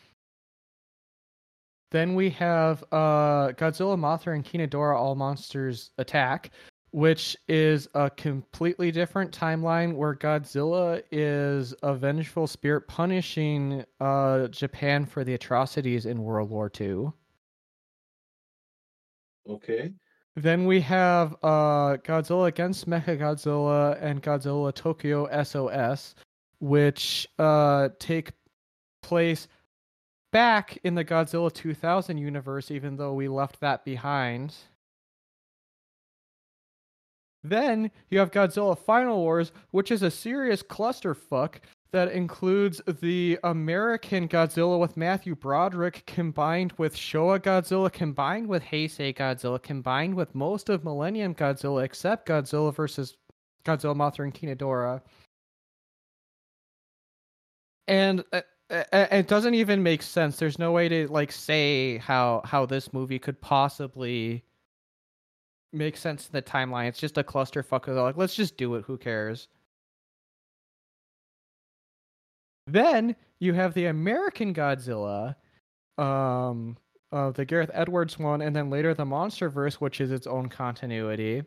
Then 1.96 2.14
we 2.14 2.28
have 2.28 2.84
uh, 2.92 3.52
Godzilla, 3.56 3.96
Mothra, 3.96 4.34
and 4.34 4.44
King 4.44 4.60
Ghidorah 4.60 4.98
All 4.98 5.14
Monsters 5.14 5.92
Attack, 5.96 6.50
which 6.90 7.34
is 7.48 7.88
a 7.94 8.10
completely 8.10 8.92
different 8.92 9.32
timeline 9.32 9.94
where 9.94 10.14
Godzilla 10.14 11.02
is 11.10 11.74
a 11.82 11.94
vengeful 11.94 12.46
spirit 12.46 12.86
punishing 12.86 13.82
uh, 13.98 14.48
Japan 14.48 15.06
for 15.06 15.24
the 15.24 15.32
atrocities 15.32 16.04
in 16.04 16.22
World 16.22 16.50
War 16.50 16.70
II. 16.78 17.12
Okay. 19.48 19.94
Then 20.34 20.66
we 20.66 20.82
have 20.82 21.34
uh, 21.42 21.96
Godzilla 22.04 22.48
against 22.48 22.86
Mechagodzilla 22.86 23.96
and 24.02 24.22
Godzilla 24.22 24.74
Tokyo 24.74 25.42
SOS, 25.42 26.14
which 26.60 27.26
uh, 27.38 27.88
take 27.98 28.32
place 29.00 29.48
back 30.36 30.78
in 30.84 30.94
the 30.94 31.02
Godzilla 31.02 31.50
2000 31.50 32.18
universe, 32.18 32.70
even 32.70 32.98
though 32.98 33.14
we 33.14 33.26
left 33.26 33.58
that 33.60 33.86
behind. 33.86 34.54
Then 37.42 37.90
you 38.10 38.18
have 38.18 38.32
Godzilla 38.32 38.78
Final 38.78 39.16
Wars, 39.16 39.50
which 39.70 39.90
is 39.90 40.02
a 40.02 40.10
serious 40.10 40.62
clusterfuck 40.62 41.54
that 41.92 42.12
includes 42.12 42.82
the 43.00 43.38
American 43.44 44.28
Godzilla 44.28 44.78
with 44.78 44.98
Matthew 44.98 45.34
Broderick 45.34 46.04
combined 46.04 46.74
with 46.76 46.94
Showa 46.94 47.40
Godzilla, 47.40 47.90
combined 47.90 48.46
with 48.46 48.62
Heisei 48.62 49.16
Godzilla, 49.16 49.62
combined 49.62 50.14
with 50.14 50.34
most 50.34 50.68
of 50.68 50.84
Millennium 50.84 51.34
Godzilla 51.34 51.82
except 51.82 52.28
Godzilla 52.28 52.74
versus 52.74 53.16
Godzilla 53.64 53.96
Mothra 53.96 54.24
and 54.24 54.34
King 54.34 54.54
Ghidorah. 54.54 55.00
And 57.88 58.22
uh, 58.34 58.36
uh, 58.36 58.38
uh, 58.38 58.55
it 58.70 59.28
doesn't 59.28 59.54
even 59.54 59.82
make 59.82 60.02
sense. 60.02 60.38
There's 60.38 60.58
no 60.58 60.72
way 60.72 60.88
to 60.88 61.06
like 61.08 61.32
say 61.32 61.98
how 61.98 62.42
how 62.44 62.66
this 62.66 62.92
movie 62.92 63.18
could 63.18 63.40
possibly 63.40 64.42
make 65.72 65.96
sense 65.96 66.26
in 66.26 66.32
the 66.32 66.42
timeline. 66.42 66.88
It's 66.88 66.98
just 66.98 67.18
a 67.18 67.22
clusterfuck. 67.24 67.86
Like, 67.86 68.16
let's 68.16 68.34
just 68.34 68.56
do 68.56 68.74
it. 68.74 68.84
Who 68.86 68.98
cares? 68.98 69.48
Then 72.66 73.14
you 73.38 73.52
have 73.52 73.74
the 73.74 73.86
American 73.86 74.52
Godzilla, 74.52 75.36
um, 75.98 76.76
uh, 77.12 77.30
the 77.30 77.44
Gareth 77.44 77.70
Edwards 77.72 78.18
one, 78.18 78.42
and 78.42 78.56
then 78.56 78.70
later 78.70 78.92
the 78.94 79.04
MonsterVerse, 79.04 79.74
which 79.74 80.00
is 80.00 80.10
its 80.10 80.26
own 80.26 80.48
continuity. 80.48 81.44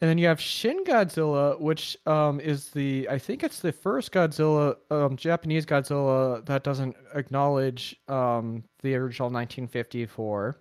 And 0.00 0.10
then 0.10 0.18
you 0.18 0.26
have 0.26 0.40
Shin 0.40 0.84
Godzilla, 0.84 1.58
which 1.58 1.96
um, 2.06 2.40
is 2.40 2.70
the 2.70 3.08
I 3.08 3.18
think 3.18 3.42
it's 3.42 3.60
the 3.60 3.72
first 3.72 4.12
Godzilla, 4.12 4.76
um, 4.90 5.16
Japanese 5.16 5.64
Godzilla 5.64 6.44
that 6.46 6.64
doesn't 6.64 6.96
acknowledge 7.14 7.96
um, 8.08 8.64
the 8.82 8.94
original 8.96 9.30
1954. 9.30 10.60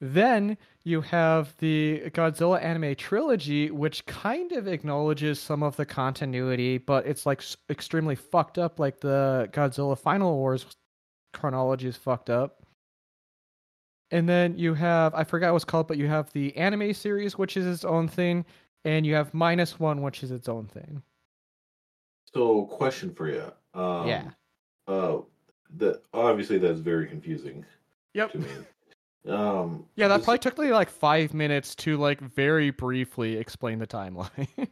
Then 0.00 0.58
you 0.82 1.00
have 1.00 1.56
the 1.58 2.02
Godzilla 2.10 2.62
anime 2.62 2.94
trilogy, 2.94 3.70
which 3.70 4.04
kind 4.04 4.52
of 4.52 4.68
acknowledges 4.68 5.40
some 5.40 5.62
of 5.62 5.76
the 5.76 5.86
continuity, 5.86 6.78
but 6.78 7.06
it's 7.06 7.24
like 7.24 7.42
extremely 7.70 8.14
fucked 8.14 8.58
up, 8.58 8.78
like 8.78 9.00
the 9.00 9.48
Godzilla 9.52 9.98
Final 9.98 10.36
Wars 10.36 10.66
chronology 11.32 11.88
is 11.88 11.96
fucked 11.96 12.28
up. 12.28 12.63
And 14.14 14.28
then 14.28 14.56
you 14.56 14.74
have 14.74 15.12
I 15.12 15.24
forgot 15.24 15.52
what's 15.52 15.64
called, 15.64 15.88
but 15.88 15.98
you 15.98 16.06
have 16.06 16.32
the 16.32 16.56
anime 16.56 16.94
series, 16.94 17.36
which 17.36 17.56
is 17.56 17.66
its 17.66 17.84
own 17.84 18.06
thing, 18.06 18.44
and 18.84 19.04
you 19.04 19.12
have 19.16 19.34
minus 19.34 19.80
one, 19.80 20.02
which 20.02 20.22
is 20.22 20.30
its 20.30 20.48
own 20.48 20.66
thing. 20.66 21.02
So, 22.32 22.66
question 22.66 23.12
for 23.12 23.28
you. 23.28 23.52
Um, 23.74 24.06
yeah. 24.06 24.30
Uh, 24.86 25.16
that 25.78 26.02
obviously 26.12 26.58
that's 26.58 26.78
very 26.78 27.08
confusing. 27.08 27.66
Yep. 28.14 28.30
To 28.32 28.38
me. 28.38 28.48
Um. 29.28 29.86
Yeah, 29.96 30.06
that 30.06 30.18
this- 30.18 30.26
probably 30.26 30.38
took 30.38 30.58
me 30.60 30.72
like 30.72 30.90
five 30.90 31.34
minutes 31.34 31.74
to 31.76 31.96
like 31.96 32.20
very 32.20 32.70
briefly 32.70 33.36
explain 33.36 33.80
the 33.80 33.86
timeline. 33.86 34.48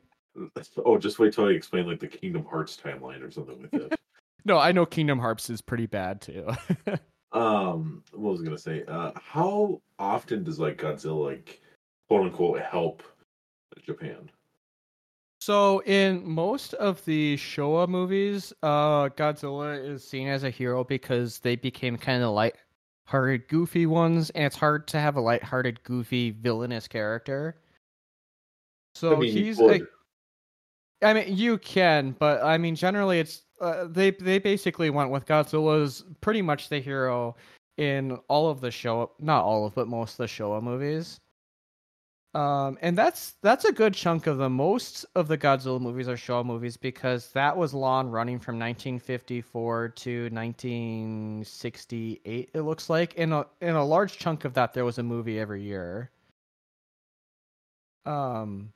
Oh, 0.86 0.96
just 0.96 1.18
wait 1.18 1.34
till 1.34 1.44
I 1.44 1.50
explain 1.50 1.86
like 1.86 2.00
the 2.00 2.06
Kingdom 2.06 2.46
Hearts 2.46 2.78
timeline 2.82 3.22
or 3.22 3.30
something 3.30 3.60
like 3.60 3.70
that. 3.72 4.00
no, 4.46 4.56
I 4.56 4.72
know 4.72 4.86
Kingdom 4.86 5.18
Hearts 5.18 5.50
is 5.50 5.60
pretty 5.60 5.84
bad 5.84 6.22
too. 6.22 6.48
um, 7.32 8.02
what 8.12 8.32
was 8.32 8.40
I 8.40 8.44
gonna 8.44 8.58
say? 8.58 8.84
Uh, 8.86 9.12
how 9.14 9.80
often 9.98 10.44
does 10.44 10.58
like 10.58 10.78
Godzilla 10.78 11.32
like 11.32 11.60
quote 12.08 12.22
unquote 12.22 12.60
help 12.60 13.02
Japan? 13.84 14.30
So 15.40 15.82
in 15.86 16.24
most 16.24 16.74
of 16.74 17.04
the 17.04 17.36
Showa 17.36 17.88
movies, 17.88 18.52
uh, 18.62 19.08
Godzilla 19.08 19.82
is 19.84 20.06
seen 20.06 20.28
as 20.28 20.44
a 20.44 20.50
hero 20.50 20.84
because 20.84 21.40
they 21.40 21.56
became 21.56 21.96
kind 21.98 22.22
of 22.22 22.30
light-hearted, 22.30 23.48
goofy 23.48 23.86
ones, 23.86 24.30
and 24.30 24.44
it's 24.44 24.54
hard 24.54 24.86
to 24.88 25.00
have 25.00 25.16
a 25.16 25.20
light-hearted, 25.20 25.82
goofy, 25.82 26.30
villainous 26.30 26.86
character. 26.86 27.56
So 28.94 29.16
I 29.16 29.18
mean, 29.18 29.32
he's 29.32 29.58
a. 29.58 29.80
I 31.02 31.12
mean, 31.12 31.36
you 31.36 31.58
can, 31.58 32.14
but 32.16 32.40
I 32.44 32.56
mean, 32.56 32.76
generally, 32.76 33.18
it's 33.18 33.42
uh, 33.62 33.86
they 33.88 34.10
they 34.10 34.38
basically 34.38 34.90
went 34.90 35.10
with 35.10 35.24
Godzilla's 35.24 36.04
pretty 36.20 36.42
much 36.42 36.68
the 36.68 36.80
hero 36.80 37.34
in 37.78 38.18
all 38.28 38.50
of 38.50 38.60
the 38.60 38.70
show, 38.70 39.12
not 39.18 39.42
all 39.44 39.64
of, 39.66 39.74
but 39.74 39.88
most 39.88 40.12
of 40.12 40.18
the 40.18 40.26
Showa 40.26 40.62
movies. 40.62 41.18
Um, 42.34 42.78
and 42.80 42.96
that's 42.96 43.34
that's 43.42 43.66
a 43.66 43.72
good 43.72 43.92
chunk 43.94 44.26
of 44.26 44.38
the 44.38 44.48
Most 44.48 45.04
of 45.14 45.28
the 45.28 45.36
Godzilla 45.38 45.80
movies 45.80 46.08
are 46.08 46.16
Showa 46.16 46.44
movies 46.44 46.76
because 46.78 47.30
that 47.32 47.56
was 47.56 47.74
long 47.74 48.08
running 48.08 48.38
from 48.38 48.58
1954 48.58 49.88
to 49.90 50.22
1968. 50.30 52.50
It 52.54 52.62
looks 52.62 52.90
like 52.90 53.14
in 53.14 53.32
a 53.32 53.46
in 53.60 53.74
a 53.74 53.84
large 53.84 54.18
chunk 54.18 54.44
of 54.44 54.54
that 54.54 54.72
there 54.72 54.84
was 54.84 54.98
a 54.98 55.02
movie 55.02 55.38
every 55.38 55.62
year. 55.62 56.10
Um, 58.06 58.72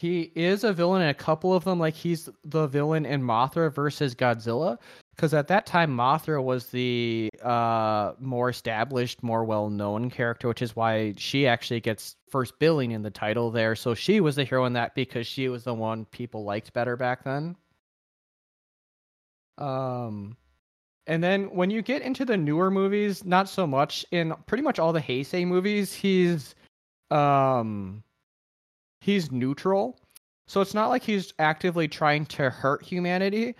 he 0.00 0.32
is 0.34 0.64
a 0.64 0.72
villain 0.72 1.02
in 1.02 1.08
a 1.08 1.14
couple 1.14 1.52
of 1.52 1.62
them. 1.64 1.78
Like 1.78 1.92
he's 1.92 2.30
the 2.42 2.66
villain 2.66 3.04
in 3.04 3.22
Mothra 3.22 3.70
versus 3.70 4.14
Godzilla, 4.14 4.78
because 5.14 5.34
at 5.34 5.46
that 5.48 5.66
time 5.66 5.94
Mothra 5.94 6.42
was 6.42 6.68
the 6.68 7.28
uh, 7.42 8.12
more 8.18 8.48
established, 8.48 9.22
more 9.22 9.44
well-known 9.44 10.08
character, 10.08 10.48
which 10.48 10.62
is 10.62 10.74
why 10.74 11.12
she 11.18 11.46
actually 11.46 11.80
gets 11.80 12.16
first 12.30 12.58
billing 12.58 12.92
in 12.92 13.02
the 13.02 13.10
title 13.10 13.50
there. 13.50 13.76
So 13.76 13.94
she 13.94 14.22
was 14.22 14.36
the 14.36 14.44
hero 14.44 14.64
in 14.64 14.72
that 14.72 14.94
because 14.94 15.26
she 15.26 15.50
was 15.50 15.64
the 15.64 15.74
one 15.74 16.06
people 16.06 16.44
liked 16.44 16.72
better 16.72 16.96
back 16.96 17.22
then. 17.22 17.54
Um, 19.58 20.34
and 21.08 21.22
then 21.22 21.54
when 21.54 21.68
you 21.68 21.82
get 21.82 22.00
into 22.00 22.24
the 22.24 22.38
newer 22.38 22.70
movies, 22.70 23.22
not 23.26 23.50
so 23.50 23.66
much. 23.66 24.06
In 24.12 24.32
pretty 24.46 24.62
much 24.62 24.78
all 24.78 24.94
the 24.94 25.00
Heisei 25.00 25.46
movies, 25.46 25.92
he's 25.92 26.54
um 27.10 28.02
he's 29.00 29.30
neutral. 29.30 29.98
So 30.46 30.60
it's 30.60 30.74
not 30.74 30.88
like 30.88 31.02
he's 31.02 31.32
actively 31.38 31.88
trying 31.88 32.26
to 32.26 32.50
hurt 32.50 32.82
humanity, 32.82 33.54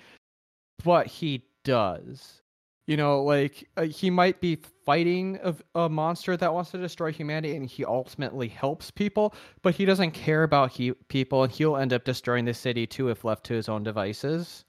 but 0.82 1.06
he 1.06 1.44
does. 1.64 2.42
You 2.86 2.96
know, 2.96 3.22
like 3.22 3.68
uh, 3.76 3.82
he 3.82 4.10
might 4.10 4.40
be 4.40 4.58
fighting 4.84 5.38
a, 5.44 5.54
a 5.76 5.88
monster 5.88 6.36
that 6.36 6.52
wants 6.52 6.72
to 6.72 6.78
destroy 6.78 7.12
humanity 7.12 7.54
and 7.54 7.64
he 7.64 7.84
ultimately 7.84 8.48
helps 8.48 8.90
people, 8.90 9.34
but 9.62 9.74
he 9.74 9.84
doesn't 9.84 10.10
care 10.10 10.42
about 10.42 10.72
he- 10.72 10.94
people 11.08 11.44
and 11.44 11.52
he'll 11.52 11.76
end 11.76 11.92
up 11.92 12.02
destroying 12.04 12.44
the 12.44 12.54
city 12.54 12.88
too 12.88 13.08
if 13.08 13.24
left 13.24 13.44
to 13.44 13.54
his 13.54 13.68
own 13.68 13.84
devices. 13.84 14.64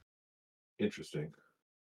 Interesting. 0.77 1.33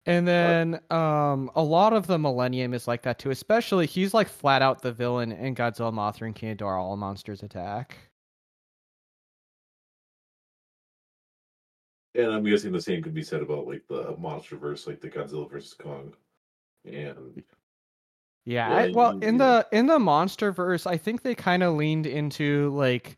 And 0.04 0.28
then 0.28 0.80
um, 0.90 1.50
a 1.54 1.62
lot 1.62 1.92
of 1.94 2.06
the 2.06 2.18
Millennium 2.18 2.74
is 2.74 2.86
like 2.86 3.02
that 3.02 3.18
too. 3.18 3.30
Especially 3.30 3.86
he's 3.86 4.12
like 4.12 4.28
flat 4.28 4.60
out 4.60 4.82
the 4.82 4.92
villain 4.92 5.32
in 5.32 5.54
Godzilla, 5.54 5.92
Mothra, 5.92 6.26
and 6.26 6.34
King 6.34 6.56
Ghidorah. 6.56 6.78
All 6.78 6.96
monsters 6.96 7.42
attack. 7.42 7.96
And 12.18 12.32
I'm 12.32 12.44
guessing 12.44 12.72
the 12.72 12.80
same 12.80 13.02
could 13.02 13.14
be 13.14 13.22
said 13.22 13.42
about 13.42 13.66
like 13.66 13.86
the 13.88 14.14
monster 14.18 14.56
verse, 14.56 14.86
like 14.86 15.00
the 15.00 15.08
Godzilla 15.08 15.48
versus 15.48 15.72
Kong. 15.72 16.12
And 16.84 17.42
Yeah. 18.44 18.74
I, 18.74 18.90
well, 18.90 19.18
in 19.20 19.38
the 19.38 19.66
in 19.72 19.86
the 19.86 19.98
monster 19.98 20.52
verse, 20.52 20.86
I 20.86 20.96
think 20.96 21.22
they 21.22 21.34
kind 21.34 21.62
of 21.62 21.74
leaned 21.74 22.06
into 22.06 22.74
like 22.74 23.16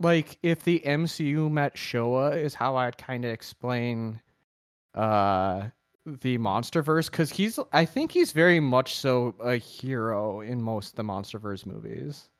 like 0.00 0.38
if 0.42 0.64
the 0.64 0.80
MCU 0.84 1.50
met 1.50 1.74
Showa 1.76 2.36
is 2.36 2.54
how 2.54 2.76
I'd 2.76 2.98
kind 2.98 3.24
of 3.24 3.30
explain 3.30 4.20
uh 4.94 5.68
the 6.06 6.38
monsterverse 6.38 7.10
because 7.10 7.30
he's 7.30 7.58
i 7.72 7.84
think 7.84 8.12
he's 8.12 8.30
very 8.30 8.60
much 8.60 8.94
so 8.94 9.34
a 9.40 9.56
hero 9.56 10.40
in 10.40 10.62
most 10.62 10.90
of 10.90 10.94
the 10.94 11.02
monsterverse 11.02 11.66
movies 11.66 12.30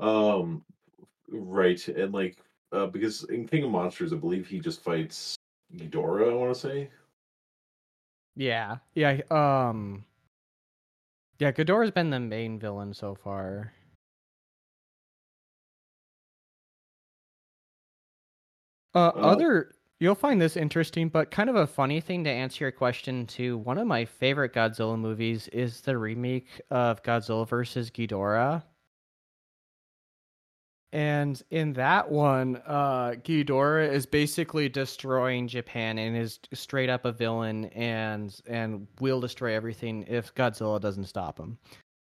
um 0.00 0.64
right, 1.28 1.86
and 1.88 2.12
like 2.12 2.38
uh 2.72 2.86
because 2.86 3.24
in 3.24 3.46
King 3.46 3.64
of 3.64 3.70
Monsters, 3.70 4.12
I 4.12 4.16
believe 4.16 4.46
he 4.48 4.58
just 4.60 4.82
fights 4.82 5.36
Ghidorah, 5.76 6.32
I 6.32 6.34
wanna 6.34 6.54
say. 6.54 6.90
yeah 8.36 8.76
yeah 8.94 9.20
um 9.30 10.04
yeah 11.38 11.50
Ghidorah's 11.52 11.90
been 11.90 12.10
the 12.10 12.20
main 12.20 12.58
villain 12.58 12.94
so 12.94 13.14
far 13.14 13.72
uh, 18.94 19.10
Uh, 19.14 19.20
other 19.20 19.72
you'll 19.98 20.14
find 20.14 20.40
this 20.40 20.56
interesting 20.56 21.08
but 21.08 21.30
kind 21.30 21.50
of 21.50 21.56
a 21.56 21.66
funny 21.66 22.00
thing 22.00 22.24
to 22.24 22.30
answer 22.30 22.64
your 22.64 22.72
question 22.72 23.26
too 23.26 23.58
one 23.58 23.78
of 23.78 23.86
my 23.86 24.04
favorite 24.04 24.52
godzilla 24.54 24.98
movies 24.98 25.48
is 25.48 25.80
the 25.82 25.96
remake 25.98 26.60
of 26.70 27.02
godzilla 27.02 27.46
versus 27.48 27.90
ghidorah 27.90 28.62
and 30.92 31.42
in 31.50 31.72
that 31.74 32.10
one 32.10 32.60
uh 32.66 33.12
ghidorah 33.22 33.90
is 33.90 34.06
basically 34.06 34.68
destroying 34.68 35.46
japan 35.46 35.98
and 35.98 36.16
is 36.16 36.40
straight 36.52 36.88
up 36.90 37.04
a 37.04 37.12
villain 37.12 37.66
and 37.66 38.40
and 38.46 38.86
will 39.00 39.20
destroy 39.20 39.54
everything 39.54 40.04
if 40.08 40.34
godzilla 40.34 40.80
doesn't 40.80 41.06
stop 41.06 41.38
him. 41.38 41.56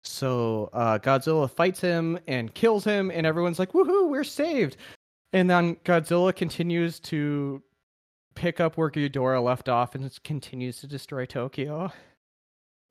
So 0.05 0.71
uh 0.73 0.99
godzilla 0.99 1.51
fights 1.51 1.81
him 1.81 2.19
and 2.27 2.55
kills 2.55 2.85
him 2.85 3.11
and 3.11 3.27
everyone's 3.27 3.59
like 3.59 3.73
woohoo 3.73 4.09
we're 4.09 4.25
saved. 4.25 4.77
And 5.33 5.49
then 5.49 5.77
Godzilla 5.85 6.35
continues 6.35 6.99
to 7.01 7.63
pick 8.35 8.61
up 8.61 8.77
where 8.77 8.91
Ghidorah 8.91 9.43
left 9.43 9.69
off 9.69 9.95
and 9.95 10.23
continues 10.25 10.81
to 10.81 10.87
destroy 10.87 11.27
Tokyo. 11.27 11.93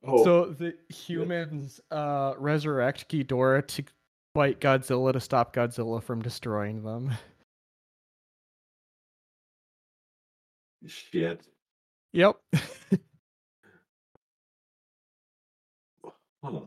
Oh, 0.06 0.24
So 0.24 0.44
the 0.46 0.74
humans 0.88 1.80
uh, 1.90 2.34
resurrect 2.38 3.10
Ghidorah 3.10 3.66
to 3.68 3.84
fight 4.34 4.60
Godzilla 4.60 5.12
to 5.12 5.20
stop 5.20 5.54
Godzilla 5.54 6.02
from 6.02 6.22
destroying 6.22 6.82
them. 6.82 7.12
shit. 10.86 11.46
Yep. 12.12 12.36
Huh. 16.42 16.60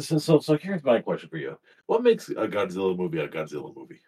So, 0.00 0.18
so, 0.18 0.40
so 0.40 0.56
here's 0.56 0.82
my 0.82 1.00
question 1.00 1.28
for 1.28 1.36
you: 1.36 1.56
What 1.86 2.02
makes 2.02 2.28
a 2.28 2.48
Godzilla 2.48 2.96
movie 2.96 3.20
a 3.20 3.28
Godzilla 3.28 3.74
movie? 3.76 4.00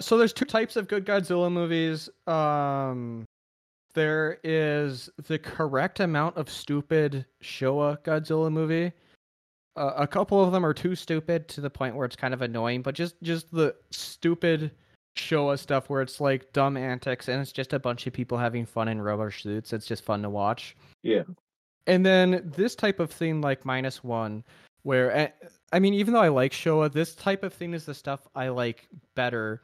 so 0.00 0.16
there's 0.16 0.32
two 0.32 0.44
types 0.44 0.76
of 0.76 0.88
good 0.88 1.04
Godzilla 1.04 1.50
movies. 1.50 2.08
Um, 2.26 3.24
there 3.98 4.38
is 4.44 5.10
the 5.26 5.40
correct 5.40 5.98
amount 5.98 6.36
of 6.36 6.48
stupid 6.48 7.26
Showa 7.42 7.98
Godzilla 8.04 8.50
movie. 8.50 8.92
uh, 9.74 9.92
a 9.96 10.06
couple 10.06 10.42
of 10.42 10.52
them 10.52 10.64
are 10.64 10.72
too 10.72 10.94
stupid 10.94 11.48
to 11.48 11.60
the 11.60 11.68
point 11.68 11.96
where 11.96 12.06
it's 12.06 12.14
kind 12.14 12.32
of 12.32 12.40
annoying. 12.40 12.80
But 12.82 12.94
just 12.94 13.20
just 13.22 13.50
the 13.52 13.74
stupid 13.90 14.70
Showa 15.16 15.58
stuff 15.58 15.90
where 15.90 16.00
it's 16.00 16.20
like 16.20 16.52
dumb 16.52 16.76
antics 16.76 17.26
and 17.26 17.40
it's 17.40 17.50
just 17.50 17.72
a 17.72 17.80
bunch 17.80 18.06
of 18.06 18.12
people 18.12 18.38
having 18.38 18.66
fun 18.66 18.86
in 18.86 19.02
rubber 19.02 19.32
suits. 19.32 19.72
It's 19.72 19.86
just 19.86 20.04
fun 20.04 20.22
to 20.22 20.30
watch. 20.30 20.76
Yeah. 21.02 21.24
And 21.88 22.06
then 22.06 22.52
this 22.56 22.76
type 22.76 23.00
of 23.00 23.10
thing 23.10 23.40
like 23.40 23.64
minus 23.64 24.04
one, 24.04 24.44
where 24.82 25.10
eh, 25.10 25.28
I 25.72 25.80
mean, 25.80 25.94
even 25.94 26.14
though 26.14 26.22
I 26.22 26.28
like 26.28 26.52
Showa, 26.52 26.92
this 26.92 27.16
type 27.16 27.42
of 27.42 27.52
thing 27.52 27.74
is 27.74 27.84
the 27.84 27.94
stuff 27.94 28.28
I 28.36 28.48
like 28.50 28.86
better 29.16 29.60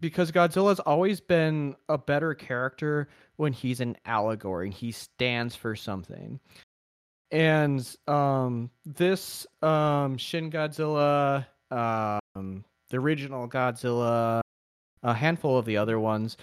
because 0.00 0.32
Godzilla's 0.32 0.80
always 0.80 1.20
been 1.20 1.76
a 1.88 1.98
better 1.98 2.34
character 2.34 3.08
when 3.40 3.54
he's 3.54 3.80
an 3.80 3.96
allegory. 4.04 4.66
and 4.66 4.74
He 4.74 4.92
stands 4.92 5.56
for 5.56 5.74
something. 5.74 6.38
And 7.30 7.96
um, 8.06 8.70
this 8.84 9.46
um, 9.62 10.18
Shin 10.18 10.50
Godzilla, 10.50 11.46
um, 11.70 12.64
the 12.90 12.98
original 12.98 13.48
Godzilla, 13.48 14.42
a 15.02 15.14
handful 15.14 15.56
of 15.56 15.64
the 15.64 15.78
other 15.78 15.98
ones, 15.98 16.36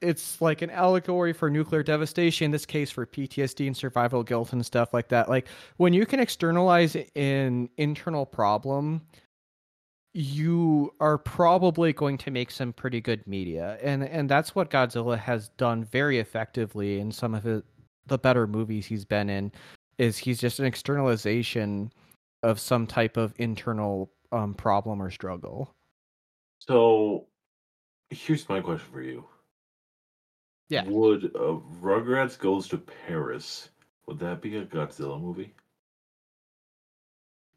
it's 0.00 0.40
like 0.40 0.62
an 0.62 0.70
allegory 0.70 1.32
for 1.32 1.48
nuclear 1.48 1.82
devastation 1.82 2.46
in 2.46 2.50
this 2.50 2.64
case 2.64 2.90
for 2.90 3.04
ptsd 3.04 3.66
and 3.66 3.76
survival 3.76 4.22
guilt 4.22 4.54
and 4.54 4.64
stuff 4.64 4.94
like 4.94 5.08
that 5.08 5.28
like 5.28 5.46
when 5.76 5.92
you 5.92 6.06
can 6.06 6.20
externalize 6.20 6.96
an 7.16 7.68
internal 7.76 8.24
problem 8.24 9.02
you 10.12 10.92
are 11.00 11.18
probably 11.18 11.92
going 11.92 12.18
to 12.18 12.30
make 12.30 12.50
some 12.50 12.72
pretty 12.72 13.00
good 13.00 13.24
media 13.26 13.78
and 13.82 14.02
and 14.02 14.28
that's 14.28 14.54
what 14.54 14.68
godzilla 14.68 15.16
has 15.16 15.50
done 15.50 15.84
very 15.84 16.18
effectively 16.18 16.98
in 16.98 17.12
some 17.12 17.32
of 17.34 17.44
the, 17.44 17.62
the 18.06 18.18
better 18.18 18.46
movies 18.46 18.86
he's 18.86 19.04
been 19.04 19.30
in 19.30 19.52
is 19.98 20.18
he's 20.18 20.40
just 20.40 20.58
an 20.58 20.64
externalization 20.64 21.92
of 22.42 22.58
some 22.58 22.86
type 22.86 23.16
of 23.16 23.34
internal 23.38 24.10
um, 24.32 24.52
problem 24.54 25.00
or 25.00 25.10
struggle 25.10 25.72
so 26.58 27.26
here's 28.10 28.48
my 28.48 28.60
question 28.60 28.88
for 28.92 29.02
you 29.02 29.24
yeah. 30.70 30.84
Would 30.86 31.32
uh, 31.34 31.58
Rugrats 31.82 32.38
Goes 32.38 32.68
to 32.68 32.78
Paris? 32.78 33.70
Would 34.06 34.20
that 34.20 34.40
be 34.40 34.56
a 34.56 34.64
Godzilla 34.64 35.20
movie? 35.20 35.52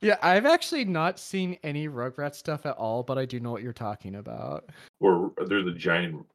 Yeah, 0.03 0.17
I've 0.21 0.45
actually 0.45 0.83
not 0.83 1.17
seen 1.17 1.57
any 1.63 1.87
Rugrats 1.87 2.35
stuff 2.35 2.65
at 2.65 2.75
all, 2.75 3.03
but 3.03 3.17
I 3.17 3.25
do 3.25 3.39
know 3.39 3.51
what 3.51 3.63
you're 3.63 3.71
talking 3.71 4.15
about. 4.15 4.69
Or 4.99 5.31
there's 5.47 5.65
a 5.65 5.71
giant 5.71 6.25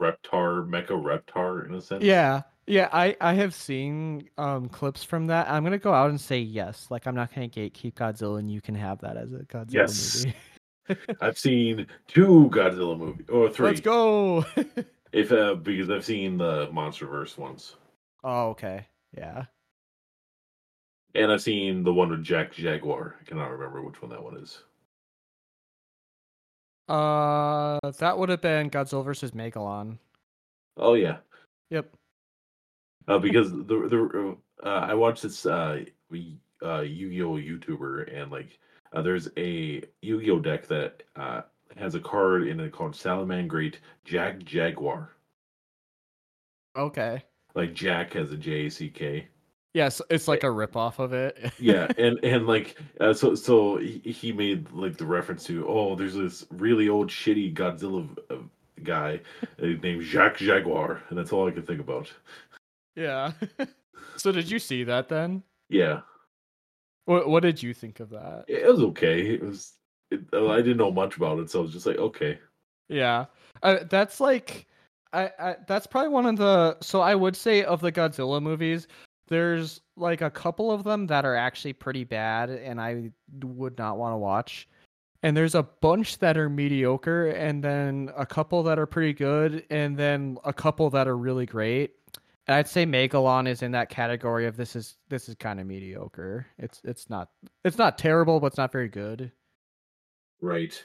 reptar, 0.00 0.66
mecha 0.66 0.88
reptar 0.88 1.66
in 1.68 1.74
a 1.74 1.80
sense. 1.80 2.02
Yeah, 2.02 2.42
yeah, 2.66 2.88
I 2.92 3.14
I 3.20 3.34
have 3.34 3.54
seen 3.54 4.28
um 4.38 4.68
clips 4.68 5.04
from 5.04 5.26
that. 5.26 5.48
I'm 5.50 5.62
gonna 5.62 5.78
go 5.78 5.92
out 5.92 6.10
and 6.10 6.20
say 6.20 6.38
yes. 6.38 6.86
Like 6.90 7.06
I'm 7.06 7.14
not 7.14 7.34
gonna 7.34 7.48
gatekeep 7.48 7.94
Godzilla, 7.94 8.38
and 8.38 8.50
you 8.50 8.60
can 8.60 8.74
have 8.74 9.00
that 9.00 9.16
as 9.16 9.32
a 9.32 9.40
Godzilla 9.40 9.72
yes. 9.72 10.24
movie. 10.24 10.36
I've 11.20 11.38
seen 11.38 11.86
two 12.08 12.50
Godzilla 12.52 12.98
movies 12.98 13.26
or 13.28 13.50
three. 13.50 13.68
Let's 13.68 13.80
go. 13.80 14.44
If 15.12 15.30
uh, 15.30 15.56
because 15.56 15.90
I've 15.90 16.06
seen 16.06 16.38
the 16.38 16.68
MonsterVerse 16.68 17.36
ones. 17.36 17.76
Oh, 18.24 18.48
okay. 18.50 18.86
Yeah. 19.14 19.44
And 21.14 21.30
I've 21.30 21.42
seen 21.42 21.82
the 21.84 21.92
one 21.92 22.10
with 22.10 22.24
Jack 22.24 22.52
Jaguar. 22.52 23.16
I 23.20 23.24
cannot 23.24 23.50
remember 23.50 23.82
which 23.82 24.00
one 24.00 24.10
that 24.10 24.22
one 24.22 24.36
is. 24.38 24.62
Uh, 26.88 27.78
that 27.98 28.18
would 28.18 28.28
have 28.28 28.40
been 28.40 28.70
Godzilla 28.70 29.04
versus 29.04 29.32
Megalon. 29.32 29.98
Oh 30.76 30.94
yeah. 30.94 31.18
Yep. 31.70 31.94
Uh, 33.08 33.18
because 33.18 33.50
the 33.50 33.64
the 33.64 34.36
uh, 34.64 34.68
I 34.68 34.94
watched 34.94 35.22
this 35.22 35.46
uh, 35.46 35.84
uh 36.62 36.80
Yu-Gi-Oh 36.80 37.36
YouTuber 37.36 38.14
and 38.14 38.30
like 38.30 38.58
uh, 38.92 39.02
there's 39.02 39.28
a 39.36 39.82
Yu-Gi-Oh 40.02 40.40
deck 40.40 40.66
that 40.68 41.02
uh 41.16 41.42
has 41.76 41.94
a 41.94 42.00
card 42.00 42.46
in 42.46 42.60
it 42.60 42.72
called 42.72 42.92
Salamangreat 42.92 43.76
Jack 44.04 44.40
Jaguar. 44.40 45.10
Okay. 46.76 47.22
Like 47.54 47.74
Jack 47.74 48.14
has 48.14 48.32
a 48.32 48.36
J 48.36 48.66
A 48.66 48.70
C 48.70 48.88
K. 48.88 49.28
Yes, 49.74 50.02
it's 50.10 50.28
like 50.28 50.42
a 50.42 50.50
rip 50.50 50.76
off 50.76 50.98
of 50.98 51.12
it. 51.14 51.52
yeah, 51.58 51.90
and 51.96 52.18
and 52.22 52.46
like 52.46 52.78
uh, 53.00 53.14
so 53.14 53.34
so 53.34 53.78
he, 53.78 54.32
made 54.32 54.70
like 54.70 54.98
the 54.98 55.06
reference 55.06 55.44
to 55.44 55.66
oh 55.66 55.94
there's 55.94 56.14
this 56.14 56.44
really 56.50 56.88
old 56.88 57.08
shitty 57.08 57.54
Godzilla 57.54 58.06
uh, 58.30 58.36
guy 58.82 59.20
uh, 59.62 59.66
named 59.82 60.02
Jacques 60.02 60.36
Jaguar, 60.36 61.02
and 61.08 61.18
that's 61.18 61.32
all 61.32 61.48
I 61.48 61.52
could 61.52 61.66
think 61.66 61.80
about. 61.80 62.12
Yeah. 62.96 63.32
so 64.16 64.30
did 64.30 64.50
you 64.50 64.58
see 64.58 64.84
that 64.84 65.08
then? 65.08 65.42
Yeah. 65.70 66.00
What 67.06 67.28
What 67.28 67.42
did 67.42 67.62
you 67.62 67.72
think 67.72 68.00
of 68.00 68.10
that? 68.10 68.44
It 68.48 68.66
was 68.66 68.82
okay. 68.82 69.22
It 69.34 69.42
was 69.42 69.72
it, 70.10 70.20
I 70.34 70.56
didn't 70.58 70.76
know 70.76 70.92
much 70.92 71.16
about 71.16 71.38
it, 71.38 71.50
so 71.50 71.60
I 71.60 71.62
was 71.62 71.72
just 71.72 71.86
like, 71.86 71.96
okay. 71.96 72.38
Yeah, 72.88 73.26
uh, 73.62 73.78
that's 73.88 74.20
like, 74.20 74.66
I, 75.14 75.30
I 75.38 75.56
that's 75.66 75.86
probably 75.86 76.10
one 76.10 76.26
of 76.26 76.36
the. 76.36 76.76
So 76.80 77.00
I 77.00 77.14
would 77.14 77.34
say 77.34 77.64
of 77.64 77.80
the 77.80 77.90
Godzilla 77.90 78.42
movies, 78.42 78.86
there's 79.32 79.80
like 79.96 80.20
a 80.20 80.30
couple 80.30 80.70
of 80.70 80.84
them 80.84 81.06
that 81.06 81.24
are 81.24 81.36
actually 81.36 81.72
pretty 81.72 82.04
bad, 82.04 82.50
and 82.50 82.80
I 82.80 83.10
would 83.42 83.78
not 83.78 83.98
want 83.98 84.12
to 84.12 84.18
watch. 84.18 84.68
And 85.22 85.36
there's 85.36 85.54
a 85.54 85.62
bunch 85.62 86.18
that 86.18 86.36
are 86.36 86.48
mediocre, 86.48 87.28
and 87.28 87.62
then 87.62 88.10
a 88.16 88.26
couple 88.26 88.62
that 88.64 88.78
are 88.78 88.86
pretty 88.86 89.12
good, 89.12 89.64
and 89.70 89.96
then 89.96 90.38
a 90.44 90.52
couple 90.52 90.90
that 90.90 91.06
are 91.06 91.16
really 91.16 91.46
great. 91.46 91.92
And 92.46 92.56
I'd 92.56 92.68
say 92.68 92.84
Megalon 92.84 93.48
is 93.48 93.62
in 93.62 93.70
that 93.72 93.88
category 93.88 94.46
of 94.46 94.56
this 94.56 94.74
is 94.74 94.96
this 95.08 95.28
is 95.28 95.36
kind 95.36 95.60
of 95.60 95.66
mediocre. 95.66 96.46
It's 96.58 96.80
it's 96.84 97.08
not 97.08 97.28
it's 97.64 97.78
not 97.78 97.98
terrible, 97.98 98.40
but 98.40 98.48
it's 98.48 98.58
not 98.58 98.72
very 98.72 98.88
good. 98.88 99.30
Right. 100.40 100.82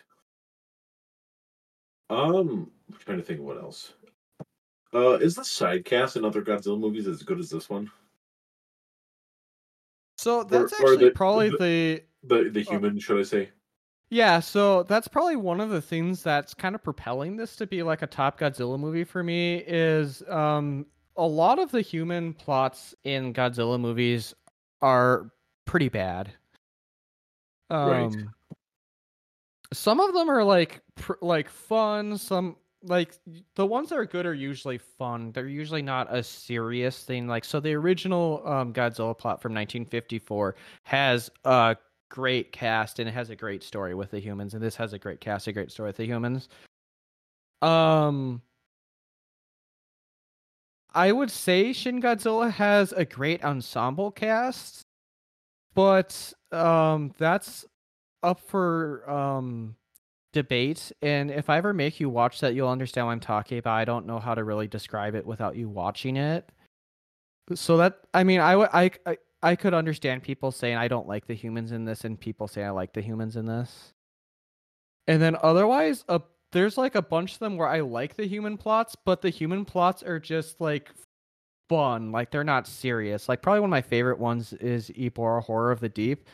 Um, 2.09 2.71
I'm 2.89 2.97
trying 2.99 3.17
to 3.17 3.23
think 3.23 3.41
what 3.41 3.57
else. 3.57 3.93
Uh, 4.93 5.13
is 5.13 5.35
the 5.35 5.43
side 5.43 5.83
cast 5.83 6.15
in 6.15 6.23
other 6.23 6.41
Godzilla 6.41 6.79
movies 6.79 7.07
as 7.07 7.23
good 7.23 7.39
as 7.39 7.49
this 7.49 7.69
one? 7.69 7.89
So 10.17 10.43
that's 10.43 10.73
or, 10.73 10.75
actually 10.75 11.05
or 11.05 11.09
the, 11.09 11.11
probably 11.11 11.49
the 11.49 12.03
the, 12.23 12.43
the, 12.43 12.49
the 12.49 12.61
uh 12.61 12.71
human, 12.71 12.99
should 12.99 13.19
I 13.19 13.23
say? 13.23 13.49
Yeah, 14.09 14.39
so 14.39 14.83
that's 14.83 15.07
probably 15.07 15.35
one 15.35 15.59
of 15.59 15.69
the 15.69 15.81
things 15.81 16.23
that's 16.23 16.53
kind 16.53 16.75
of 16.75 16.83
propelling 16.83 17.35
this 17.35 17.55
to 17.57 17.67
be 17.67 17.83
like 17.83 18.01
a 18.01 18.07
top 18.07 18.39
Godzilla 18.39 18.79
movie 18.79 19.03
for 19.03 19.23
me 19.23 19.57
is 19.67 20.23
um 20.29 20.85
a 21.17 21.25
lot 21.25 21.59
of 21.59 21.71
the 21.71 21.81
human 21.81 22.33
plots 22.33 22.95
in 23.03 23.33
Godzilla 23.33 23.79
movies 23.79 24.33
are 24.81 25.31
pretty 25.65 25.89
bad. 25.89 26.31
Um 27.69 27.89
right 27.89 28.27
some 29.73 29.99
of 29.99 30.13
them 30.13 30.29
are 30.29 30.43
like 30.43 30.81
pr- 30.95 31.13
like 31.21 31.49
fun 31.49 32.17
some 32.17 32.55
like 32.83 33.13
the 33.55 33.65
ones 33.65 33.89
that 33.89 33.97
are 33.97 34.05
good 34.05 34.25
are 34.25 34.33
usually 34.33 34.77
fun. 34.77 35.31
They're 35.31 35.47
usually 35.47 35.81
not 35.81 36.13
a 36.13 36.23
serious 36.23 37.03
thing. 37.03 37.27
Like 37.27 37.45
so 37.45 37.59
the 37.59 37.73
original 37.73 38.41
um, 38.45 38.73
godzilla 38.73 39.17
plot 39.17 39.41
from 39.41 39.53
1954 39.53 40.55
has 40.83 41.29
a 41.45 41.75
great 42.09 42.51
cast 42.51 42.99
and 42.99 43.09
it 43.09 43.11
has 43.11 43.29
a 43.29 43.35
great 43.35 43.63
story 43.63 43.93
with 43.93 44.11
the 44.11 44.19
humans 44.19 44.53
and 44.53 44.63
this 44.63 44.75
has 44.75 44.93
a 44.93 44.99
great 44.99 45.19
cast 45.19 45.47
a 45.47 45.51
great 45.51 45.71
story 45.71 45.89
with 45.89 45.97
the 45.97 46.05
humans. 46.05 46.49
Um 47.61 48.41
i 50.93 51.11
would 51.11 51.29
say 51.29 51.73
shin 51.73 52.01
godzilla 52.01 52.49
has 52.49 52.93
a 52.93 53.03
great 53.03 53.43
ensemble 53.43 54.09
cast 54.09 54.81
but 55.75 56.33
um 56.51 57.13
that's 57.17 57.65
up 58.23 58.39
for 58.39 59.07
um 59.09 59.75
debate 60.37 60.91
and 61.01 61.31
if 61.31 61.49
i 61.49 61.57
ever 61.57 61.73
make 61.73 61.99
you 61.99 62.09
watch 62.09 62.41
that 62.41 62.53
you'll 62.53 62.69
understand 62.69 63.07
what 63.07 63.13
i'm 63.13 63.19
talking 63.19 63.57
about. 63.57 63.73
I 63.73 63.85
don't 63.85 64.05
know 64.05 64.19
how 64.19 64.35
to 64.35 64.43
really 64.43 64.67
describe 64.67 65.15
it 65.15 65.25
without 65.25 65.55
you 65.55 65.67
watching 65.67 66.15
it. 66.15 66.47
So 67.55 67.77
that 67.77 68.01
i 68.13 68.23
mean 68.23 68.39
i 68.39 68.53
I, 68.53 68.91
I 69.07 69.17
i 69.41 69.55
could 69.55 69.73
understand 69.73 70.21
people 70.21 70.51
saying 70.51 70.77
i 70.77 70.87
don't 70.87 71.07
like 71.07 71.25
the 71.25 71.33
humans 71.33 71.71
in 71.71 71.85
this 71.85 72.03
and 72.03 72.19
people 72.19 72.47
say 72.47 72.63
i 72.63 72.69
like 72.69 72.93
the 72.93 73.01
humans 73.01 73.35
in 73.35 73.47
this. 73.47 73.93
And 75.07 75.19
then 75.19 75.35
otherwise 75.41 76.05
uh, 76.07 76.19
there's 76.51 76.77
like 76.77 76.93
a 76.93 77.01
bunch 77.01 77.33
of 77.33 77.39
them 77.39 77.57
where 77.57 77.67
i 77.67 77.79
like 77.79 78.15
the 78.15 78.27
human 78.27 78.57
plots 78.57 78.95
but 78.95 79.23
the 79.23 79.31
human 79.31 79.65
plots 79.65 80.03
are 80.03 80.19
just 80.19 80.61
like 80.61 80.91
fun. 81.67 82.11
Like 82.11 82.29
they're 82.29 82.43
not 82.43 82.67
serious. 82.67 83.27
Like 83.27 83.41
probably 83.41 83.61
one 83.61 83.69
of 83.69 83.71
my 83.71 83.81
favorite 83.81 84.19
ones 84.19 84.53
is 84.53 84.91
Ebirah 84.91 85.43
horror 85.43 85.71
of 85.71 85.79
the 85.79 85.89
deep 85.89 86.27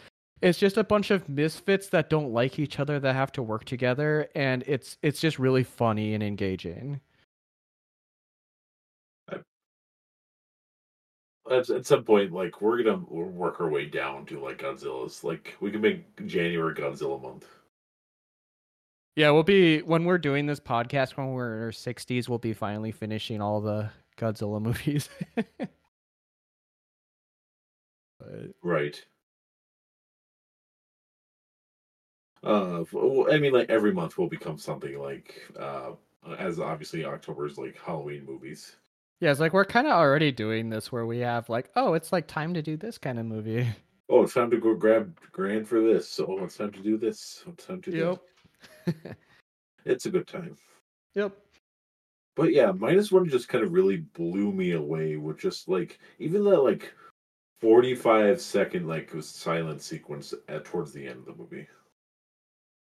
it's 0.43 0.59
just 0.59 0.75
a 0.75 0.83
bunch 0.83 1.09
of 1.09 1.29
misfits 1.29 1.87
that 1.87 2.09
don't 2.09 2.33
like 2.33 2.59
each 2.59 2.77
other 2.77 2.99
that 2.99 3.15
have 3.15 3.31
to 3.31 3.41
work 3.41 3.63
together 3.63 4.27
and 4.35 4.61
it's 4.67 4.97
it's 5.01 5.21
just 5.21 5.39
really 5.39 5.63
funny 5.63 6.13
and 6.13 6.21
engaging. 6.21 6.99
At, 11.49 11.69
at 11.69 11.85
some 11.85 12.03
point 12.03 12.33
like 12.33 12.61
we're 12.61 12.83
gonna 12.83 13.05
work 13.09 13.61
our 13.61 13.69
way 13.69 13.85
down 13.85 14.25
to 14.27 14.39
like 14.39 14.59
godzilla's 14.59 15.23
like 15.23 15.55
we 15.61 15.71
can 15.71 15.79
make 15.79 16.25
january 16.25 16.75
godzilla 16.75 17.21
month. 17.21 17.47
Yeah 19.15 19.29
we'll 19.31 19.43
be 19.43 19.81
when 19.81 20.03
we're 20.03 20.17
doing 20.17 20.45
this 20.45 20.59
podcast 20.59 21.11
when 21.11 21.31
we're 21.31 21.55
in 21.55 21.63
our 21.63 21.71
60s 21.71 22.27
we'll 22.27 22.37
be 22.37 22.53
finally 22.53 22.91
finishing 22.91 23.39
all 23.39 23.61
the 23.61 23.89
godzilla 24.17 24.61
movies. 24.61 25.07
Right 28.61 29.05
Uh, 32.43 32.83
I 33.31 33.37
mean, 33.37 33.53
like 33.53 33.69
every 33.69 33.93
month 33.93 34.17
will 34.17 34.27
become 34.27 34.57
something 34.57 34.99
like, 34.99 35.41
uh, 35.57 35.91
as 36.37 36.59
obviously 36.59 37.05
October's 37.05 37.57
like 37.57 37.77
Halloween 37.77 38.25
movies. 38.25 38.75
Yeah, 39.19 39.31
it's 39.31 39.39
like 39.39 39.53
we're 39.53 39.63
kind 39.65 39.87
of 39.87 39.93
already 39.93 40.31
doing 40.31 40.69
this 40.69 40.91
where 40.91 41.05
we 41.05 41.19
have 41.19 41.47
like, 41.47 41.69
oh, 41.75 41.93
it's 41.93 42.11
like 42.11 42.27
time 42.27 42.53
to 42.55 42.61
do 42.61 42.75
this 42.75 42.97
kind 42.97 43.19
of 43.19 43.25
movie. 43.25 43.67
Oh, 44.09 44.23
it's 44.23 44.33
time 44.33 44.51
to 44.51 44.57
go 44.57 44.75
grab 44.75 45.17
Grand 45.31 45.65
for 45.67 45.81
this. 45.81 46.19
Oh, 46.19 46.43
it's 46.43 46.57
time 46.57 46.71
to 46.73 46.81
do 46.81 46.97
this. 46.97 47.41
It's 47.47 47.65
time 47.65 47.81
to 47.83 47.89
do. 47.89 48.19
Yep. 48.85 49.15
It's 49.85 50.05
a 50.05 50.09
good 50.09 50.27
time. 50.27 50.55
Yep. 51.15 51.35
But 52.35 52.53
yeah, 52.53 52.71
minus 52.71 53.11
one 53.11 53.27
just 53.27 53.49
kind 53.49 53.63
of 53.63 53.73
really 53.73 53.97
blew 53.97 54.51
me 54.51 54.71
away 54.71 55.17
with 55.17 55.37
just 55.37 55.67
like 55.67 55.99
even 56.19 56.43
the 56.43 56.57
like 56.57 56.93
forty 57.61 57.95
five 57.95 58.41
second 58.41 58.87
like 58.87 59.11
silent 59.21 59.81
sequence 59.81 60.33
at 60.47 60.65
towards 60.65 60.91
the 60.93 61.05
end 61.07 61.19
of 61.19 61.25
the 61.25 61.35
movie. 61.35 61.67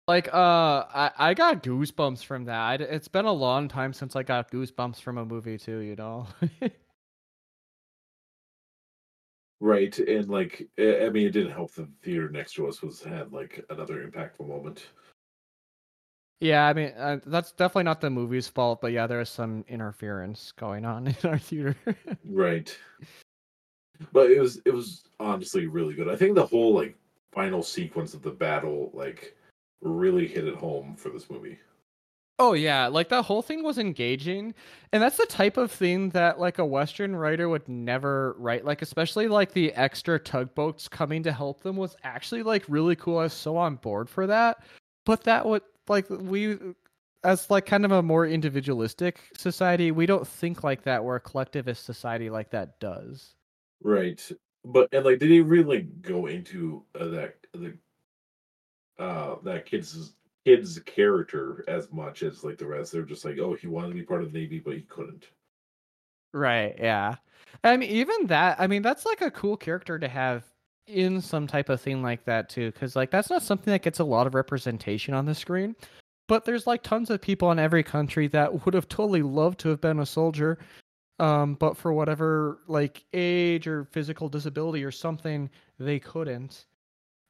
Like, 0.10 0.34
uh, 0.34 0.86
I, 0.91 1.12
I 1.20 1.34
got 1.36 1.62
goosebumps 1.62 2.26
from 2.26 2.45
that. 2.45 2.82
It's 2.82 3.07
been 3.07 3.26
a 3.26 3.32
long 3.32 3.68
time 3.68 3.93
since 3.93 4.16
I 4.16 4.24
got 4.24 4.49
goosebumps 4.49 4.99
from 4.99 5.20
a 5.20 5.26
movie 5.26 5.60
too. 5.60 5.82
You 5.82 5.95
know. 5.95 6.26
Right, 9.62 9.99
and 9.99 10.30
like 10.30 10.68
I 10.80 11.10
mean, 11.10 11.28
it 11.28 11.32
didn't 11.32 11.51
help 11.51 11.74
the 11.74 11.88
theater 12.01 12.30
next 12.30 12.53
to 12.53 12.68
us 12.68 12.82
was 12.82 13.03
had 13.03 13.34
like 13.34 13.64
another 13.70 14.07
impactful 14.07 14.47
moment. 14.47 14.88
yeah, 16.39 16.66
I 16.66 16.74
mean, 16.74 16.93
uh, 16.97 17.20
that's 17.26 17.51
definitely 17.51 17.84
not 17.84 17.99
the 17.99 18.10
movie's 18.10 18.47
fault, 18.47 18.80
but 18.82 18.93
yeah, 18.93 19.05
there 19.05 19.20
is 19.20 19.30
some 19.30 19.66
interference 19.68 20.53
going 20.53 20.86
on 20.86 21.07
in 21.24 21.30
our 21.30 21.38
theater. 21.38 21.76
Right, 22.24 22.76
but 24.14 24.32
it 24.32 24.39
was 24.39 24.62
it 24.66 24.74
was 24.74 25.03
honestly 25.20 25.68
really 25.68 25.93
good. 25.93 26.07
I 26.07 26.16
think 26.16 26.36
the 26.36 26.45
whole 26.45 26.74
like 26.74 26.97
final 27.34 27.62
sequence 27.62 28.14
of 28.14 28.22
the 28.22 28.32
battle 28.32 28.91
like 28.93 29.36
really 29.82 30.28
hit 30.28 30.46
it 30.46 30.56
home 30.56 30.96
for 30.96 31.10
this 31.10 31.30
movie. 31.30 31.58
Oh 32.42 32.54
yeah, 32.54 32.88
like 32.88 33.10
that 33.10 33.24
whole 33.24 33.42
thing 33.42 33.64
was 33.64 33.78
engaging, 33.78 34.54
and 34.94 35.04
that's 35.04 35.18
the 35.18 35.26
type 35.26 35.58
of 35.58 35.74
thing 35.74 36.10
that 36.12 36.40
like 36.40 36.58
a 36.58 36.66
Western 36.66 37.14
writer 37.14 37.50
would 37.50 37.68
never 37.68 38.34
write. 38.40 38.64
Like 38.64 38.82
especially 38.82 39.28
like 39.28 39.52
the 39.52 39.74
extra 39.74 40.18
tugboats 40.18 40.88
coming 40.88 41.22
to 41.24 41.34
help 41.34 41.64
them 41.64 41.76
was 41.76 41.98
actually 42.04 42.44
like 42.44 42.64
really 42.70 42.96
cool. 42.96 43.18
I 43.18 43.24
was 43.24 43.34
so 43.34 43.58
on 43.58 43.76
board 43.76 44.10
for 44.10 44.26
that. 44.28 44.64
But 45.06 45.26
that 45.26 45.46
would 45.46 45.64
like 45.90 46.10
we 46.10 46.58
as 47.26 47.50
like 47.50 47.66
kind 47.66 47.84
of 47.84 47.92
a 47.92 48.02
more 48.02 48.26
individualistic 48.26 49.20
society, 49.38 49.92
we 49.92 50.06
don't 50.06 50.26
think 50.26 50.64
like 50.64 50.84
that. 50.84 51.04
Where 51.04 51.18
a 51.18 51.20
collectivist 51.20 51.84
society 51.84 52.30
like 52.30 52.52
that 52.52 52.80
does. 52.80 53.36
Right, 53.84 54.32
but 54.64 54.88
and 54.94 55.04
like 55.04 55.20
did 55.20 55.30
he 55.30 55.42
really 55.42 55.82
go 55.82 56.28
into 56.28 56.86
uh, 56.98 57.08
that 57.08 57.36
the 57.54 57.78
uh 59.00 59.36
that 59.43 59.66
kid's 59.66 60.14
kid's 60.45 60.80
character 60.80 61.64
as 61.68 61.91
much 61.91 62.24
as 62.24 62.43
like 62.43 62.58
the 62.58 62.68
rest? 62.68 62.91
They're 62.91 63.04
just 63.04 63.26
like, 63.26 63.38
oh, 63.39 63.54
he 63.54 63.68
wanted 63.68 63.89
to 63.89 63.95
be 63.95 64.04
part 64.04 64.24
of 64.24 64.32
the 64.32 64.39
Navy, 64.39 64.60
but 64.60 64.76
he 64.76 64.82
couldn't. 64.82 65.28
Right. 66.34 66.76
Yeah. 66.78 67.16
I 67.64 67.78
mean, 67.78 67.89
even 67.89 68.28
that. 68.28 68.60
I 68.60 68.68
mean, 68.68 68.82
that's 68.82 69.06
like 69.06 69.22
a 69.22 69.32
cool 69.32 69.58
character 69.58 69.97
to 69.97 70.08
have 70.08 70.45
in 70.88 71.22
some 71.22 71.47
type 71.47 71.70
of 71.70 71.80
thing 71.80 72.02
like 72.02 72.26
that 72.26 72.50
too, 72.50 72.72
because 72.72 72.95
like 72.95 73.12
that's 73.12 73.30
not 73.30 73.43
something 73.43 73.72
that 73.72 73.84
gets 73.84 74.00
a 74.00 74.04
lot 74.04 74.28
of 74.28 74.34
representation 74.34 75.14
on 75.14 75.26
the 75.26 75.36
screen. 75.36 75.76
But 76.28 76.45
there's 76.45 76.68
like 76.68 76.84
tons 76.84 77.10
of 77.10 77.22
people 77.22 77.52
in 77.52 77.60
every 77.60 77.84
country 77.84 78.28
that 78.30 78.66
would 78.66 78.74
have 78.74 78.88
totally 78.88 79.24
loved 79.24 79.60
to 79.62 79.70
have 79.70 79.82
been 79.82 80.00
a 80.00 80.06
soldier, 80.06 80.60
um, 81.20 81.56
but 81.56 81.76
for 81.76 81.91
whatever 81.91 82.60
like 82.68 83.04
age 83.14 83.68
or 83.68 83.86
physical 83.86 84.30
disability 84.30 84.84
or 84.84 84.91
something, 84.91 85.50
they 85.80 86.00
couldn't. 86.00 86.66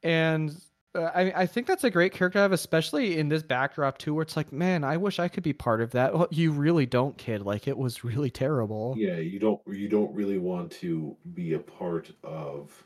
And 0.02 0.54
uh, 0.94 1.10
I 1.14 1.32
I 1.42 1.46
think 1.46 1.66
that's 1.66 1.84
a 1.84 1.90
great 1.90 2.12
character 2.12 2.38
to 2.38 2.42
have, 2.42 2.52
especially 2.52 3.18
in 3.18 3.28
this 3.28 3.42
backdrop 3.42 3.98
too, 3.98 4.14
where 4.14 4.22
it's 4.22 4.36
like, 4.36 4.52
man, 4.52 4.84
I 4.84 4.96
wish 4.96 5.18
I 5.18 5.28
could 5.28 5.42
be 5.42 5.52
part 5.52 5.80
of 5.80 5.92
that. 5.92 6.14
Well, 6.14 6.28
you 6.30 6.52
really 6.52 6.86
don't, 6.86 7.16
kid. 7.16 7.42
Like 7.42 7.68
it 7.68 7.78
was 7.78 8.02
really 8.04 8.30
terrible. 8.30 8.94
Yeah, 8.96 9.16
you 9.16 9.38
don't 9.38 9.60
you 9.68 9.88
don't 9.88 10.12
really 10.14 10.38
want 10.38 10.72
to 10.72 11.16
be 11.34 11.54
a 11.54 11.58
part 11.58 12.10
of 12.24 12.84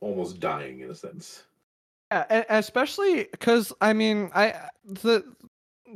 almost 0.00 0.40
dying 0.40 0.80
in 0.80 0.90
a 0.90 0.94
sense. 0.94 1.44
Yeah, 2.12 2.44
especially 2.48 3.28
because 3.30 3.72
I 3.80 3.92
mean, 3.92 4.30
I 4.34 4.54
the 4.84 5.24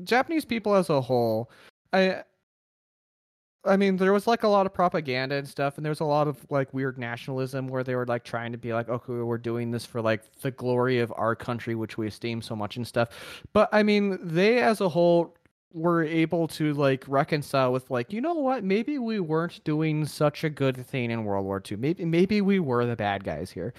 Japanese 0.04 0.44
people 0.44 0.74
as 0.74 0.88
a 0.88 1.00
whole, 1.00 1.50
I 1.92 2.22
I 3.66 3.76
mean, 3.76 3.96
there 3.96 4.12
was 4.12 4.26
like 4.26 4.42
a 4.42 4.48
lot 4.48 4.66
of 4.66 4.74
propaganda 4.74 5.36
and 5.36 5.48
stuff, 5.48 5.76
and 5.76 5.84
there 5.84 5.90
was 5.90 6.00
a 6.00 6.04
lot 6.04 6.28
of 6.28 6.38
like 6.50 6.72
weird 6.74 6.98
nationalism 6.98 7.68
where 7.68 7.82
they 7.82 7.94
were 7.94 8.06
like 8.06 8.24
trying 8.24 8.52
to 8.52 8.58
be 8.58 8.72
like, 8.72 8.88
okay, 8.88 9.12
we're 9.12 9.38
doing 9.38 9.70
this 9.70 9.86
for 9.86 10.02
like 10.02 10.22
the 10.42 10.50
glory 10.50 11.00
of 11.00 11.12
our 11.16 11.34
country, 11.34 11.74
which 11.74 11.96
we 11.96 12.06
esteem 12.06 12.42
so 12.42 12.54
much 12.54 12.76
and 12.76 12.86
stuff. 12.86 13.08
But 13.52 13.68
I 13.72 13.82
mean, 13.82 14.18
they 14.22 14.60
as 14.60 14.80
a 14.80 14.88
whole 14.88 15.34
were 15.72 16.04
able 16.04 16.46
to 16.46 16.72
like 16.74 17.04
reconcile 17.08 17.72
with 17.72 17.90
like, 17.90 18.12
you 18.12 18.20
know 18.20 18.34
what? 18.34 18.64
Maybe 18.64 18.98
we 18.98 19.18
weren't 19.20 19.62
doing 19.64 20.06
such 20.06 20.44
a 20.44 20.50
good 20.50 20.86
thing 20.86 21.10
in 21.10 21.24
World 21.24 21.44
War 21.44 21.62
II. 21.68 21.78
Maybe 21.78 22.04
maybe 22.04 22.40
we 22.40 22.60
were 22.60 22.86
the 22.86 22.96
bad 22.96 23.24
guys 23.24 23.50
here. 23.50 23.74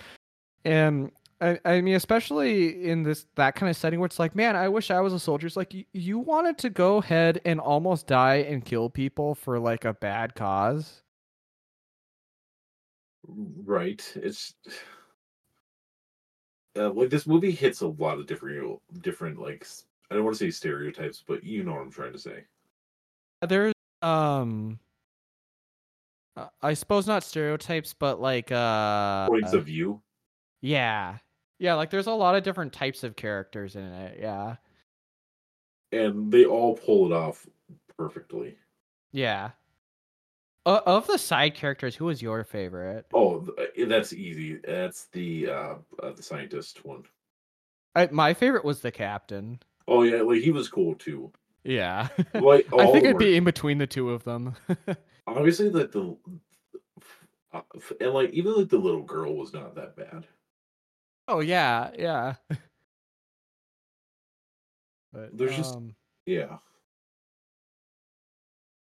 And 0.66 1.12
I, 1.42 1.60
I 1.66 1.82
mean, 1.82 1.96
especially 1.96 2.90
in 2.90 3.04
this 3.04 3.26
that 3.36 3.56
kind 3.56 3.70
of 3.70 3.76
setting 3.76 4.00
where 4.00 4.06
it's 4.06 4.20
like, 4.20 4.36
man, 4.36 4.56
I 4.56 4.70
wish 4.70 4.90
I 4.90 5.02
was 5.02 5.14
a 5.14 5.20
soldier. 5.20 5.48
It's 5.48 5.58
like 5.58 5.74
you, 5.74 5.84
you 5.92 6.20
wanted 6.20 6.58
to 6.60 6.70
go 6.70 6.98
ahead 6.98 7.42
and 7.44 7.60
almost 7.60 8.08
die 8.08 8.36
and 8.36 8.64
kill 8.64 8.90
people 8.90 9.36
for 9.36 9.60
like 9.60 9.84
a 9.84 9.94
bad 9.94 10.36
cause. 10.36 11.02
Right. 13.28 14.02
It's 14.16 14.54
uh, 16.78 16.92
like 16.92 17.10
this 17.10 17.28
movie 17.28 17.52
hits 17.52 17.82
a 17.82 17.88
lot 17.88 18.20
of 18.20 18.28
different 18.28 18.80
different 19.02 19.40
like 19.40 19.68
I 20.10 20.16
don't 20.16 20.24
want 20.24 20.38
to 20.38 20.46
say 20.46 20.52
stereotypes, 20.52 21.24
but 21.28 21.44
you 21.44 21.64
know 21.64 21.74
what 21.74 21.82
I'm 21.82 21.92
trying 21.92 22.14
to 22.14 22.20
say. 22.20 22.46
There's 23.42 23.74
um, 24.02 24.80
I 26.62 26.74
suppose 26.74 27.08
not 27.08 27.24
stereotypes, 27.24 27.94
but 27.94 28.22
like 28.22 28.52
uh, 28.52 29.28
Points 29.28 29.54
of 29.54 29.66
view. 29.66 30.02
yeah, 30.62 31.18
yeah, 31.60 31.76
like 31.76 31.90
there's 31.90 32.08
a 32.08 32.12
lot 32.12 32.36
of 32.36 32.44
different 32.44 32.74
types 32.74 33.04
of 33.04 33.16
characters 33.16 33.76
in 33.76 33.84
it. 33.84 34.20
Yeah, 34.22 34.56
and 35.92 36.32
they 36.32 36.46
all 36.46 36.76
pull 36.76 37.06
it 37.06 37.16
off 37.16 37.46
perfectly. 37.98 38.56
yeah. 39.12 39.52
Uh, 40.68 40.82
of 40.88 41.06
the 41.06 41.18
side 41.20 41.54
characters, 41.54 41.96
who 41.96 42.06
was 42.06 42.24
your 42.24 42.44
favorite? 42.44 43.06
Oh, 43.14 43.48
that's 43.88 44.14
easy. 44.14 44.56
That's 44.66 45.06
the 45.12 45.48
uh, 45.48 45.76
uh 46.02 46.12
the 46.16 46.24
scientist 46.24 46.84
one. 46.84 47.04
I, 47.94 48.10
my 48.12 48.34
favorite 48.34 48.66
was 48.66 48.82
the 48.82 48.92
captain. 48.92 49.60
Oh 49.88 50.02
yeah, 50.02 50.24
like 50.24 50.42
he 50.42 50.50
was 50.50 50.68
cool 50.68 50.96
too. 50.96 51.32
Yeah. 51.64 52.08
Like 52.34 52.68
I 52.80 52.92
think 52.92 53.04
it'd 53.04 53.20
be 53.20 53.38
in 53.38 53.44
between 53.44 53.78
the 53.78 53.86
two 53.86 54.10
of 54.10 54.24
them. 54.24 54.56
obviously 55.28 55.70
like 55.70 55.92
the 55.92 56.16
uh, 57.54 57.62
and 58.02 58.12
like 58.12 58.32
even 58.32 58.56
like 58.56 58.70
the 58.70 58.78
little 58.78 59.04
girl 59.04 59.36
was 59.36 59.54
not 59.54 59.76
that 59.76 59.96
bad. 59.96 60.26
Oh 61.28 61.40
yeah, 61.40 61.92
yeah. 61.98 62.36
But, 65.14 65.38
There's 65.38 65.56
just- 65.56 65.76
um, 65.76 65.96
Yeah. 66.26 66.58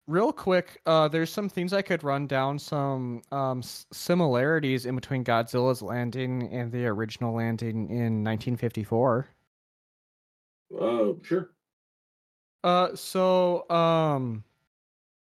real 0.06 0.32
quick, 0.32 0.80
uh, 0.84 1.08
there's 1.08 1.30
some 1.32 1.48
things 1.48 1.72
I 1.72 1.80
could 1.82 2.02
run 2.04 2.26
down 2.26 2.58
some 2.58 3.22
um 3.32 3.60
s- 3.60 3.86
similarities 3.92 4.84
in 4.86 4.94
between 4.94 5.24
Godzilla's 5.24 5.80
landing 5.82 6.52
and 6.52 6.70
the 6.70 6.86
original 6.86 7.34
landing 7.34 7.88
in 7.90 8.22
1954. 8.22 9.28
Uh, 10.78 11.12
sure. 11.22 11.50
Uh, 12.64 12.94
so 12.94 13.68
um, 13.70 14.44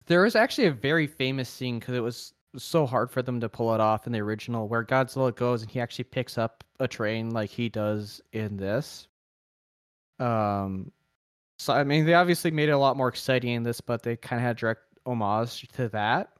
there 0.06 0.26
is 0.26 0.36
actually 0.36 0.66
a 0.66 0.72
very 0.72 1.06
famous 1.06 1.48
scene 1.48 1.78
because 1.78 1.94
it 1.94 2.00
was 2.00 2.34
so 2.56 2.86
hard 2.86 3.10
for 3.10 3.22
them 3.22 3.40
to 3.40 3.48
pull 3.48 3.74
it 3.74 3.80
off 3.80 4.06
in 4.06 4.12
the 4.12 4.20
original, 4.20 4.68
where 4.68 4.84
Godzilla 4.84 5.34
goes 5.34 5.62
and 5.62 5.70
he 5.70 5.80
actually 5.80 6.04
picks 6.04 6.38
up 6.38 6.64
a 6.78 6.88
train 6.88 7.30
like 7.30 7.50
he 7.50 7.68
does 7.68 8.20
in 8.32 8.56
this. 8.56 9.08
Um, 10.18 10.92
so 11.58 11.72
I 11.72 11.84
mean, 11.84 12.06
they 12.06 12.14
obviously 12.14 12.50
made 12.50 12.68
it 12.68 12.72
a 12.72 12.78
lot 12.78 12.96
more 12.96 13.08
exciting 13.08 13.54
in 13.54 13.62
this, 13.62 13.80
but 13.80 14.02
they 14.02 14.16
kind 14.16 14.40
of 14.40 14.46
had 14.46 14.56
direct 14.56 14.82
homage 15.06 15.68
to 15.74 15.88
that. 15.90 16.30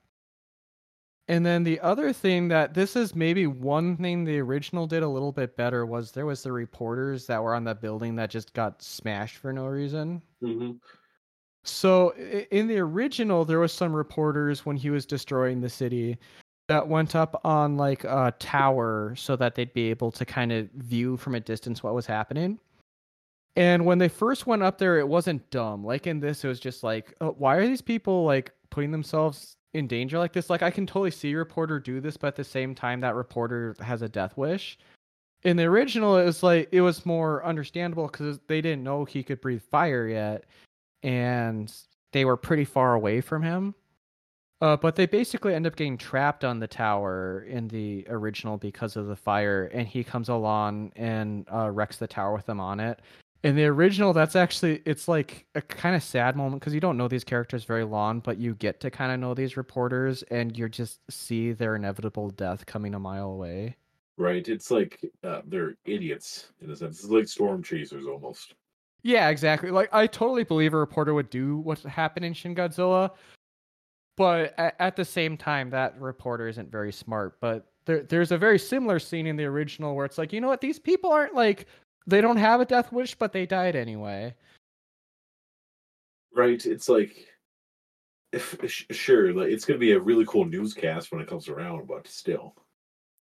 And 1.29 1.47
then 1.47 1.63
the 1.63 1.79
other 1.79 2.13
thing 2.13 2.49
that 2.49 2.75
this 2.75 2.97
is 2.97 3.15
maybe 3.15 3.47
one 3.47 3.97
thing 3.97 4.25
the 4.25 4.41
original 4.41 4.89
did 4.89 5.05
a 5.05 5.09
little 5.09 5.31
bit 5.31 5.57
better 5.57 5.87
was 5.87 6.11
there 6.11 6.27
was 6.27 6.43
the 6.43 6.51
reporters 6.51 7.27
that 7.27 7.41
were 7.41 7.55
on 7.55 7.63
that 7.65 7.81
building 7.81 8.17
that 8.17 8.31
just 8.31 8.53
got 8.53 8.83
smashed 8.83 9.37
for 9.37 9.53
no 9.53 9.67
reason. 9.67 10.23
hmm 10.41 10.73
So 11.65 12.15
in 12.51 12.67
the 12.69 12.79
original, 12.79 13.45
there 13.45 13.59
was 13.59 13.73
some 13.73 13.95
reporters 13.95 14.65
when 14.65 14.77
he 14.77 14.91
was 14.91 15.05
destroying 15.05 15.61
the 15.61 15.69
city 15.69 16.19
that 16.69 16.89
went 16.89 17.15
up 17.15 17.41
on 17.45 17.77
like 17.77 18.05
a 18.05 18.33
tower 18.39 19.15
so 19.17 19.37
that 19.37 19.55
they'd 19.55 19.73
be 19.73 19.91
able 19.91 20.11
to 20.13 20.25
kind 20.25 20.53
of 20.53 20.71
view 20.73 21.17
from 21.17 21.35
a 21.35 21.41
distance 21.41 21.83
what 21.83 21.95
was 21.95 22.07
happening. 22.07 22.59
And 23.57 23.85
when 23.85 23.99
they 23.99 24.09
first 24.09 24.47
went 24.47 24.63
up 24.63 24.79
there, 24.79 24.99
it 24.99 25.09
wasn't 25.09 25.51
dumb. 25.51 25.85
Like 25.85 26.07
in 26.07 26.21
this, 26.21 26.45
it 26.45 26.49
was 26.49 26.61
just 26.61 26.83
like, 26.83 27.15
oh, 27.21 27.35
why 27.37 27.57
are 27.57 27.67
these 27.67 27.83
people 27.83 28.25
like 28.25 28.53
putting 28.71 28.93
themselves 28.93 29.57
in 29.75 29.87
danger 29.89 30.19
like 30.19 30.33
this? 30.33 30.49
Like 30.49 30.63
I 30.63 30.71
can 30.71 30.87
totally 30.87 31.11
see 31.11 31.33
a 31.33 31.37
reporter 31.37 31.81
do 31.81 32.01
this, 32.01 32.17
but 32.17 32.29
at 32.29 32.37
the 32.37 32.45
same 32.45 32.75
time, 32.75 33.01
that 33.01 33.17
reporter 33.17 33.75
has 33.81 34.03
a 34.03 34.09
death 34.09 34.37
wish. 34.37 34.79
in 35.43 35.57
the 35.57 35.65
original 35.65 36.17
it 36.19 36.25
was 36.25 36.43
like 36.43 36.69
it 36.73 36.81
was 36.81 37.07
more 37.07 37.45
understandable 37.45 38.07
because 38.07 38.39
they 38.47 38.61
didn't 38.61 38.85
know 38.85 39.05
he 39.05 39.23
could 39.23 39.41
breathe 39.41 39.63
fire 39.71 40.07
yet 40.07 40.45
and 41.03 41.73
they 42.13 42.25
were 42.25 42.37
pretty 42.37 42.65
far 42.65 42.95
away 42.95 43.21
from 43.21 43.43
him 43.43 43.75
uh, 44.63 44.77
but 44.77 44.95
they 44.95 45.07
basically 45.07 45.55
end 45.55 45.67
up 45.67 45.75
getting 45.75 45.97
trapped 45.97 46.45
on 46.45 46.59
the 46.61 46.67
tower 46.67 47.47
in 47.49 47.67
the 47.69 48.05
original 48.11 48.59
because 48.59 48.97
of 48.97 49.07
the 49.07 49.17
fire 49.17 49.71
and 49.73 49.89
he 49.89 50.05
comes 50.05 50.29
along 50.29 50.93
and 50.97 51.47
uh, 51.53 51.71
wrecks 51.71 51.97
the 51.97 52.07
tower 52.07 52.35
with 52.35 52.47
them 52.47 52.61
on 52.61 52.81
it 52.81 53.01
in 53.43 53.57
the 53.57 53.65
original 53.65 54.13
that's 54.13 54.37
actually 54.37 54.83
it's 54.85 55.09
like 55.09 55.47
a 55.55 55.63
kind 55.63 55.97
of 55.97 56.03
sad 56.03 56.37
moment 56.37 56.61
because 56.61 56.75
you 56.75 56.81
don't 56.81 56.99
know 56.99 57.09
these 57.09 57.25
characters 57.25 57.65
very 57.65 57.85
long 57.85 58.21
but 58.21 58.37
you 58.37 58.55
get 58.57 58.81
to 58.81 58.91
kind 58.91 59.13
of 59.13 59.19
know 59.19 59.33
these 59.33 59.57
reporters 59.57 60.23
and 60.25 60.59
you 60.59 60.69
just 60.69 61.01
see 61.11 61.53
their 61.53 61.77
inevitable 61.77 62.29
death 62.31 62.67
coming 62.67 62.95
a 62.95 62.99
mile 62.99 63.31
away 63.31 63.75
right? 64.21 64.47
It's 64.49 64.71
like 64.71 65.01
uh, 65.25 65.41
they're 65.47 65.75
idiots 65.87 66.53
in 66.61 66.71
a 66.71 66.77
sense. 66.77 67.01
It's 67.01 67.09
like 67.09 67.27
storm 67.27 67.63
chasers 67.63 68.07
almost. 68.07 68.55
Yeah, 69.03 69.29
exactly. 69.29 69.71
Like 69.71 69.89
I 69.93 70.07
totally 70.07 70.45
believe 70.45 70.75
a 70.75 70.79
reporter 70.79 71.15
would 71.15 71.31
do 71.31 71.59
what 71.59 71.81
happened 71.81 72.25
in 72.25 72.35
Shin 72.35 72.55
Godzilla, 72.55 73.11
but 74.17 74.55
at, 74.59 74.77
at 74.79 74.97
the 74.97 75.05
same 75.05 75.37
time, 75.37 75.71
that 75.71 75.99
reporter 76.01 76.49
isn't 76.49 76.71
very 76.71 76.93
smart. 76.93 77.41
But 77.41 77.67
there, 77.87 78.03
there's 78.03 78.33
a 78.33 78.39
very 78.39 78.59
similar 78.59 78.99
scene 78.99 79.27
in 79.27 79.37
the 79.37 79.45
original 79.45 79.95
where 79.95 80.05
it's 80.05 80.19
like, 80.19 80.33
you 80.33 80.41
know 80.41 80.49
what, 80.49 80.61
these 80.61 80.79
people 80.79 81.11
aren't 81.11 81.35
like 81.35 81.67
they 82.07 82.21
don't 82.21 82.37
have 82.37 82.61
a 82.61 82.65
death 82.65 82.93
wish, 82.93 83.15
but 83.15 83.33
they 83.33 83.47
died 83.47 83.77
anyway. 83.77 84.35
Right? 86.35 86.65
It's 86.65 86.89
like, 86.89 87.27
if 88.33 88.57
sure, 88.91 89.33
like 89.33 89.49
it's 89.49 89.65
gonna 89.65 89.79
be 89.79 89.93
a 89.93 90.01
really 90.01 90.25
cool 90.27 90.45
newscast 90.45 91.11
when 91.11 91.21
it 91.21 91.29
comes 91.29 91.49
around, 91.49 91.89
but 91.89 92.07
still. 92.07 92.55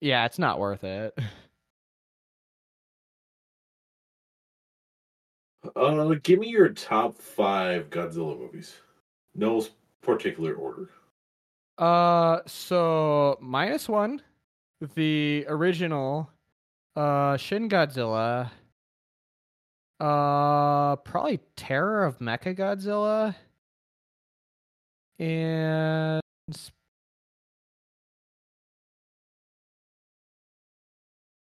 Yeah, 0.02 0.26
it's 0.26 0.40
not 0.40 0.60
worth 0.60 0.84
it. 0.84 1.18
Uh, 5.76 6.16
give 6.24 6.40
me 6.40 6.48
your 6.48 6.70
top 6.70 7.18
five 7.18 7.90
Godzilla 7.90 8.38
movies. 8.38 8.76
No 9.36 9.66
particular 10.02 10.54
order. 10.54 10.90
Uh, 11.78 12.40
so 12.46 13.38
minus 13.42 13.88
one, 13.88 14.22
the 14.96 15.46
original, 15.48 16.30
uh, 16.96 17.38
Shin 17.38 17.70
Godzilla. 17.70 18.52
Uh, 20.00 20.96
probably 20.98 21.42
Terror 21.58 22.06
of 22.06 22.20
Mecha 22.20 22.58
Godzilla, 22.58 23.36
and 25.20 26.22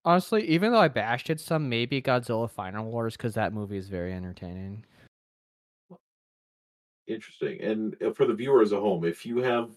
Honestly, 0.05 0.47
even 0.49 0.71
though 0.71 0.81
I 0.81 0.89
bashed 0.89 1.31
it 1.31 1.41
some, 1.41 1.69
maybe 1.69 2.03
Godzilla 2.03 2.51
Final 2.51 2.91
Wars 2.91 3.17
because 3.17 3.35
that 3.35 3.55
movie 3.55 3.79
is 3.79 3.89
very 3.89 4.13
entertaining. 4.13 4.85
Interesting. 7.07 7.61
And 7.61 7.97
uh, 8.05 8.13
for 8.13 8.27
the 8.27 8.35
viewer 8.35 8.63
as 8.63 8.73
a 8.73 8.81
home, 8.81 9.05
if 9.05 9.25
you 9.25 9.39
have, 9.39 9.71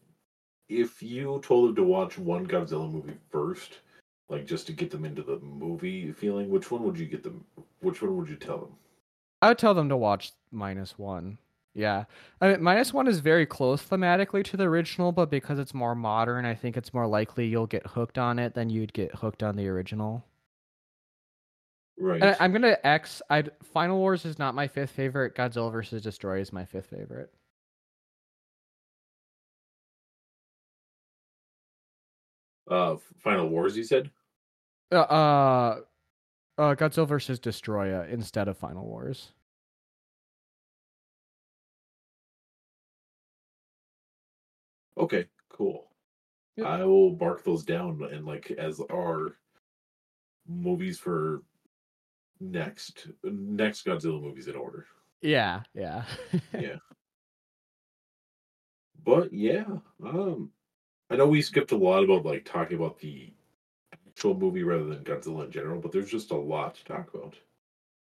if 0.69 1.01
you 1.01 1.39
told 1.43 1.69
them 1.69 1.75
to 1.75 1.83
watch 1.83 2.17
one 2.17 2.45
Godzilla 2.45 2.91
movie 2.91 3.17
first, 3.29 3.79
like 4.29 4.45
just 4.45 4.67
to 4.67 4.73
get 4.73 4.91
them 4.91 5.05
into 5.05 5.23
the 5.23 5.39
movie 5.39 6.11
feeling, 6.11 6.49
which 6.49 6.71
one 6.71 6.83
would 6.83 6.97
you 6.97 7.05
get 7.05 7.23
them? 7.23 7.45
Which 7.79 8.01
one 8.01 8.17
would 8.17 8.29
you 8.29 8.35
tell 8.35 8.57
them? 8.57 8.75
I 9.41 9.49
would 9.49 9.57
tell 9.57 9.73
them 9.73 9.89
to 9.89 9.97
watch 9.97 10.33
minus 10.51 10.97
one. 10.97 11.37
Yeah, 11.77 12.05
I 12.41 12.49
mean, 12.49 12.63
minus 12.63 12.91
one 12.91 13.07
is 13.07 13.19
very 13.19 13.45
close 13.45 13.83
thematically 13.83 14.43
to 14.45 14.57
the 14.57 14.63
original, 14.63 15.11
but 15.11 15.29
because 15.29 15.59
it's 15.59 15.75
more 15.75 15.93
modern, 15.93 16.43
I 16.43 16.55
think 16.55 16.75
it's 16.75 16.91
more 16.91 17.05
likely 17.05 17.45
you'll 17.45 17.67
get 17.67 17.85
hooked 17.85 18.17
on 18.17 18.39
it 18.39 18.55
than 18.55 18.71
you'd 18.71 18.93
get 18.93 19.13
hooked 19.13 19.43
on 19.43 19.55
the 19.55 19.67
original. 19.67 20.25
Right. 21.99 22.23
I, 22.23 22.43
am 22.43 22.51
gonna 22.51 22.77
X. 22.83 23.21
I 23.29 23.43
Final 23.61 23.99
Wars 23.99 24.25
is 24.25 24.39
not 24.39 24.55
my 24.55 24.67
fifth 24.67 24.89
favorite. 24.89 25.35
Godzilla 25.35 25.71
vs. 25.71 26.01
Destroy 26.01 26.39
is 26.41 26.51
my 26.51 26.65
fifth 26.65 26.87
favorite. 26.87 27.31
Uh, 32.67 32.95
Final 33.19 33.49
Wars, 33.49 33.77
you 33.77 33.83
said. 33.83 34.09
Uh, 34.91 34.95
uh, 34.95 35.79
uh 36.57 36.73
Godzilla 36.73 37.07
vs. 37.07 37.39
Destoroyah 37.39 38.09
instead 38.09 38.47
of 38.47 38.57
Final 38.57 38.87
Wars. 38.87 39.33
Okay, 44.97 45.25
cool. 45.49 45.87
Yep. 46.55 46.65
I 46.65 46.85
will 46.85 47.15
mark 47.17 47.43
those 47.43 47.63
down 47.63 48.01
and 48.11 48.25
like 48.25 48.51
as 48.51 48.81
our 48.91 49.37
movies 50.47 50.97
for 50.97 51.43
next 52.39 53.07
next 53.23 53.85
Godzilla 53.85 54.21
movies 54.21 54.47
in 54.47 54.55
order. 54.55 54.87
Yeah, 55.21 55.61
yeah. 55.73 56.03
yeah. 56.53 56.77
But 59.03 59.31
yeah, 59.31 59.65
um 60.03 60.51
I 61.09 61.15
know 61.15 61.27
we 61.27 61.41
skipped 61.41 61.71
a 61.71 61.77
lot 61.77 62.03
about 62.03 62.25
like 62.25 62.43
talking 62.43 62.77
about 62.77 62.99
the 62.99 63.31
actual 64.07 64.37
movie 64.37 64.63
rather 64.63 64.85
than 64.85 65.03
Godzilla 65.03 65.45
in 65.45 65.51
general, 65.51 65.79
but 65.79 65.91
there's 65.91 66.09
just 66.09 66.31
a 66.31 66.35
lot 66.35 66.75
to 66.75 66.85
talk 66.85 67.13
about. 67.13 67.35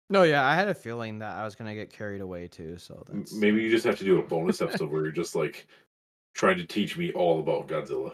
No, 0.09 0.23
yeah, 0.23 0.45
I 0.45 0.53
had 0.53 0.67
a 0.67 0.75
feeling 0.75 1.19
that 1.19 1.37
I 1.37 1.45
was 1.45 1.55
gonna 1.55 1.73
get 1.73 1.93
carried 1.93 2.21
away 2.21 2.47
too. 2.47 2.77
So 2.77 3.03
that's... 3.07 3.33
maybe 3.33 3.61
you 3.61 3.69
just 3.69 3.85
have 3.85 3.97
to 3.99 4.03
do 4.03 4.19
a 4.19 4.23
bonus 4.23 4.61
episode 4.61 4.91
where 4.91 5.03
you're 5.03 5.11
just 5.13 5.33
like 5.33 5.65
trying 6.33 6.57
to 6.57 6.65
teach 6.65 6.97
me 6.97 7.11
all 7.13 7.39
about 7.39 7.67
Godzilla. 7.67 8.13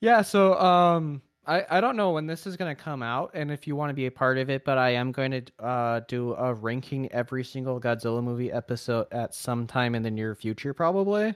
Yeah, 0.00 0.22
so 0.22 0.58
um 0.58 1.22
I, 1.46 1.64
I 1.68 1.80
don't 1.80 1.96
know 1.96 2.10
when 2.10 2.26
this 2.26 2.46
is 2.46 2.56
going 2.56 2.74
to 2.74 2.80
come 2.80 3.02
out 3.02 3.32
and 3.34 3.50
if 3.50 3.66
you 3.66 3.74
want 3.74 3.90
to 3.90 3.94
be 3.94 4.06
a 4.06 4.10
part 4.10 4.38
of 4.38 4.50
it, 4.50 4.64
but 4.64 4.78
I 4.78 4.90
am 4.90 5.10
going 5.10 5.30
to 5.32 5.42
uh, 5.58 6.00
do 6.06 6.34
a 6.34 6.54
ranking 6.54 7.10
every 7.12 7.42
single 7.44 7.80
Godzilla 7.80 8.22
movie 8.22 8.52
episode 8.52 9.06
at 9.10 9.34
some 9.34 9.66
time 9.66 9.94
in 9.94 10.02
the 10.02 10.10
near 10.10 10.34
future, 10.34 10.74
probably. 10.74 11.34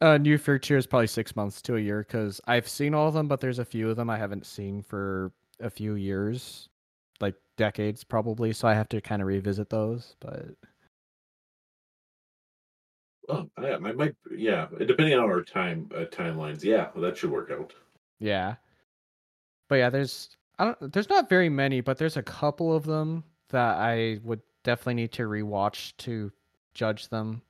Uh, 0.00 0.18
near 0.18 0.36
future 0.36 0.76
is 0.76 0.86
probably 0.86 1.06
six 1.06 1.36
months 1.36 1.62
to 1.62 1.76
a 1.76 1.80
year 1.80 2.04
because 2.06 2.40
I've 2.46 2.68
seen 2.68 2.92
all 2.92 3.08
of 3.08 3.14
them, 3.14 3.28
but 3.28 3.40
there's 3.40 3.60
a 3.60 3.64
few 3.64 3.88
of 3.88 3.96
them 3.96 4.10
I 4.10 4.18
haven't 4.18 4.44
seen 4.44 4.82
for 4.82 5.32
a 5.60 5.70
few 5.70 5.94
years, 5.94 6.68
like 7.20 7.36
decades 7.56 8.04
probably. 8.04 8.52
So 8.52 8.68
I 8.68 8.74
have 8.74 8.88
to 8.90 9.00
kind 9.00 9.22
of 9.22 9.28
revisit 9.28 9.70
those. 9.70 10.16
But 10.20 10.48
well, 13.28 13.50
I, 13.56 13.72
I 13.72 13.78
might, 13.78 14.14
yeah, 14.36 14.66
depending 14.78 15.14
on 15.14 15.24
our 15.24 15.42
time 15.42 15.88
uh, 15.94 16.04
timelines, 16.04 16.62
yeah, 16.62 16.88
well, 16.94 17.02
that 17.02 17.16
should 17.16 17.30
work 17.30 17.50
out. 17.50 17.72
Yeah, 18.18 18.56
but 19.68 19.76
yeah, 19.76 19.90
there's 19.90 20.36
I 20.58 20.64
don't 20.66 20.92
there's 20.92 21.08
not 21.08 21.28
very 21.28 21.48
many, 21.48 21.80
but 21.80 21.98
there's 21.98 22.16
a 22.16 22.22
couple 22.22 22.74
of 22.74 22.84
them 22.84 23.24
that 23.50 23.76
I 23.76 24.18
would 24.22 24.40
definitely 24.62 24.94
need 24.94 25.12
to 25.12 25.22
rewatch 25.22 25.96
to 25.98 26.32
judge 26.74 27.08
them. 27.08 27.42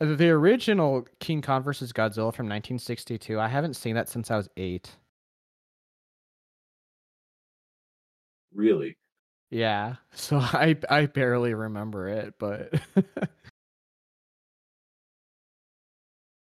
The 0.00 0.30
original 0.30 1.06
King 1.18 1.42
Kong 1.42 1.62
vs. 1.64 1.92
Godzilla 1.92 2.32
from 2.32 2.46
1962, 2.46 3.40
I 3.40 3.48
haven't 3.48 3.74
seen 3.74 3.96
that 3.96 4.08
since 4.08 4.30
I 4.30 4.36
was 4.36 4.48
eight. 4.56 4.90
Really? 8.54 8.96
Yeah. 9.50 9.96
So 10.12 10.38
I 10.38 10.76
I 10.90 11.06
barely 11.06 11.54
remember 11.54 12.08
it, 12.08 12.34
but 12.38 12.74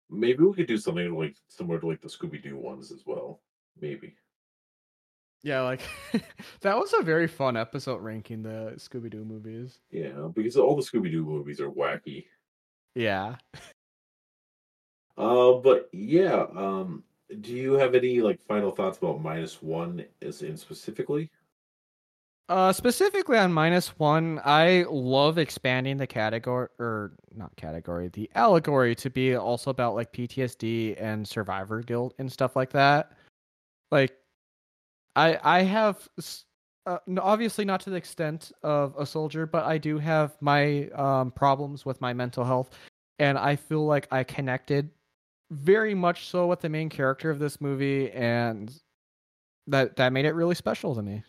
maybe 0.09 0.43
we 0.43 0.53
could 0.53 0.67
do 0.67 0.77
something 0.77 1.15
like 1.15 1.35
similar 1.47 1.79
to 1.79 1.87
like 1.87 2.01
the 2.01 2.07
Scooby 2.07 2.41
Doo 2.41 2.57
ones 2.57 2.91
as 2.91 3.03
well. 3.05 3.41
Maybe. 3.79 4.15
Yeah, 5.41 5.61
like 5.61 5.81
that 6.61 6.77
was 6.77 6.93
a 6.93 7.03
very 7.03 7.27
fun 7.27 7.55
episode 7.55 8.01
ranking 8.01 8.43
the 8.43 8.73
Scooby 8.77 9.09
Doo 9.09 9.23
movies. 9.23 9.79
Yeah, 9.91 10.27
because 10.33 10.57
all 10.57 10.75
the 10.75 10.81
Scooby 10.81 11.11
Doo 11.11 11.23
movies 11.23 11.61
are 11.61 11.71
wacky. 11.71 12.25
Yeah. 12.95 13.35
Uh, 15.17 15.53
but 15.53 15.89
yeah, 15.91 16.45
um, 16.55 17.03
do 17.41 17.53
you 17.53 17.73
have 17.73 17.93
any 17.93 18.21
like 18.21 18.41
final 18.41 18.71
thoughts 18.71 18.97
about 18.97 19.21
minus 19.21 19.61
one 19.61 20.05
as 20.21 20.41
in 20.41 20.57
specifically? 20.57 21.29
Uh, 22.49 22.73
specifically 22.73 23.37
on 23.37 23.53
minus 23.53 23.89
one, 23.99 24.41
I 24.43 24.83
love 24.89 25.37
expanding 25.37 25.97
the 25.97 26.07
category 26.07 26.67
or 26.79 27.11
not 27.35 27.55
category, 27.55 28.07
the 28.07 28.27
allegory 28.33 28.95
to 28.95 29.09
be 29.11 29.35
also 29.35 29.69
about 29.69 29.93
like 29.93 30.11
PTSD 30.11 30.99
and 30.99 31.27
survivor 31.27 31.81
guilt 31.83 32.15
and 32.17 32.31
stuff 32.31 32.55
like 32.55 32.71
that. 32.71 33.11
Like 33.91 34.17
I 35.15 35.39
I 35.43 35.61
have 35.61 36.07
uh, 36.87 36.97
obviously 37.19 37.65
not 37.65 37.81
to 37.81 37.91
the 37.91 37.97
extent 37.97 38.51
of 38.63 38.95
a 38.97 39.05
soldier, 39.05 39.45
but 39.45 39.65
I 39.65 39.77
do 39.77 39.99
have 39.99 40.35
my 40.41 40.89
um, 40.95 41.29
problems 41.29 41.85
with 41.85 42.01
my 42.01 42.13
mental 42.13 42.43
health, 42.43 42.71
and 43.19 43.37
I 43.37 43.57
feel 43.57 43.85
like 43.85 44.07
I 44.11 44.23
connected 44.23 44.89
very 45.51 45.93
much 45.93 46.27
so 46.27 46.47
with 46.47 46.61
the 46.61 46.69
main 46.69 46.89
character 46.89 47.29
of 47.29 47.37
this 47.37 47.61
movie, 47.61 48.11
and 48.11 48.73
that 49.67 49.95
that 49.97 50.13
made 50.13 50.25
it 50.25 50.33
really 50.33 50.55
special 50.55 50.95
to 50.95 51.03
me. 51.03 51.23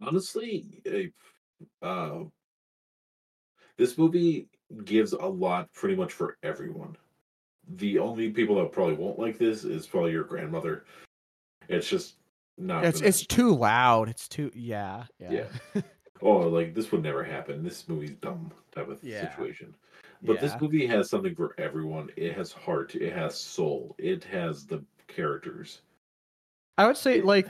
Honestly, 0.00 0.82
uh, 1.82 2.18
this 3.76 3.98
movie 3.98 4.48
gives 4.84 5.12
a 5.12 5.26
lot 5.26 5.72
pretty 5.72 5.96
much 5.96 6.12
for 6.12 6.36
everyone. 6.42 6.96
The 7.76 7.98
only 7.98 8.30
people 8.30 8.56
that 8.56 8.72
probably 8.72 8.94
won't 8.94 9.18
like 9.18 9.38
this 9.38 9.64
is 9.64 9.86
probably 9.86 10.12
your 10.12 10.24
grandmother 10.24 10.84
it's 11.68 11.88
just 11.88 12.16
not. 12.58 12.84
It's 12.84 13.00
it's 13.00 13.26
too 13.26 13.54
loud. 13.54 14.08
It's 14.08 14.28
too 14.28 14.50
yeah 14.54 15.04
yeah. 15.18 15.46
Yeah. 15.74 15.82
oh, 16.22 16.38
like 16.38 16.74
this 16.74 16.92
would 16.92 17.02
never 17.02 17.24
happen. 17.24 17.62
This 17.62 17.88
movie's 17.88 18.12
dumb 18.12 18.52
type 18.74 18.88
of 18.88 19.02
Yeah. 19.02 19.30
situation. 19.30 19.74
But 20.22 20.40
this 20.40 20.58
movie 20.58 20.86
has 20.86 21.10
something 21.10 21.34
for 21.34 21.54
everyone. 21.58 22.08
It 22.16 22.34
has 22.34 22.50
heart. 22.50 22.94
It 22.94 23.12
has 23.12 23.38
soul. 23.38 23.94
It 23.98 24.24
has 24.24 24.64
the 24.64 24.82
characters. 25.06 25.82
I 26.78 26.86
would 26.86 26.96
say 26.96 27.20
like 27.20 27.48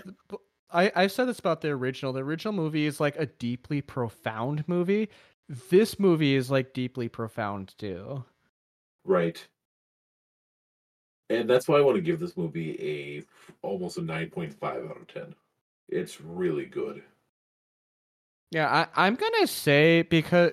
I 0.75 0.93
I've 0.95 1.13
said 1.13 1.27
this 1.27 1.39
about 1.39 1.61
the 1.61 1.69
original. 1.69 2.13
The 2.13 2.23
original 2.23 2.53
movie 2.53 2.87
is 2.87 3.01
like 3.01 3.17
a 3.17 3.27
deeply 3.27 3.81
profound 3.81 4.65
movie. 4.67 5.09
This 5.71 5.99
movie 5.99 6.35
is 6.35 6.51
like 6.51 6.75
deeply 6.75 7.09
profound 7.09 7.75
too. 7.79 8.25
Right. 9.05 9.47
And 11.31 11.49
that's 11.49 11.69
why 11.69 11.79
I 11.79 11.81
want 11.81 11.97
to 11.97 12.03
give 12.03 12.21
this 12.21 12.37
movie 12.37 12.77
a 12.81 13.23
almost 13.67 13.97
a 13.97 14.03
9.5 14.03 14.63
out 14.63 14.97
of 14.97 15.07
10. 15.07 15.35
It's 15.89 16.21
really 16.21 16.67
good. 16.67 17.03
Yeah, 18.51 18.69
I, 18.69 19.07
I'm 19.07 19.15
gonna 19.17 19.47
say 19.47 20.03
because 20.03 20.53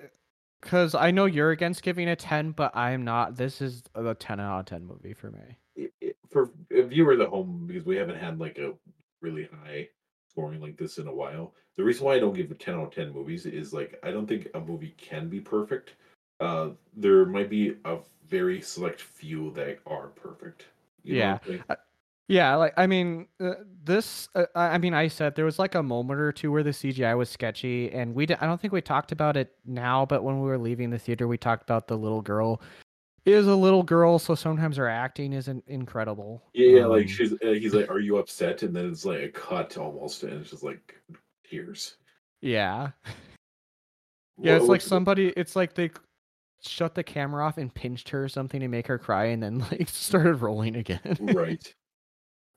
because 0.62 0.96
I 0.96 1.12
know 1.12 1.26
you're 1.26 1.52
against 1.52 1.84
giving 1.84 2.10
a 2.10 2.16
ten, 2.16 2.52
but 2.52 2.76
I'm 2.76 3.04
not. 3.04 3.36
This 3.36 3.62
is 3.62 3.84
a 3.96 4.16
ten 4.16 4.40
out 4.40 4.60
of 4.62 4.66
ten 4.66 4.86
movie 4.86 5.14
for 5.14 5.32
me. 5.32 5.58
It, 5.76 5.94
it, 6.02 6.18
for 6.30 6.52
viewers 6.72 7.20
at 7.20 7.28
home, 7.28 7.66
because 7.68 7.86
we 7.86 7.98
haven't 7.98 8.18
had 8.18 8.40
like 8.40 8.58
a 8.58 8.74
really 9.22 9.48
high 9.64 9.90
scoring 10.32 10.62
like 10.62 10.78
this 10.78 10.98
in 10.98 11.08
a 11.08 11.14
while. 11.14 11.54
The 11.78 11.84
reason 11.84 12.06
why 12.06 12.16
I 12.16 12.20
don't 12.20 12.34
give 12.34 12.52
a 12.52 12.56
10 12.56 12.76
out 12.76 12.88
of 12.88 12.94
10 12.94 13.12
movies 13.12 13.46
is 13.46 13.74
like 13.74 14.00
I 14.04 14.12
don't 14.12 14.28
think 14.28 14.48
a 14.54 14.60
movie 14.60 14.96
can 14.98 15.30
be 15.30 15.40
perfect. 15.40 15.94
Uh, 16.40 16.70
there 16.96 17.26
might 17.26 17.50
be 17.50 17.76
a 17.86 17.98
very 18.28 18.62
select 18.62 19.02
few 19.02 19.52
that 19.52 19.80
are 19.86 20.08
perfect. 20.08 20.66
You 21.04 21.18
Yeah. 21.18 21.38
I'm? 21.70 21.78
Yeah, 22.32 22.56
like 22.56 22.74
I 22.78 22.88
mean, 22.88 23.28
uh, 23.42 23.56
this. 23.84 24.30
Uh, 24.34 24.46
I 24.56 24.78
mean, 24.78 24.94
I 24.94 25.10
said 25.10 25.36
there 25.36 25.44
was 25.44 25.60
like 25.60 25.76
a 25.76 25.84
moment 25.84 26.18
or 26.18 26.32
two 26.32 26.50
where 26.50 26.64
the 26.64 26.70
CGI 26.70 27.18
was 27.18 27.30
sketchy, 27.30 27.92
and 27.92 28.16
we. 28.16 28.24
I 28.24 28.46
don't 28.46 28.62
think 28.62 28.72
we 28.72 28.80
talked 28.80 29.12
about 29.12 29.36
it 29.36 29.54
now, 29.66 30.06
but 30.06 30.24
when 30.24 30.40
we 30.40 30.48
were 30.48 30.58
leaving 30.58 30.92
the 30.92 30.98
theater, 30.98 31.28
we 31.28 31.38
talked 31.38 31.64
about 31.64 31.88
the 31.88 31.98
little 31.98 32.22
girl. 32.22 32.62
Is 33.24 33.46
a 33.46 33.56
little 33.56 33.84
girl, 33.84 34.18
so 34.18 34.34
sometimes 34.34 34.78
her 34.78 34.88
acting 34.88 35.34
isn't 35.34 35.64
incredible. 35.68 36.42
Yeah, 36.54 36.78
yeah, 36.80 36.86
like 36.86 37.04
Um, 37.04 37.08
she's 37.08 37.34
uh, 37.34 37.52
he's 37.52 37.74
like, 37.74 37.90
"Are 37.92 38.00
you 38.00 38.18
upset?" 38.18 38.64
And 38.64 38.76
then 38.76 38.90
it's 38.90 39.06
like 39.06 39.22
a 39.22 39.30
cut 39.30 39.78
almost, 39.78 40.24
and 40.24 40.42
it's 40.42 40.50
just 40.50 40.64
like 40.64 40.96
tears. 41.48 41.98
Yeah, 42.42 42.90
yeah. 44.42 44.56
It's 44.56 44.66
like 44.66 44.82
somebody. 44.82 45.28
It's 45.38 45.56
like 45.56 45.76
they 45.76 45.92
shut 46.64 46.96
the 46.96 47.04
camera 47.04 47.46
off 47.46 47.60
and 47.60 47.72
pinched 47.72 48.10
her 48.10 48.24
or 48.24 48.30
something 48.30 48.60
to 48.60 48.68
make 48.68 48.88
her 48.88 48.98
cry, 48.98 49.26
and 49.26 49.44
then 49.44 49.60
like 49.72 49.88
started 49.88 50.36
rolling 50.38 50.76
again. 50.76 51.18
right. 51.20 51.76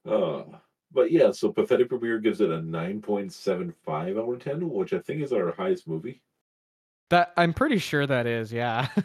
Uh, 0.09 0.45
but 0.93 1.11
yeah, 1.11 1.31
so 1.31 1.53
Pathetic 1.53 1.89
Premiere 1.91 2.21
gives 2.21 2.41
it 2.41 2.51
a 2.51 2.59
9.75 2.59 3.73
out 4.19 4.33
of 4.33 4.43
10, 4.43 4.71
which 4.71 4.93
I 4.93 4.99
think 5.01 5.23
is 5.23 5.33
our 5.33 5.53
highest 5.53 5.89
movie, 5.89 6.23
that 7.11 7.33
I'm 7.37 7.53
pretty 7.53 7.79
sure 7.79 8.07
that 8.07 8.27
is. 8.27 8.53
Yeah. 8.53 8.89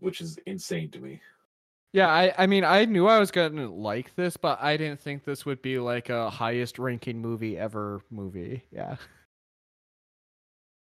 which 0.00 0.20
is 0.20 0.38
insane 0.46 0.90
to 0.90 1.00
me. 1.00 1.20
Yeah, 1.92 2.08
I, 2.08 2.34
I 2.36 2.46
mean, 2.46 2.64
I 2.64 2.84
knew 2.86 3.06
I 3.06 3.20
was 3.20 3.30
gonna 3.30 3.72
like 3.72 4.14
this, 4.16 4.36
but 4.36 4.60
I 4.60 4.76
didn't 4.76 5.00
think 5.00 5.24
this 5.24 5.46
would 5.46 5.62
be 5.62 5.78
like 5.78 6.10
a 6.10 6.28
highest 6.28 6.78
ranking 6.78 7.20
movie 7.20 7.56
ever 7.56 8.02
movie. 8.10 8.64
Yeah. 8.72 8.96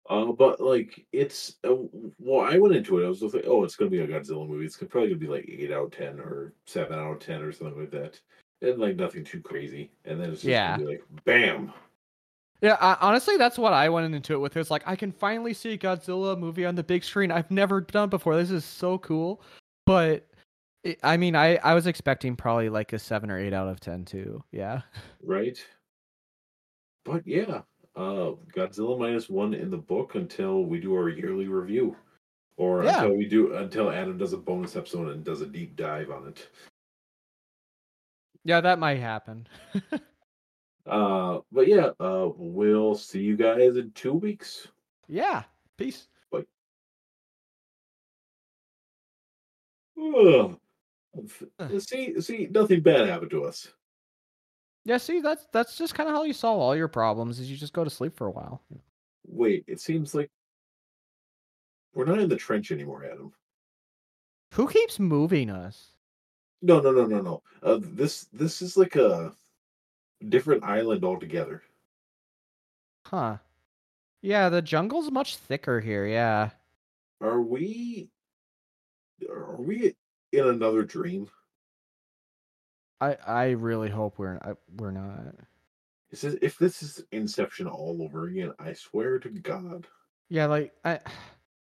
Uh, 0.09 0.33
but 0.33 0.61
like 0.61 1.07
it's 1.13 1.57
uh, 1.65 1.75
well, 2.19 2.45
I 2.51 2.59
went 2.59 2.75
into 2.75 2.99
it. 2.99 3.07
I 3.07 3.09
was 3.09 3.21
just 3.21 3.35
like, 3.35 3.45
oh, 3.47 3.65
it's 3.65 3.77
gonna 3.77 3.91
be 3.91 4.01
a 4.01 4.07
Godzilla 4.07 4.49
movie. 4.49 4.67
It's 4.67 4.77
probably 4.77 5.09
gonna 5.09 5.19
be 5.19 5.27
like 5.27 5.47
eight 5.49 5.73
out 5.73 5.85
of 5.85 5.91
ten 5.93 6.21
or 6.21 6.53
seven 6.67 6.99
out 6.99 7.13
of 7.13 7.21
ten 7.21 7.43
or 7.43 7.53
something 7.53 7.81
like 7.81 7.91
that, 7.91 8.21
and 8.63 8.79
like 8.79 8.97
nothing 8.97 9.25
too 9.25 9.41
crazy. 9.41 9.91
And 10.05 10.21
then 10.21 10.31
it's 10.31 10.41
just 10.41 10.51
Yeah. 10.51 10.73
gonna 10.73 10.85
be 10.85 10.93
like, 10.93 11.05
bam. 11.25 11.73
Yeah, 12.65 12.79
I, 12.81 12.97
honestly, 13.03 13.37
that's 13.37 13.59
what 13.59 13.75
I 13.75 13.91
went 13.91 14.15
into 14.15 14.33
it 14.33 14.39
with. 14.39 14.57
It's 14.57 14.71
like 14.71 14.85
I 14.87 14.97
can 14.97 15.13
finally 15.13 15.53
see 15.53 15.75
a 15.75 15.79
Godzilla 15.79 16.39
movie 16.39 16.65
on 16.65 16.75
the 16.75 16.83
big 16.83 17.05
screen. 17.05 17.31
I've 17.31 17.51
never 17.51 17.83
done 17.83 18.09
before. 18.09 18.37
This 18.37 18.51
is 18.51 18.65
so 18.65 18.97
cool. 18.97 19.43
But 19.85 20.27
it, 20.83 20.99
I 21.03 21.19
mean, 21.19 21.37
I 21.37 21.57
I 21.57 21.75
was 21.75 21.87
expecting 21.87 22.37
probably 22.37 22.71
like 22.71 22.95
a 22.95 22.99
seven 22.99 23.31
or 23.31 23.39
eight 23.39 23.53
out 23.53 23.69
of 23.69 23.81
ten 23.81 24.07
too. 24.07 24.43
Yeah. 24.51 24.81
right? 25.23 25.59
But 27.05 27.27
yeah, 27.27 27.61
uh, 27.97 28.33
Godzilla 28.57 28.99
minus 28.99 29.29
one 29.29 29.53
in 29.53 29.71
the 29.71 29.77
book 29.77 30.15
until 30.15 30.65
we 30.65 30.81
do 30.81 30.95
our 30.95 31.11
yearly 31.11 31.49
review, 31.49 31.95
or 32.57 32.83
Yeah. 32.83 33.03
until 33.03 33.19
we 33.19 33.27
do 33.29 33.57
until 33.57 33.91
Adam 33.91 34.17
does 34.17 34.33
a 34.33 34.39
bonus 34.39 34.75
episode 34.75 35.09
and 35.11 35.23
does 35.23 35.43
a 35.43 35.47
deep 35.47 35.77
dive 35.77 36.11
on 36.11 36.29
it. 36.29 36.49
Yeah, 38.43 38.63
that 38.63 38.79
might 38.79 39.01
happen. 39.01 39.47
Uh, 40.87 41.41
but 41.51 41.67
yeah, 41.67 41.91
uh, 42.01 42.29
we'll 42.37 42.95
see 42.95 43.21
you 43.21 43.37
guys 43.37 43.77
in 43.77 43.91
two 43.93 44.15
weeks. 44.15 44.69
yeah. 45.09 45.43
Peace. 45.77 46.07
Ugh. 49.99 50.59
Uh. 51.59 51.79
See, 51.79 52.21
see, 52.21 52.49
nothing 52.51 52.81
bad 52.81 53.09
happened 53.09 53.31
to 53.31 53.45
us. 53.45 53.69
Yeah. 54.85 54.97
See, 54.97 55.21
that's 55.21 55.47
that's 55.53 55.79
just 55.79 55.95
kind 55.95 56.09
of 56.09 56.15
how 56.15 56.25
you 56.25 56.33
solve 56.33 56.61
all 56.61 56.77
your 56.77 56.89
problems. 56.89 57.39
Is 57.39 57.51
you 57.51 57.57
just 57.57 57.73
go 57.73 57.85
to 57.85 57.91
sleep 57.91 58.17
for 58.17 58.27
a 58.27 58.31
while. 58.31 58.63
Wait, 59.27 59.65
it 59.67 59.81
seems 59.81 60.15
like 60.15 60.31
we're 61.95 62.05
not 62.05 62.19
in 62.19 62.29
the 62.29 62.37
trench 62.37 62.73
anymore, 62.73 63.05
Adam. 63.05 63.33
Who 64.55 64.69
keeps 64.69 64.99
moving 64.99 65.51
us? 65.51 65.91
No, 66.63 66.81
no, 66.81 66.91
no, 66.91 67.07
no, 67.07 67.21
no. 67.21 67.43
Uh, 67.63 67.79
this 67.81 68.27
this 68.33 68.61
is 68.61 68.77
like 68.77 68.97
a 68.97 69.33
different 70.29 70.65
island 70.65 71.05
altogether. 71.05 71.63
Huh. 73.07 73.39
Yeah, 74.23 74.49
the 74.49 74.63
jungle's 74.63 75.11
much 75.11 75.37
thicker 75.37 75.81
here. 75.81 76.07
Yeah. 76.07 76.51
Are 77.21 77.41
we? 77.41 78.11
Are 79.29 79.57
we 79.61 79.95
in 80.33 80.47
another 80.47 80.83
dream? 80.83 81.29
I 83.01 83.17
I 83.27 83.51
really 83.51 83.91
hope 83.91 84.19
we're 84.19 84.39
I, 84.39 84.55
we're 84.77 84.91
not. 84.91 85.35
Is 86.11 86.23
this, 86.23 86.37
if 86.41 86.59
this 86.59 86.83
is 86.83 87.05
Inception 87.13 87.67
all 87.67 88.03
over 88.03 88.29
again, 88.29 88.53
I 88.59 88.73
swear 88.73 89.19
to 89.19 89.29
God. 89.29 89.87
Yeah, 90.29 90.47
like 90.47 90.73
I 90.85 91.01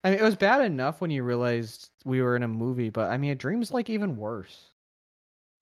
I 0.04 0.10
mean 0.10 0.20
it 0.20 0.24
was 0.24 0.36
bad 0.36 0.66
enough 0.66 1.00
when 1.00 1.12
you 1.12 1.24
realized 1.24 1.90
we 2.06 2.22
were 2.22 2.36
in 2.36 2.44
a 2.44 2.48
movie, 2.48 2.90
but 2.90 3.10
I 3.10 3.18
mean 3.18 3.32
a 3.32 3.36
dream's 3.36 3.72
like 3.72 3.90
even 3.90 4.18
worse. 4.18 4.71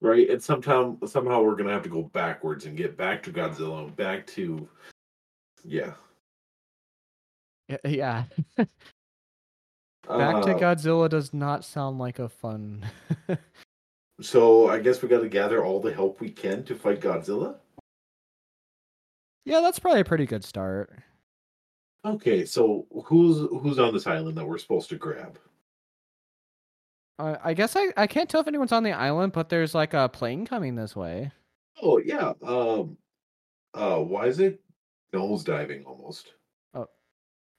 Right, 0.02 0.30
and 0.30 0.42
sometime 0.42 0.98
somehow 1.06 1.42
we're 1.42 1.56
gonna 1.56 1.72
have 1.72 1.82
to 1.82 1.90
go 1.90 2.02
backwards 2.02 2.64
and 2.66 2.76
get 2.76 2.96
back 2.96 3.22
to 3.24 3.32
Godzilla, 3.32 3.84
and 3.84 3.94
back 3.96 4.26
to, 4.28 4.66
yeah. 5.64 5.92
Yeah. 7.84 8.24
Back 8.56 10.42
to 10.42 10.54
Uh, 10.54 10.58
Godzilla 10.58 11.08
does 11.08 11.32
not 11.34 11.64
sound 11.64 11.98
like 11.98 12.18
a 12.18 12.28
fun. 12.28 12.84
So 14.22 14.68
I 14.68 14.80
guess 14.80 15.00
we 15.00 15.08
got 15.08 15.20
to 15.20 15.28
gather 15.30 15.64
all 15.64 15.80
the 15.80 15.92
help 15.92 16.20
we 16.20 16.28
can 16.30 16.62
to 16.64 16.74
fight 16.74 17.00
Godzilla. 17.00 17.56
yeah, 19.46 19.60
that's 19.60 19.78
probably 19.78 20.00
a 20.00 20.04
pretty 20.04 20.26
good 20.26 20.44
start. 20.44 20.92
Okay, 22.04 22.44
so 22.44 22.86
who's 23.06 23.48
who's 23.62 23.78
on 23.78 23.94
this 23.94 24.06
island 24.06 24.36
that 24.36 24.46
we're 24.46 24.58
supposed 24.58 24.90
to 24.90 24.96
grab? 24.96 25.38
Uh, 27.20 27.36
I 27.44 27.52
guess 27.52 27.76
I, 27.76 27.88
I 27.98 28.06
can't 28.06 28.30
tell 28.30 28.40
if 28.40 28.48
anyone's 28.48 28.72
on 28.72 28.82
the 28.82 28.92
island, 28.92 29.32
but 29.32 29.50
there's 29.50 29.74
like 29.74 29.92
a 29.92 30.08
plane 30.08 30.46
coming 30.46 30.74
this 30.74 30.96
way. 30.96 31.30
Oh 31.82 31.98
yeah, 31.98 32.32
um, 32.42 32.96
uh, 33.74 33.98
why 33.98 34.26
is 34.26 34.40
it 34.40 34.60
nose 35.12 35.44
diving 35.44 35.84
almost? 35.84 36.32
Oh. 36.72 36.86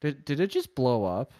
Did 0.01 0.25
did 0.25 0.39
it 0.39 0.47
just 0.47 0.73
blow 0.73 1.03
up? 1.05 1.31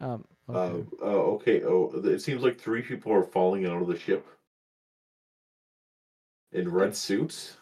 Um. 0.00 0.24
Uh, 0.48 0.52
Okay. 0.52 0.86
uh, 1.00 1.04
okay. 1.06 1.62
Oh, 1.62 1.92
it 2.04 2.20
seems 2.20 2.42
like 2.42 2.60
three 2.60 2.82
people 2.82 3.12
are 3.12 3.22
falling 3.22 3.64
out 3.64 3.80
of 3.80 3.86
the 3.86 3.96
ship 3.96 4.26
in 6.50 6.68
red 6.68 6.96
suits. 6.96 7.56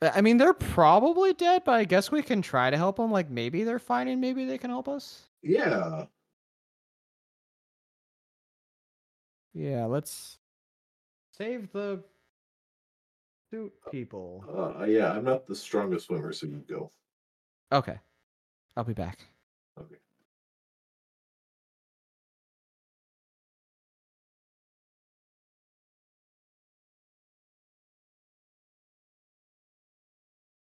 I 0.00 0.20
mean, 0.20 0.36
they're 0.36 0.54
probably 0.54 1.32
dead, 1.32 1.62
but 1.64 1.72
I 1.72 1.84
guess 1.84 2.12
we 2.12 2.22
can 2.22 2.40
try 2.40 2.70
to 2.70 2.76
help 2.76 2.96
them. 2.96 3.10
Like 3.10 3.30
maybe 3.30 3.64
they're 3.64 3.80
fine, 3.80 4.06
and 4.06 4.20
maybe 4.20 4.44
they 4.44 4.58
can 4.58 4.70
help 4.70 4.88
us. 4.88 5.22
Yeah. 5.42 6.06
Yeah, 9.54 9.84
let's 9.84 10.38
save 11.36 11.70
the 11.72 12.02
suit 13.50 13.72
people. 13.90 14.44
Uh, 14.48 14.84
yeah, 14.84 15.12
I'm 15.12 15.24
not 15.24 15.46
the 15.46 15.54
strongest 15.54 16.06
swimmer, 16.06 16.32
so 16.32 16.46
you 16.46 16.64
go. 16.68 16.90
Okay, 17.70 17.98
I'll 18.76 18.84
be 18.84 18.94
back. 18.94 19.18
Okay. 19.78 19.96